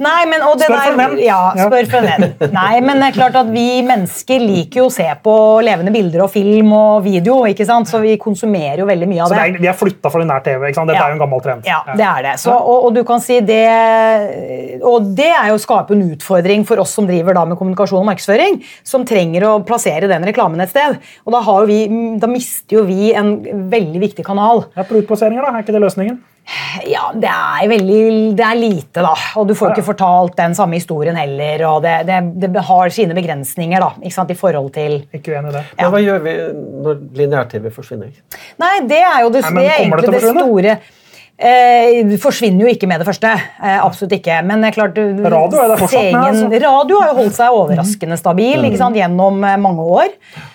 Nei, 0.05 0.25
men, 0.29 0.43
og 0.45 0.59
det 0.61 0.67
Spør 0.69 0.77
for 0.79 0.91
en 0.93 0.99
venn. 1.01 1.15
ja, 1.25 1.39
spør 1.57 1.89
for 1.91 1.97
en 1.99 2.07
venn. 2.11 2.51
Nei, 2.55 2.73
men 2.85 3.01
det 3.01 3.07
er 3.09 3.15
klart 3.17 3.37
at 3.39 3.49
vi 3.53 3.65
mennesker 3.87 4.43
liker 4.45 4.81
jo 4.83 4.87
å 4.89 4.93
se 4.93 5.07
på 5.25 5.35
levende 5.65 5.93
bilder 5.95 6.23
og 6.27 6.31
film 6.33 6.71
og 6.77 7.03
video, 7.05 7.39
ikke 7.49 7.65
sant? 7.67 7.89
så 7.89 7.99
vi 8.03 8.15
konsumerer 8.21 8.83
jo 8.83 8.87
veldig 8.89 9.07
mye 9.11 9.23
av 9.25 9.31
Så 9.31 9.35
det. 9.35 9.41
Så 9.41 9.55
er, 9.55 9.61
vi 9.65 9.69
er 9.71 9.77
flytta 9.79 10.11
fra 10.13 10.23
nær 10.29 10.43
TV. 10.45 10.67
ikke 10.69 10.79
sant? 10.79 10.91
Dette 10.91 10.99
Ja. 11.01 11.07
er 11.07 11.15
jo 11.15 11.17
en 11.19 11.23
gammel 11.25 11.43
trend. 11.45 11.65
Ja, 11.69 11.79
det 11.95 12.05
er 12.05 12.21
det. 12.29 12.35
Så, 12.43 12.53
og, 12.53 12.85
og 12.89 12.93
du 12.95 13.01
kan 13.07 13.19
si 13.23 13.39
det 13.45 13.63
Og 14.85 15.09
det 15.17 15.31
er 15.31 15.49
jo 15.51 15.57
skape 15.61 15.95
en 15.95 16.05
utfordring 16.13 16.65
for 16.67 16.81
oss 16.83 16.93
som 16.97 17.07
driver 17.09 17.33
da 17.37 17.45
med 17.49 17.57
kommunikasjon 17.59 18.01
og 18.03 18.07
markedsføring, 18.09 18.61
som 18.85 19.05
trenger 19.07 19.47
å 19.49 19.55
plassere 19.65 20.09
den 20.11 20.25
reklamen 20.27 20.61
et 20.63 20.71
sted. 20.73 20.99
Og 21.25 21.33
da, 21.35 21.41
vi, 21.65 21.81
da 22.21 22.29
mister 22.31 22.79
jo 22.79 22.85
vi 22.87 23.11
en 23.15 23.35
veldig 23.71 24.01
viktig 24.03 24.25
kanal. 24.27 24.65
Ja, 24.77 24.85
Produktplasseringer, 24.87 25.41
da? 25.45 25.55
Er 25.57 25.65
ikke 25.65 25.75
det 25.75 25.83
løsningen? 25.85 26.21
Ja, 26.85 27.07
det 27.17 27.29
er 27.31 27.69
veldig 27.71 28.01
Det 28.37 28.43
er 28.45 28.57
lite, 28.59 29.01
da. 29.01 29.13
Og 29.39 29.47
du 29.49 29.55
får 29.57 29.73
ikke 29.73 29.85
fortalt 29.87 30.35
den 30.37 30.53
samme 30.57 30.77
historien 30.77 31.17
heller. 31.17 31.63
Og 31.71 31.79
det, 31.85 31.95
det, 32.05 32.19
det 32.43 32.65
har 32.67 32.93
sine 32.93 33.17
begrensninger 33.17 33.81
da, 33.81 33.93
ikke 34.01 34.17
sant, 34.17 34.33
i 34.33 34.37
forhold 34.37 34.69
til 34.75 34.99
Ikke 35.15 35.33
uenig 35.33 35.53
i 35.53 35.55
det. 35.57 35.63
Men 35.79 35.95
hva 35.95 36.03
gjør 36.03 36.21
vi 36.27 36.35
når 36.85 37.01
lineær-TV 37.21 37.71
forsvinner? 37.73 38.13
Nei, 38.61 38.75
det 38.89 39.01
er 39.01 39.25
jo 39.25 39.33
det, 39.33 39.41
Nei, 39.47 39.55
det, 39.57 39.65
er 39.71 39.81
egentlig 39.81 40.13
det 40.13 40.23
store 40.27 40.77
Eh, 41.37 42.13
forsvinner 42.23 42.63
jo 42.63 42.69
ikke 42.71 42.87
med 42.87 43.01
det 43.01 43.07
første. 43.09 43.27
Eh, 43.59 43.79
absolutt 43.83 44.13
ikke. 44.15 44.37
Men 44.47 44.61
det 44.63 44.69
er 44.69 44.75
klart, 44.77 44.95
Radio 44.95 45.59
er 45.59 45.67
det 45.73 45.79
fortsatt 45.81 46.05
med, 46.13 46.21
altså. 46.29 46.61
Radio 46.63 46.99
har 47.01 47.09
jo 47.11 47.15
holdt 47.17 47.35
seg 47.35 47.57
overraskende 47.57 48.17
stabil 48.17 48.63
ikke 48.69 48.79
sant, 48.79 48.95
gjennom 48.95 49.43
eh, 49.43 49.57
mange 49.59 49.83
år. 49.83 50.13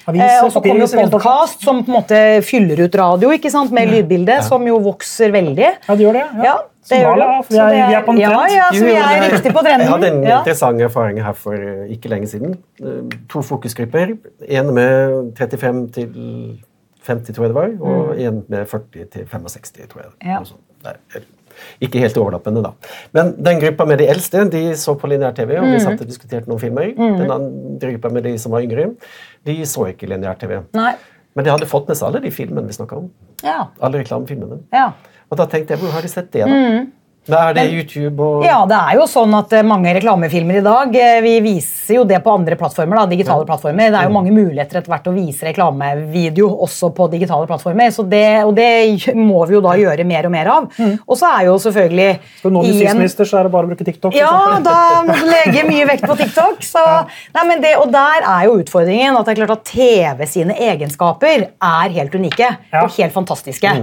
Eh, 0.08 0.38
og 0.40 0.48
så 0.54 0.62
kommer 0.64 0.86
jo 0.86 1.10
podkast, 1.10 1.60
som 1.66 1.82
på 1.84 1.92
en 1.92 1.98
måte 1.98 2.20
fyller 2.48 2.80
ut 2.86 2.96
radio 2.96 3.28
ikke 3.36 3.52
sant, 3.52 3.74
med 3.76 3.92
lydbilde, 3.92 4.38
som 4.46 4.64
jo 4.66 4.78
vokser 4.80 5.34
veldig. 5.36 5.68
Ja, 5.84 5.94
det 5.98 6.06
gjør 6.06 6.16
det. 6.16 6.24
Ja, 6.48 6.56
det 6.64 6.88
Så 6.88 6.96
gjør 7.02 7.20
det. 7.20 7.28
Vi 7.50 7.58
er, 7.60 7.74
vi 7.90 7.98
er 8.00 8.06
på 8.08 8.14
en 8.16 8.18
Ja, 8.22 8.30
trend. 8.30 8.56
ja, 8.56 8.70
vi 8.72 8.96
er 8.96 9.28
riktig 9.36 9.52
på 9.52 9.62
trenden. 9.66 9.84
Jeg 9.84 9.90
hadde 9.92 10.08
en 10.14 10.22
Ja. 10.24 10.38
interessant 10.40 10.80
erfaring 10.80 11.20
her 11.22 11.32
for 11.34 11.54
eh, 11.60 11.92
ikke 11.92 12.08
lenge 12.08 12.26
siden. 12.32 12.56
Eh, 12.80 13.18
To 13.28 13.42
fokusgrupper. 13.42 14.16
En 14.48 14.72
med 14.74 15.36
35 15.36 15.92
til 15.92 16.08
50, 17.04 17.32
tror 17.36 17.44
jeg 17.44 17.52
det 17.52 17.54
var, 17.54 17.70
og 17.84 18.18
en 18.18 18.42
med 18.48 18.66
40 18.68 19.04
til 19.12 19.26
65, 19.26 19.86
tror 19.92 20.02
jeg. 20.02 20.10
Mm. 20.24 20.28
Ja. 20.30 20.38
Noe 20.40 20.46
sånt. 20.46 20.64
Nei, 20.84 20.94
ikke 21.84 22.00
helt 22.00 22.16
overlappende, 22.16 22.62
da. 22.64 22.70
Men 23.12 23.34
den 23.42 23.60
gruppa 23.60 23.84
med 23.86 23.98
de 24.00 24.06
eldste 24.08 24.46
de 24.50 24.62
så 24.80 24.94
på 24.96 25.08
lineær-TV, 25.10 25.58
og 25.58 25.66
vi 25.66 25.76
Mm. 25.76 25.80
satt 25.84 26.00
og 26.00 26.06
diskuterte 26.08 26.48
noen 26.48 26.60
filmer. 26.62 26.94
Den 26.96 27.30
andre 27.30 27.92
gruppa 27.92 28.10
med 28.12 28.24
de 28.24 28.38
som 28.38 28.52
var 28.52 28.60
yngre, 28.62 28.94
de 29.44 29.56
så 29.66 29.88
ikke 29.92 30.08
lineær-TV. 30.08 30.62
Men 31.36 31.44
de 31.44 31.50
hadde 31.50 31.66
fått 31.66 31.86
med 31.88 31.96
seg 31.96 32.08
alle 32.08 32.20
de 32.20 32.30
filmene 32.30 32.66
vi 32.66 32.72
snakka 32.72 32.96
om. 32.96 33.10
Ja. 33.44 33.66
Alle 33.80 33.98
reklamefilmene. 34.02 34.62
Ja. 34.72 34.92
Og 35.30 35.36
da 35.38 35.46
tenkte 35.46 35.70
jeg, 35.76 35.78
hvor 35.78 35.90
har 35.92 36.02
de 36.02 36.08
sett 36.08 36.30
det, 36.32 36.44
da? 36.46 36.86
Da 37.28 37.50
er 37.50 37.54
det 37.54 37.66
YouTube 37.70 38.18
og 38.24 38.40
Mm. 38.40 38.46
Ja, 38.48 38.58
det 38.66 38.76
er 38.80 38.94
jo 38.96 39.04
sånn 39.06 39.34
at 39.36 39.52
eh, 39.52 39.62
mange 39.62 39.92
reklamefilmer 39.94 40.56
i 40.56 40.62
dag 40.64 40.94
eh, 40.96 41.18
Vi 41.20 41.34
viser 41.44 41.94
jo 41.98 42.04
det 42.08 42.22
på 42.24 42.32
andre 42.32 42.56
plattformer, 42.56 42.96
da, 42.96 43.04
digitale 43.10 43.44
plattformer. 43.46 43.90
Det 43.92 43.98
er 44.00 44.08
jo 44.08 44.14
mange 44.14 44.32
muligheter 44.32 44.78
etter 44.80 44.88
hvert 44.90 45.06
å 45.10 45.12
vise 45.14 45.44
reklamevideo 45.46 46.48
også 46.64 46.90
på 46.96 47.08
digitale 47.12 47.46
plattformer. 47.46 47.90
Så 47.92 48.02
det, 48.08 48.22
og 48.48 48.54
det 48.56 49.12
må 49.14 49.44
vi 49.46 49.54
jo 49.58 49.60
da 49.64 49.74
gjøre 49.78 50.06
mer 50.08 50.26
og 50.30 50.32
mer 50.34 50.50
av. 50.54 50.70
Og 51.06 51.18
så 51.20 51.28
er 51.36 51.44
jo 51.50 51.56
selvfølgelig 51.60 52.08
Skal 52.40 52.50
du 52.50 52.56
nå 52.56 52.62
bli 52.64 52.72
justisminister, 52.72 53.28
så 53.28 53.38
er 53.42 53.48
det 53.50 53.52
bare 53.54 53.68
å 53.68 53.72
bruke 53.74 53.86
TikTok. 53.90 54.16
ja, 54.16 54.32
da 54.64 54.78
må 55.06 55.18
du 55.20 55.26
legge 55.28 55.66
mye 55.68 55.86
vekt 55.92 56.06
på 56.08 56.16
TikTok. 56.22 56.62
Så, 56.72 56.84
nei, 57.36 57.44
men 57.48 57.60
det, 57.62 57.74
og 57.82 57.90
der 57.92 58.24
er 58.24 58.46
jo 58.48 58.56
utfordringen 58.62 59.16
at 59.18 59.26
det 59.28 59.36
er 59.36 59.42
klart 59.44 59.58
at 59.58 59.64
TV 59.68 60.24
sine 60.30 60.56
egenskaper 60.56 61.50
er 61.52 61.94
helt 62.00 62.14
unike 62.16 62.48
Ja. 62.72 62.84
og 62.86 62.90
helt 62.96 63.12
fantastiske. 63.12 63.76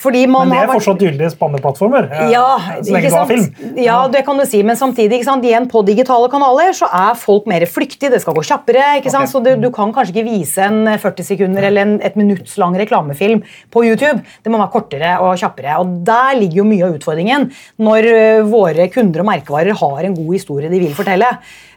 Fordi 0.00 0.22
man 0.26 0.48
Men 0.48 0.54
det 0.54 0.56
har 0.56 0.64
er 0.64 0.68
vært- 0.70 0.80
fortsatt 0.80 1.02
gyldige 1.04 1.30
spanneplattformer. 1.34 2.06
eh, 2.10 2.30
ja, 2.32 2.58
så 2.80 2.88
lenge 2.94 3.04
ikke 3.04 3.10
du 3.10 3.16
har 3.20 3.26
film. 3.28 3.76
Ja, 3.84 4.08
det 4.08 4.24
kan 4.24 4.38
du 4.38 4.44
si, 4.46 4.62
men 4.62 4.76
samtidig 4.76 5.18
igjen 5.20 5.66
på 5.68 5.82
digitale 5.84 6.30
kanaler 6.32 6.72
så 6.72 6.88
er 6.88 7.14
folk 7.20 7.46
mer 7.46 7.60
flyktige. 7.68 8.10
Det 8.10 8.20
skal 8.22 8.32
gå 8.34 8.40
kjappere. 8.42 8.96
ikke 9.02 9.10
sant? 9.12 9.28
Okay. 9.28 9.32
Så 9.34 9.44
du, 9.44 9.56
du 9.60 9.70
kan 9.70 9.92
kanskje 9.92 10.14
ikke 10.16 10.24
vise 10.30 10.58
en 10.64 10.86
40 10.98 11.22
sekunder 11.22 11.62
eller 11.68 11.82
en, 11.82 12.00
et 12.00 12.16
minutts 12.16 12.56
lang 12.56 12.74
reklamefilm 12.80 13.42
på 13.70 13.84
YouTube. 13.84 14.22
Det 14.42 14.50
må 14.50 14.56
være 14.58 14.72
kortere 14.72 15.20
og 15.20 15.36
kjappere. 15.36 15.78
og 15.78 16.02
Der 16.04 16.32
ligger 16.40 16.62
jo 16.62 16.64
mye 16.64 16.84
av 16.88 16.94
utfordringen 16.98 17.50
når 17.78 18.08
våre 18.48 18.88
kunder 18.90 19.20
og 19.20 19.26
merkevarer 19.26 19.76
har 19.76 20.04
en 20.08 20.14
god 20.14 20.32
historie 20.32 20.70
de 20.70 20.80
vil 20.80 20.94
fortelle. 20.96 21.28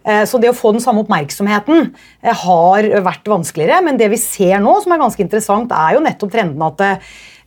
Eh, 0.05 0.23
Så 0.23 0.39
det 0.39 0.49
å 0.49 0.55
få 0.55 0.71
den 0.71 0.81
samme 0.81 1.03
oppmerksomheten 1.05 1.93
eh, 2.23 2.33
har 2.33 2.83
vært 3.03 3.23
vanskeligere. 3.27 3.83
Men 3.83 3.97
det 3.97 4.09
vi 4.09 4.17
ser 4.17 4.59
nå, 4.59 4.81
som 4.83 4.91
er 4.93 4.99
ganske 5.03 5.19
interessant, 5.19 5.71
er 5.71 5.95
jo 5.95 6.01
nettopp 6.03 6.31
trenden 6.31 6.61
at 6.65 6.81
eh, 6.81 6.97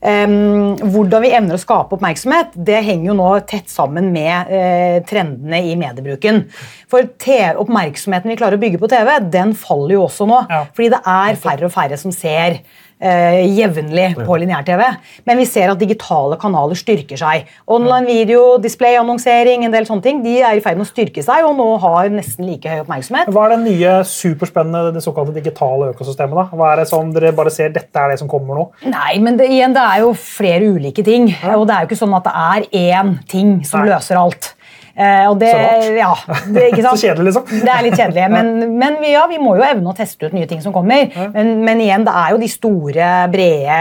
hvordan 0.07 1.25
vi 1.25 1.33
evner 1.35 1.57
å 1.57 1.61
skape 1.61 1.97
oppmerksomhet, 1.97 2.55
det 2.55 2.79
henger 2.87 3.11
jo 3.11 3.17
nå 3.19 3.29
tett 3.49 3.71
sammen 3.73 4.13
med 4.15 4.53
eh, 4.55 4.99
trendene 5.09 5.63
i 5.67 5.75
mediebruken. 5.79 6.45
For 6.91 7.09
TV, 7.19 7.57
oppmerksomheten 7.63 8.31
vi 8.31 8.39
klarer 8.39 8.59
å 8.59 8.63
bygge 8.63 8.81
på 8.83 8.91
TV, 8.93 9.17
den 9.35 9.57
faller 9.59 9.97
jo 9.97 10.05
også 10.07 10.29
nå. 10.31 10.43
Ja. 10.53 10.63
Fordi 10.77 10.93
det 10.95 11.03
er 11.17 11.41
færre 11.43 11.67
og 11.67 11.75
færre 11.75 11.99
som 12.01 12.15
ser 12.15 12.61
eh, 13.01 13.43
jevnlig 13.57 14.15
på 14.19 14.39
lineær-TV. 14.41 14.83
Men 15.29 15.41
vi 15.41 15.47
ser 15.49 15.73
at 15.73 15.81
digitale 15.81 16.39
kanaler 16.41 16.79
styrker 16.79 17.21
seg. 17.21 17.47
Online 17.69 18.07
video, 18.09 18.57
displayannonsering, 18.63 19.67
en 19.67 19.75
del 19.75 19.89
sånne 19.89 20.05
ting, 20.07 20.23
de 20.25 20.39
er 20.41 20.59
i 20.59 20.65
ferd 20.65 20.81
med 20.81 20.87
å 20.87 20.91
styrke 20.91 21.25
seg 21.25 21.47
og 21.47 21.57
nå 21.59 21.69
har 21.83 22.11
nesten 22.15 22.49
like 22.49 22.71
høy 22.71 22.83
oppmerksomhet. 22.85 23.31
Hva 23.35 23.47
er 23.47 23.57
det 23.57 23.61
nye 23.67 23.95
superspennende 24.09 24.95
det 24.97 25.05
såkalte 25.05 25.37
digitale 25.37 25.93
økosystemet? 25.95 26.37
da? 26.41 26.47
Hva 26.57 26.73
er 26.73 26.83
det 26.83 26.89
som 26.91 27.13
dere 27.15 27.35
bare 27.37 27.53
ser 27.55 27.73
dette 27.75 28.03
er 28.03 28.15
det 28.15 28.21
som 28.23 28.31
kommer 28.31 28.59
nå? 28.61 28.67
Nei, 28.89 29.17
men 29.23 29.39
det, 29.41 29.51
igjen, 29.53 29.77
det 29.77 29.85
er 29.85 30.05
jo 30.05 30.13
flere 30.17 30.73
ulike 30.77 31.05
ting. 31.07 31.29
Og 31.57 31.67
det 31.69 31.77
er 31.77 31.85
jo 31.85 31.91
ikke 31.93 32.03
sånn 32.03 32.17
at 32.17 32.29
det 32.29 32.37
er 32.47 32.69
én 32.99 33.17
ting 33.29 33.59
som 33.67 33.85
Nei. 33.85 33.93
løser 33.95 34.21
alt. 34.21 34.53
Eh, 34.97 35.27
og 35.29 35.37
det, 35.39 35.51
ja, 35.99 36.13
det, 36.49 36.71
ikke 36.73 36.83
sant? 36.87 36.97
Så 36.97 37.07
kjedelig, 37.07 37.27
liksom. 37.35 37.45
Det 37.67 37.73
er 37.75 37.85
litt 37.85 37.99
kjedelig, 38.01 38.27
men, 38.33 38.77
men 38.81 38.97
vi, 39.03 39.11
ja, 39.13 39.27
vi 39.29 39.37
må 39.43 39.53
jo 39.59 39.65
evne 39.67 39.93
å 39.93 39.97
teste 39.99 40.31
ut 40.31 40.33
nye 40.37 40.49
ting 40.49 40.63
som 40.65 40.73
kommer. 40.73 41.11
Men, 41.35 41.51
men 41.67 41.83
igjen, 41.85 42.07
det 42.09 42.15
er 42.17 42.33
jo 42.33 42.41
de 42.41 42.49
store, 42.49 43.11
brede 43.33 43.81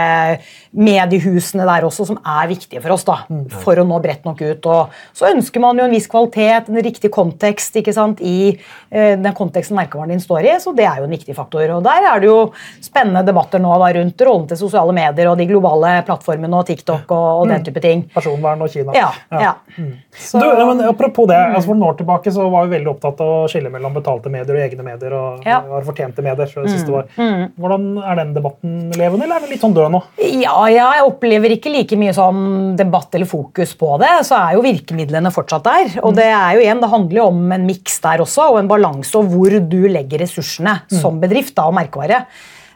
mediehusene 0.76 1.64
der 1.68 1.86
også 1.88 2.04
som 2.10 2.18
er 2.28 2.50
viktige 2.52 2.82
for 2.84 2.96
oss. 2.96 3.06
da, 3.08 3.16
For 3.64 3.80
å 3.80 3.86
nå 3.88 4.00
bredt 4.04 4.26
nok 4.28 4.42
ut. 4.44 4.66
Og 4.68 4.96
så 5.16 5.30
ønsker 5.32 5.64
man 5.64 5.80
jo 5.80 5.86
en 5.88 5.94
viss 5.96 6.08
kvalitet, 6.12 6.68
en 6.72 6.82
riktig 6.84 7.12
kontekst 7.16 7.78
ikke 7.80 7.94
sant, 7.96 8.20
i 8.20 8.52
eh, 8.92 9.16
den 9.16 9.32
konteksten 9.38 9.78
merkevaren 9.80 10.12
din 10.12 10.24
står 10.24 10.50
i. 10.50 10.54
Så 10.60 10.74
det 10.76 10.88
er 10.90 11.00
jo 11.02 11.08
en 11.08 11.16
viktig 11.16 11.36
faktor. 11.38 11.64
Og 11.78 11.86
der 11.86 12.10
er 12.12 12.20
det 12.24 12.30
jo 12.30 12.40
spennende 12.84 13.24
debatter 13.28 13.62
nå 13.64 13.72
da, 13.82 13.92
rundt 14.00 14.26
rollen 14.28 14.50
til 14.52 14.60
sosiale 14.66 14.96
medier 14.96 15.32
og 15.32 15.40
de 15.40 15.48
globale 15.50 15.96
plattformene 16.08 16.60
og 16.60 16.68
TikTok 16.68 17.08
og, 17.16 17.28
og 17.46 17.50
den 17.54 17.64
type 17.70 17.84
ting. 17.84 18.04
Personvern 18.16 18.66
og 18.68 18.72
Kina. 18.76 18.96
Ja, 19.00 19.12
ja. 19.32 19.56
Så- 20.16 20.44
Du, 20.44 20.46
ja, 20.52 20.66
men 20.68 20.84
apropos 21.06 21.28
det, 21.30 21.38
Mm. 21.38 21.56
altså 21.56 21.66
For 21.68 21.76
noen 21.76 21.90
år 21.94 21.98
tilbake 21.98 22.32
så 22.34 22.50
var 22.52 22.66
vi 22.68 22.78
veldig 22.78 22.90
opptatt 22.96 23.22
av 23.22 23.28
å 23.28 23.48
skille 23.50 23.70
mellom 23.72 23.94
betalte 23.94 24.30
medier 24.32 24.56
og 24.56 24.64
egne 24.72 24.84
medier. 24.84 25.14
og 25.14 25.46
Ja. 25.46 25.62
Mm. 25.62 25.84
fortjente 25.86 26.24
medier, 26.24 26.48
for 26.48 26.64
det 26.64 26.72
siste 26.72 26.90
år. 26.90 27.06
Hvordan 27.60 27.86
Er 28.06 28.16
den 28.16 28.34
debatten 28.34 28.92
levende, 28.94 29.24
eller 29.24 29.36
er 29.36 29.40
den 29.42 29.50
litt 29.50 29.62
sånn 29.62 29.74
død 29.74 29.92
nå? 29.92 30.02
Ja, 30.42 30.66
jeg 30.68 31.04
opplever 31.06 31.50
ikke 31.52 31.72
like 31.72 31.96
mye 31.98 32.14
sånn 32.14 32.76
debatt 32.76 33.14
eller 33.16 33.26
fokus 33.26 33.74
på 33.76 34.00
det. 34.00 34.26
Så 34.26 34.36
er 34.36 34.56
jo 34.56 34.62
virkemidlene 34.62 35.32
fortsatt 35.32 35.64
der. 35.64 36.00
Og 36.04 36.16
det 36.16 36.26
er 36.26 36.56
jo 36.56 36.62
igjen, 36.62 36.82
det 36.82 36.90
handler 36.90 37.16
jo 37.22 37.28
om 37.28 37.52
en 37.52 37.66
miks 37.68 38.00
der 38.02 38.18
også, 38.20 38.52
og 38.52 38.60
en 38.60 38.68
balanse 38.68 39.16
og 39.16 39.26
hvor 39.30 39.50
du 39.70 39.88
legger 39.88 40.20
ressursene 40.20 40.82
som 40.90 41.20
bedrift 41.22 41.56
da, 41.56 41.68
og 41.68 41.74
merkevare. 41.74 42.26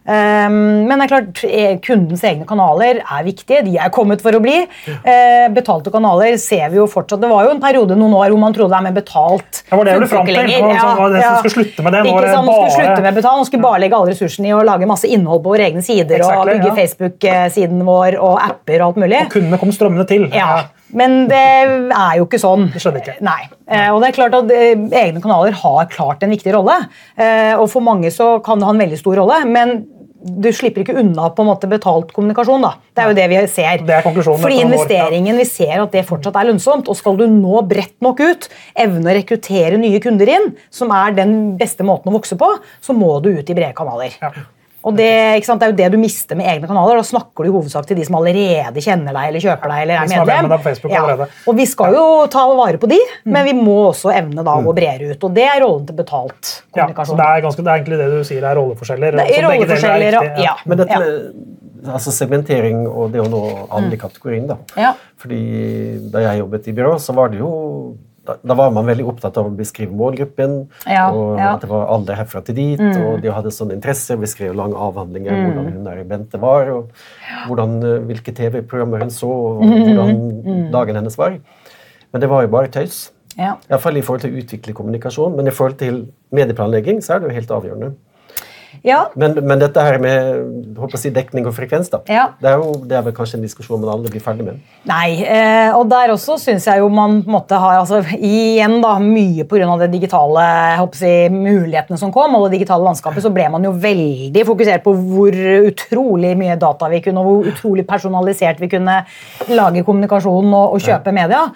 Um, 0.09 0.87
men 0.87 0.95
det 0.95 1.05
er 1.05 1.11
klart, 1.11 1.41
eh, 1.45 1.73
kundens 1.83 2.23
egne 2.25 2.47
kanaler 2.49 3.01
er 3.03 3.25
viktige. 3.27 3.61
De 3.67 3.75
er 3.77 3.91
kommet 3.93 4.23
for 4.23 4.33
å 4.33 4.41
bli. 4.41 4.55
Eh, 4.87 5.45
betalte 5.53 5.91
kanaler 5.93 6.37
ser 6.41 6.71
vi 6.71 6.79
jo 6.79 6.87
fortsatt. 6.89 7.21
Det 7.21 7.29
var 7.29 7.45
jo 7.45 7.51
en 7.53 7.61
periode 7.61 7.97
noen 7.99 8.15
år 8.17 8.31
hvor 8.33 8.41
man 8.41 8.55
trodde 8.55 8.73
det 8.73 8.79
er 8.79 8.87
med 8.87 8.97
betalt. 8.97 9.61
Ja, 9.69 9.77
var 9.77 9.89
det 9.89 9.99
du 9.99 10.07
fram 10.07 10.25
til. 10.25 10.39
Det 10.39 10.63
var 10.63 11.13
det 11.13 11.23
som 11.25 11.37
skulle 11.43 11.55
slutte 11.57 11.85
med 11.85 11.97
det. 11.97 12.03
Nå 12.05 12.15
Ikke 12.15 12.25
det 12.25 12.33
sant, 12.33 12.49
nå 12.49 12.57
skulle 12.57 12.79
slutte 12.79 13.05
med 13.05 13.19
betalt. 13.19 13.43
Man 13.43 13.51
skulle 13.51 13.67
bare 13.67 13.83
legge 13.83 13.99
alle 13.99 14.15
ressursene 14.15 14.49
i 14.49 14.55
å 14.55 14.63
lage 14.65 14.89
masse 14.89 15.09
innhold 15.09 15.43
på 15.45 15.53
våre 15.53 15.69
egne 15.69 15.85
sider 15.85 16.25
og 16.25 16.49
bygge 16.49 16.71
ja. 16.71 16.75
Facebook-siden 16.79 17.85
vår 17.87 18.19
og 18.19 18.39
apper 18.47 18.79
og 18.79 18.89
alt 18.89 19.01
mulig. 19.05 19.23
Og 19.27 19.33
kundene 19.37 19.61
kom 19.61 19.75
strømmende 19.75 20.07
til. 20.09 20.29
Ja, 20.33 20.65
Men 20.93 21.27
det 21.29 21.37
er 21.37 22.17
jo 22.17 22.25
ikke 22.25 22.41
sånn. 22.41 22.69
Det 22.73 22.81
skjønner 22.81 23.03
ikke. 23.03 23.17
Nei. 23.25 23.43
Eh, 23.69 23.89
Og 23.93 24.01
det 24.01 24.09
er 24.09 24.17
klart 24.17 24.33
at 24.39 24.51
eh, 24.55 24.73
Egne 25.03 25.21
kanaler 25.21 25.53
har 25.53 25.87
klart 25.93 26.23
en 26.25 26.33
viktig 26.33 26.53
rolle. 26.55 26.75
Eh, 27.17 27.53
Og 27.59 27.69
for 27.69 27.85
mange 27.85 28.09
så 28.13 28.37
kan 28.43 28.59
det 28.59 28.65
ha 28.69 28.73
en 28.73 28.83
veldig 28.85 28.99
stor 28.99 29.21
rolle. 29.21 29.45
men 29.45 29.79
du 30.19 30.49
slipper 30.51 30.83
ikke 30.83 30.97
unna 30.99 31.29
på 31.31 31.43
en 31.43 31.47
måte 31.47 31.67
betalt 31.71 32.11
kommunikasjon. 32.11 32.61
da. 32.61 32.73
Det 32.93 33.03
er 33.03 33.07
jo 33.07 33.15
det 33.15 33.27
vi 33.31 33.47
ser. 33.47 33.83
Det 33.87 33.95
er 33.95 34.03
Fordi 34.03 34.61
investeringen, 34.65 35.37
vi 35.37 35.45
ser 35.47 35.79
at 35.79 35.91
det 35.95 36.05
fortsatt 36.05 36.35
er 36.35 36.49
lønnsomt. 36.49 36.89
Og 36.91 36.97
skal 36.99 37.15
du 37.15 37.25
nå 37.27 37.61
bredt 37.67 37.95
nok 38.03 38.19
ut, 38.19 38.49
evne 38.75 39.13
å 39.13 39.15
rekruttere 39.15 39.79
nye 39.79 39.99
kunder 40.03 40.27
inn, 40.27 40.55
som 40.69 40.91
er 40.91 41.15
den 41.15 41.55
beste 41.57 41.87
måten 41.87 42.11
å 42.11 42.17
vokse 42.19 42.35
på, 42.35 42.51
så 42.83 42.95
må 42.95 43.21
du 43.23 43.31
ut 43.31 43.49
i 43.49 43.55
brede 43.55 43.73
kanaler. 43.77 44.17
Ja. 44.19 44.33
Og 44.87 44.95
det, 44.95 45.09
ikke 45.39 45.49
sant, 45.49 45.59
det 45.59 45.67
er 45.67 45.73
jo 45.73 45.77
det 45.79 45.89
du 45.93 45.97
mister 46.01 46.37
med 46.39 46.47
egne 46.47 46.69
kanaler. 46.69 47.01
Da 47.01 47.07
snakker 47.07 47.43
du 47.43 47.49
i 47.49 47.53
hovedsak 47.53 47.87
til 47.89 47.99
de 47.99 48.05
som 48.07 48.17
allerede 48.19 48.83
kjenner 48.83 49.15
deg 49.15 49.31
eller 49.31 49.43
kjøper 49.43 49.73
deg. 49.73 49.83
eller 49.83 49.99
er 49.99 50.11
medlem. 50.13 50.49
med 50.49 50.97
allerede. 51.01 51.29
Og 51.51 51.59
vi 51.59 51.67
skal 51.69 51.97
jo 51.97 52.05
ta 52.31 52.45
vare 52.53 52.79
på 52.81 52.89
de, 52.91 52.99
men 53.27 53.47
vi 53.47 53.55
må 53.57 53.77
også 53.89 54.13
evne 54.15 54.45
da 54.45 54.57
å 54.59 54.65
gå 54.65 54.75
bredere 54.77 55.13
ut. 55.13 55.29
Og 55.29 55.35
det 55.35 55.47
er 55.49 55.61
rollen 55.65 55.87
til 55.89 55.99
betalt 55.99 56.51
kommunikasjon. 56.71 57.03
Ja, 57.03 57.11
så 57.11 57.21
det 57.21 57.29
er, 57.29 57.45
ganske, 57.47 57.65
det 57.65 57.71
er 57.71 57.81
egentlig 57.81 58.01
det 58.01 58.09
du 58.13 58.19
sier 58.27 58.49
er 58.49 58.59
rolleforskjeller. 58.59 59.19
Det 59.19 59.29
er 59.37 59.47
rolleforskjeller 59.47 60.09
er 60.09 60.19
riktig, 60.19 60.45
ja. 60.47 60.57
Men 60.65 60.83
dette 60.83 60.99
med 60.99 61.57
altså 61.87 62.11
segmentering 62.11 62.83
og 62.87 63.13
det 63.13 63.21
å 63.23 63.29
nå 63.31 63.41
alle 63.71 63.95
i 63.95 63.99
kategorien, 63.99 64.47
da. 64.49 64.57
Ja. 64.79 64.93
Fordi 65.19 65.39
da 66.11 66.23
jeg 66.25 66.41
jobbet 66.41 66.67
i 66.67 66.75
byrå, 66.75 66.95
så 67.01 67.15
var 67.15 67.31
det 67.31 67.41
jo 67.41 67.51
da, 68.29 68.35
da 68.51 68.57
var 68.59 68.71
man 68.75 68.85
veldig 68.87 69.05
opptatt 69.11 69.37
av 69.41 69.49
å 69.49 69.53
beskrive 69.57 69.91
målgruppen, 69.97 70.55
Ja, 70.85 71.09
og 71.11 71.37
ja. 71.39 71.49
Mm. 71.49 71.53
at 71.55 71.61
det 71.65 71.69
var 71.73 71.87
alder 71.95 72.19
herfra 72.21 72.41
til 72.45 72.55
dit, 72.59 72.81
og 73.01 73.21
de 73.25 73.33
hadde 73.33 73.51
sånne 73.55 73.75
interesser, 73.77 74.21
skrev 74.29 74.53
lange 74.57 74.77
avhandlinger, 74.77 75.33
hvordan 75.49 75.71
hun 75.73 75.83
der 75.89 76.03
Bente 76.09 76.39
var, 76.41 76.69
og 76.73 76.91
hvordan, 77.47 77.77
eh, 77.83 77.99
hvilke 78.09 78.33
TV-programmer 78.37 78.99
hun 79.05 79.09
så, 79.13 79.29
og 79.29 79.63
Mm. 79.63 79.71
hvordan 79.95 80.71
dagen 80.71 80.95
hennes 81.01 81.17
var. 81.17 81.39
Men 82.13 82.21
det 82.21 82.29
var 82.29 82.41
jo 82.45 82.47
bare 82.53 82.67
tøys. 82.73 83.11
Ja. 83.37 83.55
Iallfall 83.69 83.97
i 83.97 84.01
forhold 84.01 84.21
til 84.21 84.31
å 84.33 84.39
utvikle 84.41 84.73
kommunikasjon, 84.73 85.35
men 85.35 85.47
i 85.47 85.51
forhold 85.51 85.77
til 85.77 86.07
medieplanlegging 86.33 87.01
så 87.01 87.15
er 87.15 87.19
det 87.19 87.29
jo 87.29 87.35
helt 87.35 87.51
avgjørende. 87.55 87.93
Ja. 88.85 88.99
Men, 89.19 89.35
men 89.43 89.59
dette 89.61 89.83
her 89.83 89.97
med 90.01 90.75
håper 90.79 91.01
jeg 91.03 91.13
dekning 91.15 91.47
og 91.49 91.55
frekvens, 91.57 91.89
da, 91.91 91.99
Ja. 92.09 92.29
det, 92.39 92.51
er 92.51 92.61
jo, 92.61 92.73
det 92.87 92.97
er 92.97 93.03
vel 93.07 93.15
kanskje 93.17 93.39
en 93.39 93.45
diskusjon 93.45 93.81
man 93.81 93.91
aldri 93.93 94.13
blir 94.13 94.23
ferdig 94.23 94.45
med. 94.47 94.61
Nei, 94.89 95.21
eh, 95.23 95.75
og 95.75 95.89
der 95.91 96.13
også 96.13 96.37
syns 96.41 96.67
jeg 96.69 96.81
jo 96.83 96.89
man 96.93 97.19
på 97.23 97.31
en 97.31 97.35
måte 97.39 97.59
har 97.59 97.79
altså, 97.81 98.01
Igjen 98.19 98.79
da, 98.83 98.95
mye 99.03 99.45
pga. 99.49 99.67
de 99.83 99.89
digitale 99.91 100.45
håper 100.79 101.01
si, 101.01 101.13
mulighetene 101.33 101.99
som 101.99 102.13
kom, 102.15 102.35
og 102.35 102.47
det 102.47 102.59
digitale 102.59 102.87
landskapet, 102.87 103.23
så 103.23 103.33
ble 103.33 103.49
man 103.51 103.63
jo 103.67 103.73
veldig 103.75 104.45
fokusert 104.47 104.85
på 104.85 104.95
hvor 104.95 105.35
utrolig 105.69 106.35
mye 106.39 106.57
data 106.59 106.89
vi 106.89 107.01
kunne, 107.05 107.19
og 107.19 107.29
hvor 107.29 107.51
utrolig 107.53 107.85
personalisert 107.87 108.59
vi 108.61 108.71
kunne 108.71 109.01
lage 109.49 109.83
kommunikasjon 109.87 110.53
og, 110.53 110.75
og 110.75 110.81
kjøpe 110.83 111.13
media. 111.15 111.47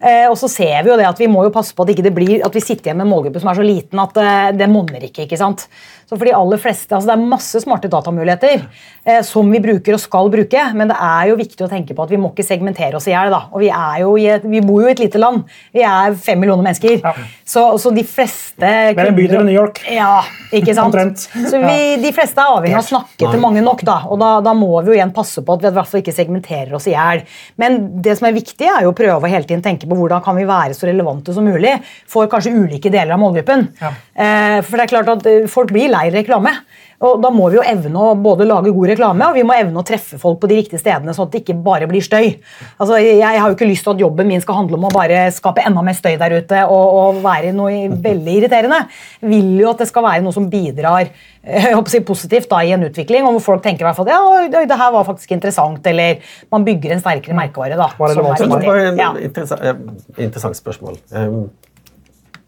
Eh, 0.00 0.26
og 0.30 0.36
så 0.40 0.48
ser 0.48 0.78
vi 0.80 0.88
jo 0.88 0.96
det 0.96 1.04
at 1.04 1.18
vi 1.20 1.28
må 1.28 1.42
jo 1.44 1.52
passe 1.52 1.76
på 1.76 1.84
at 1.84 1.90
ikke 1.92 2.06
det 2.06 2.14
blir, 2.16 2.38
at 2.46 2.54
vi 2.56 2.62
sitter 2.64 2.88
igjen 2.88 3.00
med 3.02 3.04
en 3.04 3.12
målgruppe 3.12 3.42
som 3.42 3.50
er 3.52 3.58
så 3.58 3.66
liten 3.66 4.00
at 4.00 4.20
eh, 4.20 4.52
det 4.56 4.70
monner 4.72 5.04
ikke. 5.04 5.26
ikke 5.26 5.40
sant? 5.40 5.66
Så 6.10 6.16
for 6.16 6.26
de 6.26 6.32
aller 6.34 6.58
fleste, 6.58 6.90
altså 6.90 7.06
Det 7.06 7.14
er 7.14 7.28
masse 7.30 7.60
smarte 7.62 7.88
datamuligheter 7.92 8.64
eh, 9.04 9.20
som 9.22 9.46
vi 9.52 9.60
bruker 9.62 9.94
og 9.94 10.00
skal 10.02 10.30
bruke, 10.32 10.64
men 10.74 10.90
det 10.90 10.96
er 10.96 11.28
jo 11.30 11.36
viktig 11.38 11.62
å 11.62 11.68
tenke 11.70 11.94
på 11.94 12.02
at 12.02 12.10
vi 12.10 12.18
må 12.18 12.32
ikke 12.32 12.48
segmentere 12.48 12.98
oss 12.98 13.06
i 13.06 13.12
hjel. 13.12 13.36
vi, 13.60 14.24
vi 14.56 14.62
bor 14.64 14.82
jo 14.82 14.88
i 14.88 14.94
et 14.96 15.02
lite 15.04 15.20
land. 15.22 15.44
Vi 15.76 15.84
er 15.86 16.16
fem 16.18 16.40
millioner 16.40 16.66
mennesker. 16.66 16.98
Ja. 17.04 17.12
Så, 17.46 17.62
så 17.78 17.92
de 17.94 18.02
fleste 18.02 18.72
Mer 18.96 19.12
enn 19.12 19.18
bydel 19.20 19.44
i 19.44 19.50
New 19.52 19.54
York. 19.54 19.82
Ja, 19.86 20.24
ikke 20.50 20.74
sant? 20.74 20.90
Omtrent. 20.90 21.28
Så 21.28 21.60
vi, 21.62 21.78
de 22.02 22.14
fleste 22.16 22.42
er 22.42 22.56
avhengig 22.56 22.80
av 22.80 22.82
å 22.82 22.88
snakke 22.88 23.30
til 23.30 23.44
mange 23.44 23.62
nok, 23.62 23.84
da. 23.86 24.00
Og 24.10 24.18
da, 24.22 24.32
da 24.42 24.56
må 24.56 24.72
vi 24.80 24.94
jo 24.94 24.98
igjen 24.98 25.14
passe 25.14 25.44
på 25.44 25.58
at 25.58 25.62
vi 25.62 25.70
i 25.70 25.76
hvert 25.78 25.92
fall 25.92 26.02
ikke 26.02 26.16
segmenterer 26.16 26.74
oss 26.80 26.88
i 26.90 26.96
hjel. 26.96 27.22
Men 27.60 27.78
det 28.02 28.18
som 28.18 28.26
er 28.26 28.34
viktig, 28.40 28.66
er 28.66 28.88
jo 28.88 28.94
å 28.94 28.98
prøve 28.98 29.28
å 29.28 29.30
hele 29.30 29.46
tiden 29.46 29.62
tenke 29.62 29.89
på 29.90 29.98
hvordan 29.98 30.22
kan 30.24 30.38
vi 30.38 30.46
være 30.48 30.76
så 30.76 30.88
relevante 30.88 31.34
som 31.36 31.46
mulig 31.46 31.74
for 32.08 32.30
kanskje 32.30 32.54
ulike 32.56 32.92
deler 32.92 33.16
av 33.16 33.22
målgruppen. 33.22 33.66
Ja. 33.80 33.92
Eh, 34.14 34.58
for 34.66 34.78
det 34.78 34.86
er 34.86 34.94
klart 34.94 35.12
at 35.16 35.28
eh, 35.30 35.48
folk 35.50 35.74
blir 35.74 35.92
lei 35.92 36.06
reklame. 36.14 36.54
Og 37.00 37.20
Da 37.22 37.30
må 37.32 37.48
vi 37.48 37.56
jo 37.56 37.64
evne 37.64 37.96
å 37.96 38.12
både 38.20 38.46
lage 38.48 38.72
god 38.76 38.90
reklame 38.92 39.28
og 39.30 39.38
vi 39.38 39.44
må 39.46 39.54
evne 39.56 39.80
å 39.80 39.86
treffe 39.86 40.18
folk 40.20 40.40
på 40.42 40.50
de 40.50 40.58
riktige 40.58 40.80
stedene, 40.82 41.14
sånn 41.16 41.28
at 41.28 41.34
det 41.34 41.42
ikke 41.42 41.56
bare 41.64 41.88
blir 41.88 42.04
støy. 42.04 42.34
Altså, 42.76 42.98
Jeg 43.00 43.24
har 43.24 43.48
jo 43.48 43.56
ikke 43.56 43.68
lyst 43.68 43.86
til 43.86 43.94
at 43.94 44.02
jobben 44.04 44.28
min 44.28 44.42
skal 44.44 44.58
handle 44.60 44.76
om 44.76 44.84
å 44.88 44.92
bare 44.92 45.22
skape 45.32 45.64
enda 45.66 45.84
mer 45.86 45.96
støy 45.96 46.18
der 46.20 46.36
ute 46.36 46.64
og, 46.66 46.98
og 47.00 47.22
være 47.24 47.54
noe 47.56 47.88
veldig 48.04 48.36
irriterende. 48.42 48.82
Jeg 49.22 49.32
vil 49.32 49.50
jo 49.62 49.70
at 49.72 49.80
det 49.80 49.88
skal 49.88 50.04
være 50.04 50.24
noe 50.26 50.36
som 50.36 50.50
bidrar 50.52 51.08
eh, 51.08 51.70
jeg 51.70 51.74
håper 51.76 51.88
å 51.88 51.94
si, 51.94 52.02
positivt 52.04 52.50
da, 52.52 52.60
i 52.64 52.74
en 52.76 52.84
utvikling, 52.90 53.24
og 53.24 53.38
hvor 53.38 53.46
folk 53.54 53.64
tenker 53.64 53.86
i 53.86 53.88
hvert 53.88 53.96
fall, 53.96 54.10
ja, 54.10 54.64
det 54.68 54.80
her 54.82 54.92
var 54.92 55.08
faktisk 55.08 55.32
interessant, 55.36 55.86
eller 55.86 56.20
man 56.52 56.68
bygger 56.68 56.96
en 56.96 57.02
sterkere 57.02 57.38
merkevare. 57.38 57.80
da. 57.80 57.88
Var 57.96 58.14
som 58.14 58.28
var, 58.28 58.36
er 58.36 58.44
for 58.44 58.76
det 58.76 58.92
var. 58.92 59.00
Ja. 59.00 59.10
interessant, 59.30 60.16
interessant 60.18 60.60
spørsmål. 60.60 61.00
Um, 61.16 61.44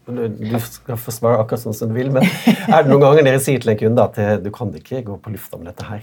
du 0.05 0.57
skal 0.59 0.97
få 0.99 1.11
svare 1.15 1.39
akkurat 1.43 1.61
sånn 1.63 1.75
som 1.77 1.87
du 1.89 1.95
vil, 1.95 2.09
men 2.11 2.25
er 2.25 2.83
det 2.83 2.89
noen 2.91 3.01
ganger 3.05 3.23
dere 3.29 3.39
sier 3.43 3.61
til 3.63 3.71
en 3.71 3.79
kunde 3.79 4.03
at 4.03 4.17
eh, 4.19 4.35
du 4.43 4.49
kan 4.51 4.73
ikke 4.75 5.03
gå 5.07 5.15
på 5.23 5.31
lufta 5.31 5.57
med 5.61 5.69
dette 5.71 5.85
her? 5.87 6.01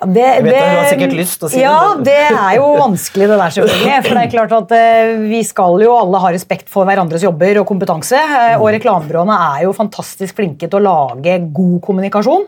Ja, 0.00 0.06
det, 0.08 0.22
Jeg 0.24 0.44
vet 0.46 0.54
at 0.56 0.70
du 0.70 0.78
har 0.80 0.86
sikkert 0.88 1.14
lyst 1.18 1.38
til 1.40 1.46
å 1.46 1.50
si 1.52 1.60
ja, 1.60 1.72
det, 1.96 1.96
men- 1.96 2.04
det 2.08 2.40
er 2.40 2.54
jo 2.56 2.68
vanskelig, 2.80 3.26
det 3.28 3.36
der, 3.40 3.54
selvfølgelig. 3.56 3.96
For 4.06 4.16
det 4.16 4.22
er 4.24 4.30
klart 4.32 4.52
at 4.56 4.74
eh, 4.76 5.10
vi 5.28 5.40
skal 5.44 5.80
jo 5.84 5.94
alle 5.96 6.20
ha 6.22 6.30
respekt 6.32 6.70
for 6.72 6.88
hverandres 6.88 7.24
jobber 7.26 7.60
og 7.60 7.66
kompetanse. 7.68 8.16
eh, 8.16 8.54
Og 8.60 8.70
reklamebyråene 8.78 9.36
er 9.56 9.64
jo 9.66 9.74
fantastisk 9.76 10.36
flinke 10.40 10.68
til 10.72 10.80
å 10.80 10.84
lage 10.88 11.38
god 11.52 11.80
kommunikasjon. 11.84 12.46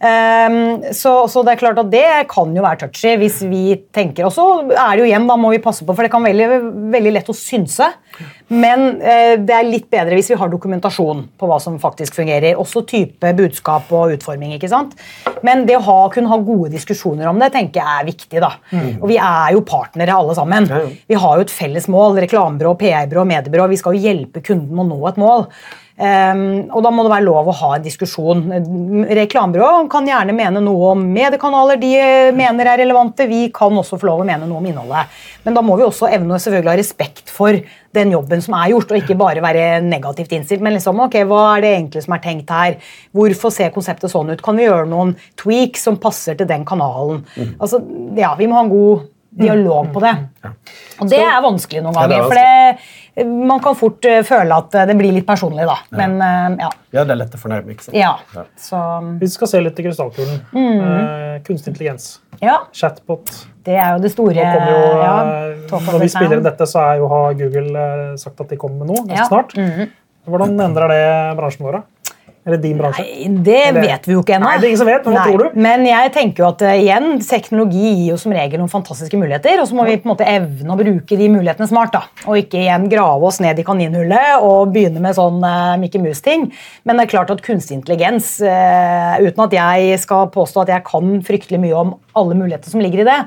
Ehm, 0.00 0.80
så, 0.96 1.12
så 1.28 1.42
det 1.44 1.52
er 1.52 1.60
klart 1.60 1.78
at 1.82 1.90
det 1.92 2.04
kan 2.30 2.54
jo 2.56 2.62
være 2.64 2.86
touchy 2.86 3.18
hvis 3.20 3.42
vi 3.50 3.74
tenker 3.92 4.24
Og 4.24 4.32
så 4.32 4.46
er 4.64 4.94
det 4.94 5.02
jo 5.02 5.08
igjen, 5.10 5.26
da 5.28 5.36
må 5.36 5.50
vi 5.52 5.58
passe 5.60 5.84
på, 5.84 5.92
for 5.92 6.06
det 6.06 6.12
kan 6.12 6.24
være 6.24 6.46
veldig, 6.48 6.86
veldig 6.94 7.12
lett 7.18 7.28
å 7.28 7.36
synse. 7.36 7.90
Men 8.48 8.86
eh, 9.04 9.34
det 9.36 9.54
er 9.54 9.68
litt 9.68 9.90
bedre 9.92 10.16
hvis 10.16 10.32
vi 10.32 10.38
har 10.40 10.48
dokumentasjon 10.52 11.20
på 11.36 11.50
hva 11.50 11.58
som 11.62 11.76
faktisk 11.82 12.16
fungerer. 12.16 12.56
Også 12.60 12.82
type 12.88 13.34
budskap 13.36 13.92
og 13.92 14.16
utforming. 14.16 14.54
ikke 14.56 14.72
sant? 14.72 14.96
Men 15.46 15.66
det 15.68 15.76
å 15.76 15.84
ha, 15.84 15.98
kunne 16.14 16.32
ha 16.32 16.40
gode 16.40 16.72
diskusjoner 16.72 17.28
om 17.28 17.38
det 17.42 17.52
tenker 17.54 17.82
jeg 17.82 18.00
er 18.00 18.08
viktig. 18.08 18.40
da. 18.42 18.54
Og 19.02 19.06
vi 19.12 19.20
er 19.20 19.52
jo 19.56 19.66
partnere 19.68 20.16
alle 20.16 20.34
sammen. 20.38 20.70
Vi 21.10 21.20
har 21.20 21.36
jo 21.36 21.44
et 21.44 21.52
felles 21.54 21.86
mål. 21.92 22.18
Reklamebyrå, 22.24 22.74
PR-byrå, 22.80 23.28
mediebyrå. 23.34 23.68
Vi 23.70 23.78
skal 23.80 23.96
jo 23.96 24.08
hjelpe 24.08 24.42
kunden 24.44 24.72
med 24.72 24.86
å 24.86 24.90
nå 24.94 25.12
et 25.12 25.20
mål. 25.20 25.46
Ehm, 26.00 26.70
og 26.72 26.80
da 26.84 26.90
må 26.94 27.04
det 27.04 27.12
være 27.12 27.26
lov 27.26 27.50
å 27.50 27.56
ha 27.58 27.70
en 27.76 27.84
diskusjon. 27.84 28.46
Reklamebyrået 29.20 29.90
kan 29.92 30.06
gjerne 30.08 30.32
mene 30.36 30.62
noe 30.64 30.94
om 30.94 31.02
mediekanaler 31.12 31.80
de 31.80 31.90
mener 32.36 32.70
er 32.72 32.80
relevante. 32.80 33.26
Vi 33.28 33.42
kan 33.52 33.76
også 33.76 33.98
få 34.00 34.08
lov 34.08 34.22
å 34.22 34.28
mene 34.28 34.48
noe 34.48 34.62
om 34.62 34.70
innholdet. 34.70 35.20
Men 35.44 35.56
da 35.56 35.64
må 35.64 35.76
vi 35.76 35.84
også 35.84 36.08
evne 36.08 36.36
å 36.36 36.40
selvfølgelig 36.40 36.72
ha 36.72 36.78
respekt 36.80 37.32
for 37.32 37.60
den 37.96 38.14
jobben 38.14 38.40
som 38.44 38.56
er 38.56 38.72
gjort, 38.72 38.94
og 38.94 39.02
ikke 39.02 39.18
bare 39.20 39.44
være 39.44 39.68
negativt 39.84 40.32
innstilt. 40.36 40.64
Men 40.64 40.78
liksom, 40.78 41.04
ok, 41.04 41.20
hva 41.28 41.44
er 41.52 41.66
det 41.66 41.76
egentlig 41.76 42.04
som 42.06 42.16
er 42.16 42.24
tenkt 42.24 42.52
her? 42.54 42.76
Hvorfor 43.16 43.52
ser 43.52 43.72
konseptet 43.74 44.12
sånn 44.12 44.32
ut? 44.32 44.44
Kan 44.44 44.60
vi 44.60 44.68
gjøre 44.68 44.88
noen 44.88 45.16
tweaks 45.40 45.88
som 45.88 46.00
passer 46.00 46.38
til 46.38 46.48
den 46.48 46.64
kanalen? 46.68 47.26
Altså, 47.58 47.82
ja, 48.16 48.34
Vi 48.40 48.48
må 48.48 48.56
ha 48.56 48.64
en 48.64 48.72
god 48.72 49.08
dialog 49.30 49.92
på 49.94 50.02
det. 50.02 50.14
Og 51.00 51.10
det 51.10 51.20
er 51.22 51.42
vanskelig 51.44 51.82
noen 51.84 51.96
ganger. 51.96 52.16
Ja, 52.16 52.24
for 52.26 52.38
det, 52.38 52.99
man 53.26 53.60
kan 53.60 53.74
fort 53.76 54.04
eh, 54.08 54.22
føle 54.26 54.54
at 54.56 54.74
eh, 54.74 54.86
det 54.88 54.94
blir 54.98 55.12
litt 55.12 55.26
personlig, 55.28 55.66
da. 55.68 55.76
Men 55.98 56.16
eh, 56.22 56.56
ja. 56.64 56.70
Ja, 56.94 57.04
det 57.04 57.14
er 57.14 57.20
lett 57.22 57.34
å 57.36 57.40
fornærme. 57.42 57.74
ikke 57.74 57.88
sant? 57.88 57.96
ja. 57.98 58.12
Ja. 58.34 58.44
Så 58.58 58.80
Vi 59.20 59.28
skal 59.30 59.50
se 59.52 59.60
litt 59.60 59.78
i 59.78 59.86
krystallkulen. 59.86 60.40
Mm. 60.54 60.80
Eh, 60.80 61.36
kunstig 61.46 61.72
intelligens. 61.74 62.20
ja. 62.40 62.60
Chatbot. 62.72 63.30
Det 63.64 63.74
er 63.76 63.92
jo 63.96 64.00
det 64.02 64.10
store 64.14 64.34
jo, 64.40 64.76
ja, 64.96 65.14
når 65.70 65.98
vi 66.00 66.08
spiller 66.08 66.38
inn 66.38 66.46
dette, 66.46 66.64
så 66.66 66.80
er 66.80 67.00
jo, 67.02 67.08
har 67.12 67.34
Google 67.36 67.82
sagt 68.18 68.40
at 68.40 68.48
de 68.48 68.56
kommer 68.56 68.86
med 68.86 68.88
noe 68.94 69.02
ganske 69.04 69.18
Ja. 69.20 69.26
snart. 69.28 69.52
Mhm. 69.58 69.90
Hvordan 70.30 70.60
endrer 70.60 70.88
det 70.88 71.36
bransjen 71.36 71.66
vår? 71.66 71.82
Eller 72.46 72.56
din 72.56 72.78
bransje? 72.78 73.04
Nei, 73.04 73.26
det 73.44 73.56
Eller- 73.68 73.84
vet 73.84 74.06
vi 74.08 74.14
jo 74.14 74.22
ikke 74.22 74.34
ennå. 74.38 74.48
Nei, 74.48 74.56
det 74.56 74.64
er 74.64 74.68
ingen 74.70 74.78
som 74.80 74.88
vet, 74.88 75.04
men 75.04 75.14
hva 75.14 75.24
tror 75.26 75.38
du? 75.42 75.60
Men 75.60 75.84
jeg 75.84 76.12
tenker 76.14 76.42
jo 76.42 76.48
at 76.48 76.62
eh, 76.62 76.78
igjen, 76.86 77.08
teknologi 77.20 77.90
gir 77.90 78.06
jo 78.14 78.16
som 78.16 78.32
regel 78.32 78.62
noen 78.62 78.72
fantastiske 78.72 79.18
muligheter, 79.20 79.60
og 79.60 79.68
så 79.68 79.76
må 79.76 79.84
vi 79.84 79.98
på 80.00 80.08
en 80.08 80.14
måte 80.14 80.24
evne 80.24 80.72
å 80.72 80.78
bruke 80.78 81.18
de 81.20 81.28
mulighetene 81.28 81.68
smart. 81.68 81.92
da, 81.92 82.02
Og 82.26 82.40
ikke 82.40 82.62
igjen 82.62 82.88
grave 82.88 83.28
oss 83.28 83.40
ned 83.44 83.60
i 83.60 83.66
kaninhullet 83.66 84.40
og 84.40 84.72
begynne 84.72 85.04
med 85.04 85.14
sånn 85.18 85.44
uh, 85.44 85.76
Mickey 85.76 86.00
Mouse-ting. 86.00 86.50
Men 86.84 86.96
det 86.96 87.04
er 87.08 87.12
klart 87.12 87.30
at 87.30 87.42
kunstig 87.44 87.76
intelligens, 87.76 88.40
uh, 88.40 89.20
uten 89.20 89.44
at 89.44 89.52
jeg 89.52 90.00
skal 90.00 90.30
påstå 90.32 90.64
at 90.64 90.74
jeg 90.78 90.84
kan 90.88 91.20
fryktelig 91.26 91.60
mye 91.60 91.76
om 91.76 91.94
alle 92.18 92.36
muligheter 92.38 92.72
som 92.72 92.82
ligger 92.82 93.02
i 93.02 93.08
det, 93.08 93.18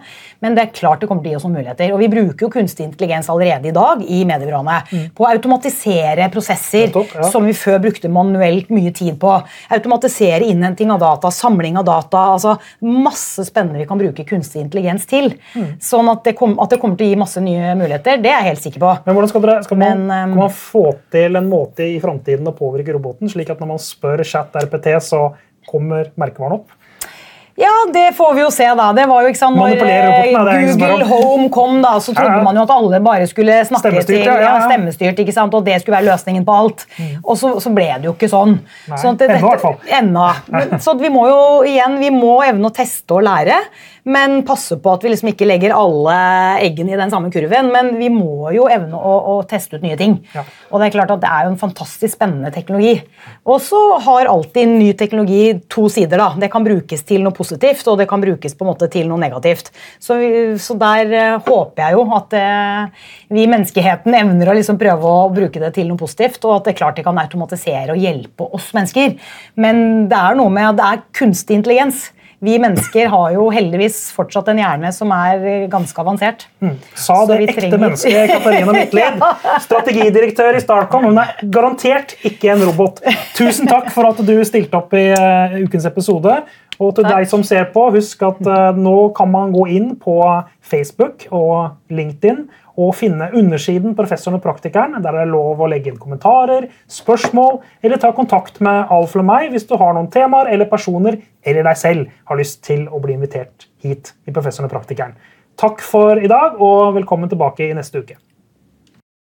men 0.43 0.55
det 0.57 0.65
er 0.65 0.73
klart 0.75 1.03
det 1.03 1.09
kommer 1.09 1.23
til 1.23 1.31
å 1.31 1.35
gi 1.35 1.39
oss 1.39 1.45
noen 1.47 1.57
muligheter. 1.59 1.93
Og 1.95 2.01
vi 2.01 2.09
bruker 2.11 2.47
jo 2.47 2.51
kunstig 2.53 2.87
intelligens 2.87 3.29
allerede 3.31 3.69
i 3.69 3.75
dag 3.75 4.03
i 4.03 4.23
mediebyråene 4.27 5.09
på 5.15 5.25
å 5.25 5.29
automatisere 5.31 6.27
prosesser 6.33 6.89
Nettopp, 6.89 7.15
ja. 7.15 7.29
som 7.31 7.47
vi 7.47 7.55
før 7.57 7.79
brukte 7.83 8.11
manuelt 8.11 8.71
mye 8.73 8.91
tid 8.95 9.17
på. 9.21 9.33
Automatisere 9.73 10.47
innhenting 10.49 10.91
av 10.93 11.01
data, 11.03 11.31
samling 11.31 11.77
av 11.79 11.87
data. 11.87 12.25
altså 12.35 12.57
Masse 12.83 13.45
spennende 13.47 13.81
vi 13.81 13.87
kan 13.89 14.01
bruke 14.01 14.25
kunstig 14.27 14.63
intelligens 14.63 15.07
til. 15.09 15.33
Mm. 15.55 15.69
Sånn 15.83 16.11
at 16.11 16.23
det, 16.27 16.35
kom, 16.39 16.57
at 16.61 16.73
det 16.73 16.81
kommer 16.81 16.99
til 16.99 17.07
å 17.07 17.13
gi 17.13 17.21
masse 17.23 17.43
nye 17.43 17.73
muligheter, 17.79 18.19
det 18.23 18.31
er 18.31 18.41
jeg 18.41 18.51
helt 18.51 18.67
sikker 18.67 18.83
på. 18.83 18.93
Men 19.07 19.17
hvordan 19.17 19.31
skal, 19.31 19.45
dere, 19.47 19.63
skal 19.67 19.81
man, 19.81 20.05
Men, 20.09 20.29
um, 20.33 20.37
man 20.43 20.53
få 20.53 20.85
til 21.13 21.39
en 21.39 21.49
måte 21.49 21.87
i 21.87 21.97
framtiden 22.03 22.49
å 22.49 22.55
påvirke 22.57 22.95
roboten, 22.95 23.31
slik 23.31 23.51
at 23.53 23.63
når 23.63 23.75
man 23.75 23.81
spør 23.81 24.25
chat 24.27 24.55
RPT, 24.63 24.93
så 25.03 25.25
kommer 25.69 26.11
merkevaren 26.19 26.59
opp? 26.61 26.79
Ja, 27.55 27.69
det 27.93 28.15
får 28.17 28.33
vi 28.33 28.41
jo 28.41 28.49
se, 28.51 28.65
da. 28.75 28.87
Det 28.97 29.03
var 29.09 29.21
jo 29.21 29.29
ikke 29.29 29.37
sant, 29.39 29.57
Når 29.59 29.75
eh, 29.85 30.31
da, 30.33 30.55
Google. 30.73 31.05
Home 31.05 31.49
kom, 31.53 31.75
da, 31.83 31.91
så 32.01 32.15
trodde 32.15 32.31
Ja, 32.31 32.39
ja. 32.39 32.45
man 32.47 32.57
jo 32.57 32.63
at 32.65 32.73
alle 32.73 32.99
bare 33.05 33.27
skulle 33.29 33.59
snakke 33.69 33.91
Stemmestyrt, 33.91 34.23
til 34.25 34.41
ja, 34.47 34.55
stemmestyrt, 34.65 35.21
ikke 35.21 35.35
sant? 35.35 35.53
og 35.53 35.65
det 35.67 35.77
skulle 35.83 35.99
være 35.99 36.09
løsningen 36.09 36.47
på 36.47 36.55
alt. 36.63 36.85
Og 37.23 37.37
så, 37.37 37.53
så 37.61 37.69
ble 37.75 37.91
det 38.01 38.09
jo 38.09 38.15
ikke 38.17 38.31
sånn. 38.31 38.57
Nei, 38.89 38.97
sånn 38.97 39.13
at 39.19 39.21
det- 39.21 39.29
ennå 39.37 39.45
i 39.45 39.49
hvert 39.51 39.65
fall. 39.67 39.77
Ennå. 40.01 40.27
Men- 40.49 40.79
Så 40.87 40.97
vi 40.99 41.13
må 41.13 41.27
jo 41.29 41.41
igjen, 41.69 41.99
vi 42.01 42.09
må 42.09 42.39
evne 42.47 42.71
å 42.71 42.73
teste 42.73 43.13
og 43.19 43.21
lære, 43.29 43.59
men 44.03 44.41
passe 44.43 44.75
på 44.83 44.91
at 44.97 45.03
vi 45.05 45.13
liksom 45.13 45.29
ikke 45.31 45.45
legger 45.47 45.71
alle 45.77 46.15
eggene 46.65 46.91
i 46.91 46.97
den 46.99 47.11
samme 47.13 47.29
kurven. 47.31 47.69
Men 47.71 47.93
vi 48.01 48.09
må 48.11 48.49
jo 48.51 48.65
evne 48.67 48.97
å, 48.99 49.13
å 49.37 49.37
teste 49.47 49.77
ut 49.77 49.85
nye 49.85 49.95
ting. 49.95 50.17
Og 50.73 50.81
det 50.81 50.89
er 50.89 50.95
klart 50.97 51.13
at 51.13 51.21
det 51.23 51.29
er 51.31 51.45
jo 51.45 51.53
en 51.53 51.61
fantastisk 51.61 52.17
spennende 52.17 52.51
teknologi. 52.51 52.97
Og 53.47 53.61
så 53.63 53.79
har 54.03 54.27
alltid 54.33 54.73
ny 54.73 54.89
teknologi 54.99 55.53
to 55.71 55.85
sider. 55.93 56.17
da. 56.19 56.33
Det 56.41 56.49
kan 56.51 56.65
brukes 56.67 57.05
til 57.07 57.21
noe 57.23 57.31
positivt, 57.31 57.42
og 57.51 57.99
det 57.99 58.07
kan 58.09 58.21
brukes 58.23 58.55
på 58.55 58.65
en 58.65 58.71
måte 58.71 58.89
til 58.93 59.09
noe 59.09 59.19
negativt. 59.21 59.71
Så, 59.99 60.17
så 60.61 60.77
der 60.79 61.11
eh, 61.11 61.35
håper 61.43 61.83
jeg 61.83 61.97
jo 61.97 62.05
at 62.15 62.33
eh, 62.39 63.05
vi 63.33 63.43
i 63.43 63.51
menneskeheten 63.51 64.15
evner 64.15 64.51
å 64.53 64.57
liksom 64.57 64.79
prøve 64.81 65.11
å 65.11 65.29
bruke 65.33 65.59
det 65.59 65.73
til 65.75 65.89
noe 65.89 65.99
positivt, 65.99 66.43
og 66.47 66.57
at 66.57 66.67
det 66.67 66.75
er 66.75 66.81
klart 66.81 66.99
det 66.99 67.07
kan 67.07 67.19
automatisere 67.19 67.93
og 67.95 68.01
hjelpe 68.01 68.49
oss 68.55 68.71
mennesker. 68.77 69.17
Men 69.59 70.07
det 70.11 70.19
er 70.19 70.39
noe 70.39 70.53
med 70.53 70.73
at 70.73 70.79
det 70.79 70.89
er 70.91 71.07
kunstig 71.19 71.59
intelligens. 71.59 72.11
Vi 72.43 72.57
mennesker 72.59 73.07
har 73.07 73.29
jo 73.37 73.45
heldigvis 73.55 74.09
fortsatt 74.11 74.49
en 74.51 74.57
hjerne 74.59 74.89
som 74.91 75.11
er 75.15 75.45
eh, 75.47 75.61
ganske 75.71 76.01
avansert. 76.01 76.43
Sa 76.99 77.21
det 77.29 77.37
ekte 77.45 77.61
trenger- 77.61 77.79
mennesket 77.85 78.33
Katarina 78.33 78.73
Midtlid. 78.75 79.23
Strategidirektør 79.67 80.57
i 80.59 80.63
Starcom. 80.63 81.07
Hun 81.07 81.21
er 81.23 81.37
garantert 81.55 82.17
ikke 82.27 82.51
en 82.51 82.65
robot. 82.67 82.99
Tusen 83.37 83.69
takk 83.71 83.87
for 83.95 84.09
at 84.11 84.19
du 84.27 84.33
stilte 84.43 84.75
opp 84.75 84.91
i 84.99 85.05
eh, 85.15 85.55
ukens 85.63 85.87
episode. 85.87 86.35
Og 86.81 86.95
til 86.95 87.05
Takk. 87.05 87.13
deg 87.13 87.29
som 87.29 87.43
ser 87.45 87.67
på, 87.73 87.85
husk 87.93 88.23
at 88.25 88.41
eh, 88.49 88.79
nå 88.79 88.97
kan 89.17 89.29
man 89.31 89.53
gå 89.53 89.67
inn 89.75 89.93
på 90.01 90.17
Facebook 90.59 91.27
og 91.29 91.93
LinkedIn 91.93 92.47
og 92.81 92.95
finne 92.97 93.27
undersiden 93.37 93.93
Professoren 93.97 94.39
og 94.39 94.43
praktikeren, 94.45 94.97
der 95.03 95.13
det 95.13 95.25
er 95.27 95.29
lov 95.29 95.61
å 95.61 95.69
legge 95.69 95.91
inn 95.91 96.01
kommentarer, 96.01 96.65
spørsmål 96.89 97.61
eller 97.85 98.01
ta 98.01 98.09
kontakt 98.17 98.57
med 98.65 98.89
Alf 98.93 99.13
eller 99.13 99.29
meg 99.29 99.53
hvis 99.53 99.67
du 99.69 99.75
har 99.77 99.93
noen 99.93 100.09
temaer 100.13 100.49
eller 100.55 100.69
personer 100.71 101.19
eller 101.45 101.69
deg 101.69 101.79
selv 101.79 102.19
har 102.31 102.41
lyst 102.41 102.63
til 102.65 102.87
å 102.89 103.01
bli 103.03 103.19
invitert 103.19 103.69
hit 103.85 104.15
i 104.25 104.33
Professoren 104.33 104.71
og 104.71 104.73
praktikeren. 104.73 105.17
Takk 105.59 105.85
for 105.85 106.17
i 106.17 106.29
dag, 106.29 106.57
og 106.57 106.95
velkommen 106.97 107.29
tilbake 107.29 107.69
i 107.69 107.75
neste 107.77 108.01
uke. 108.01 108.17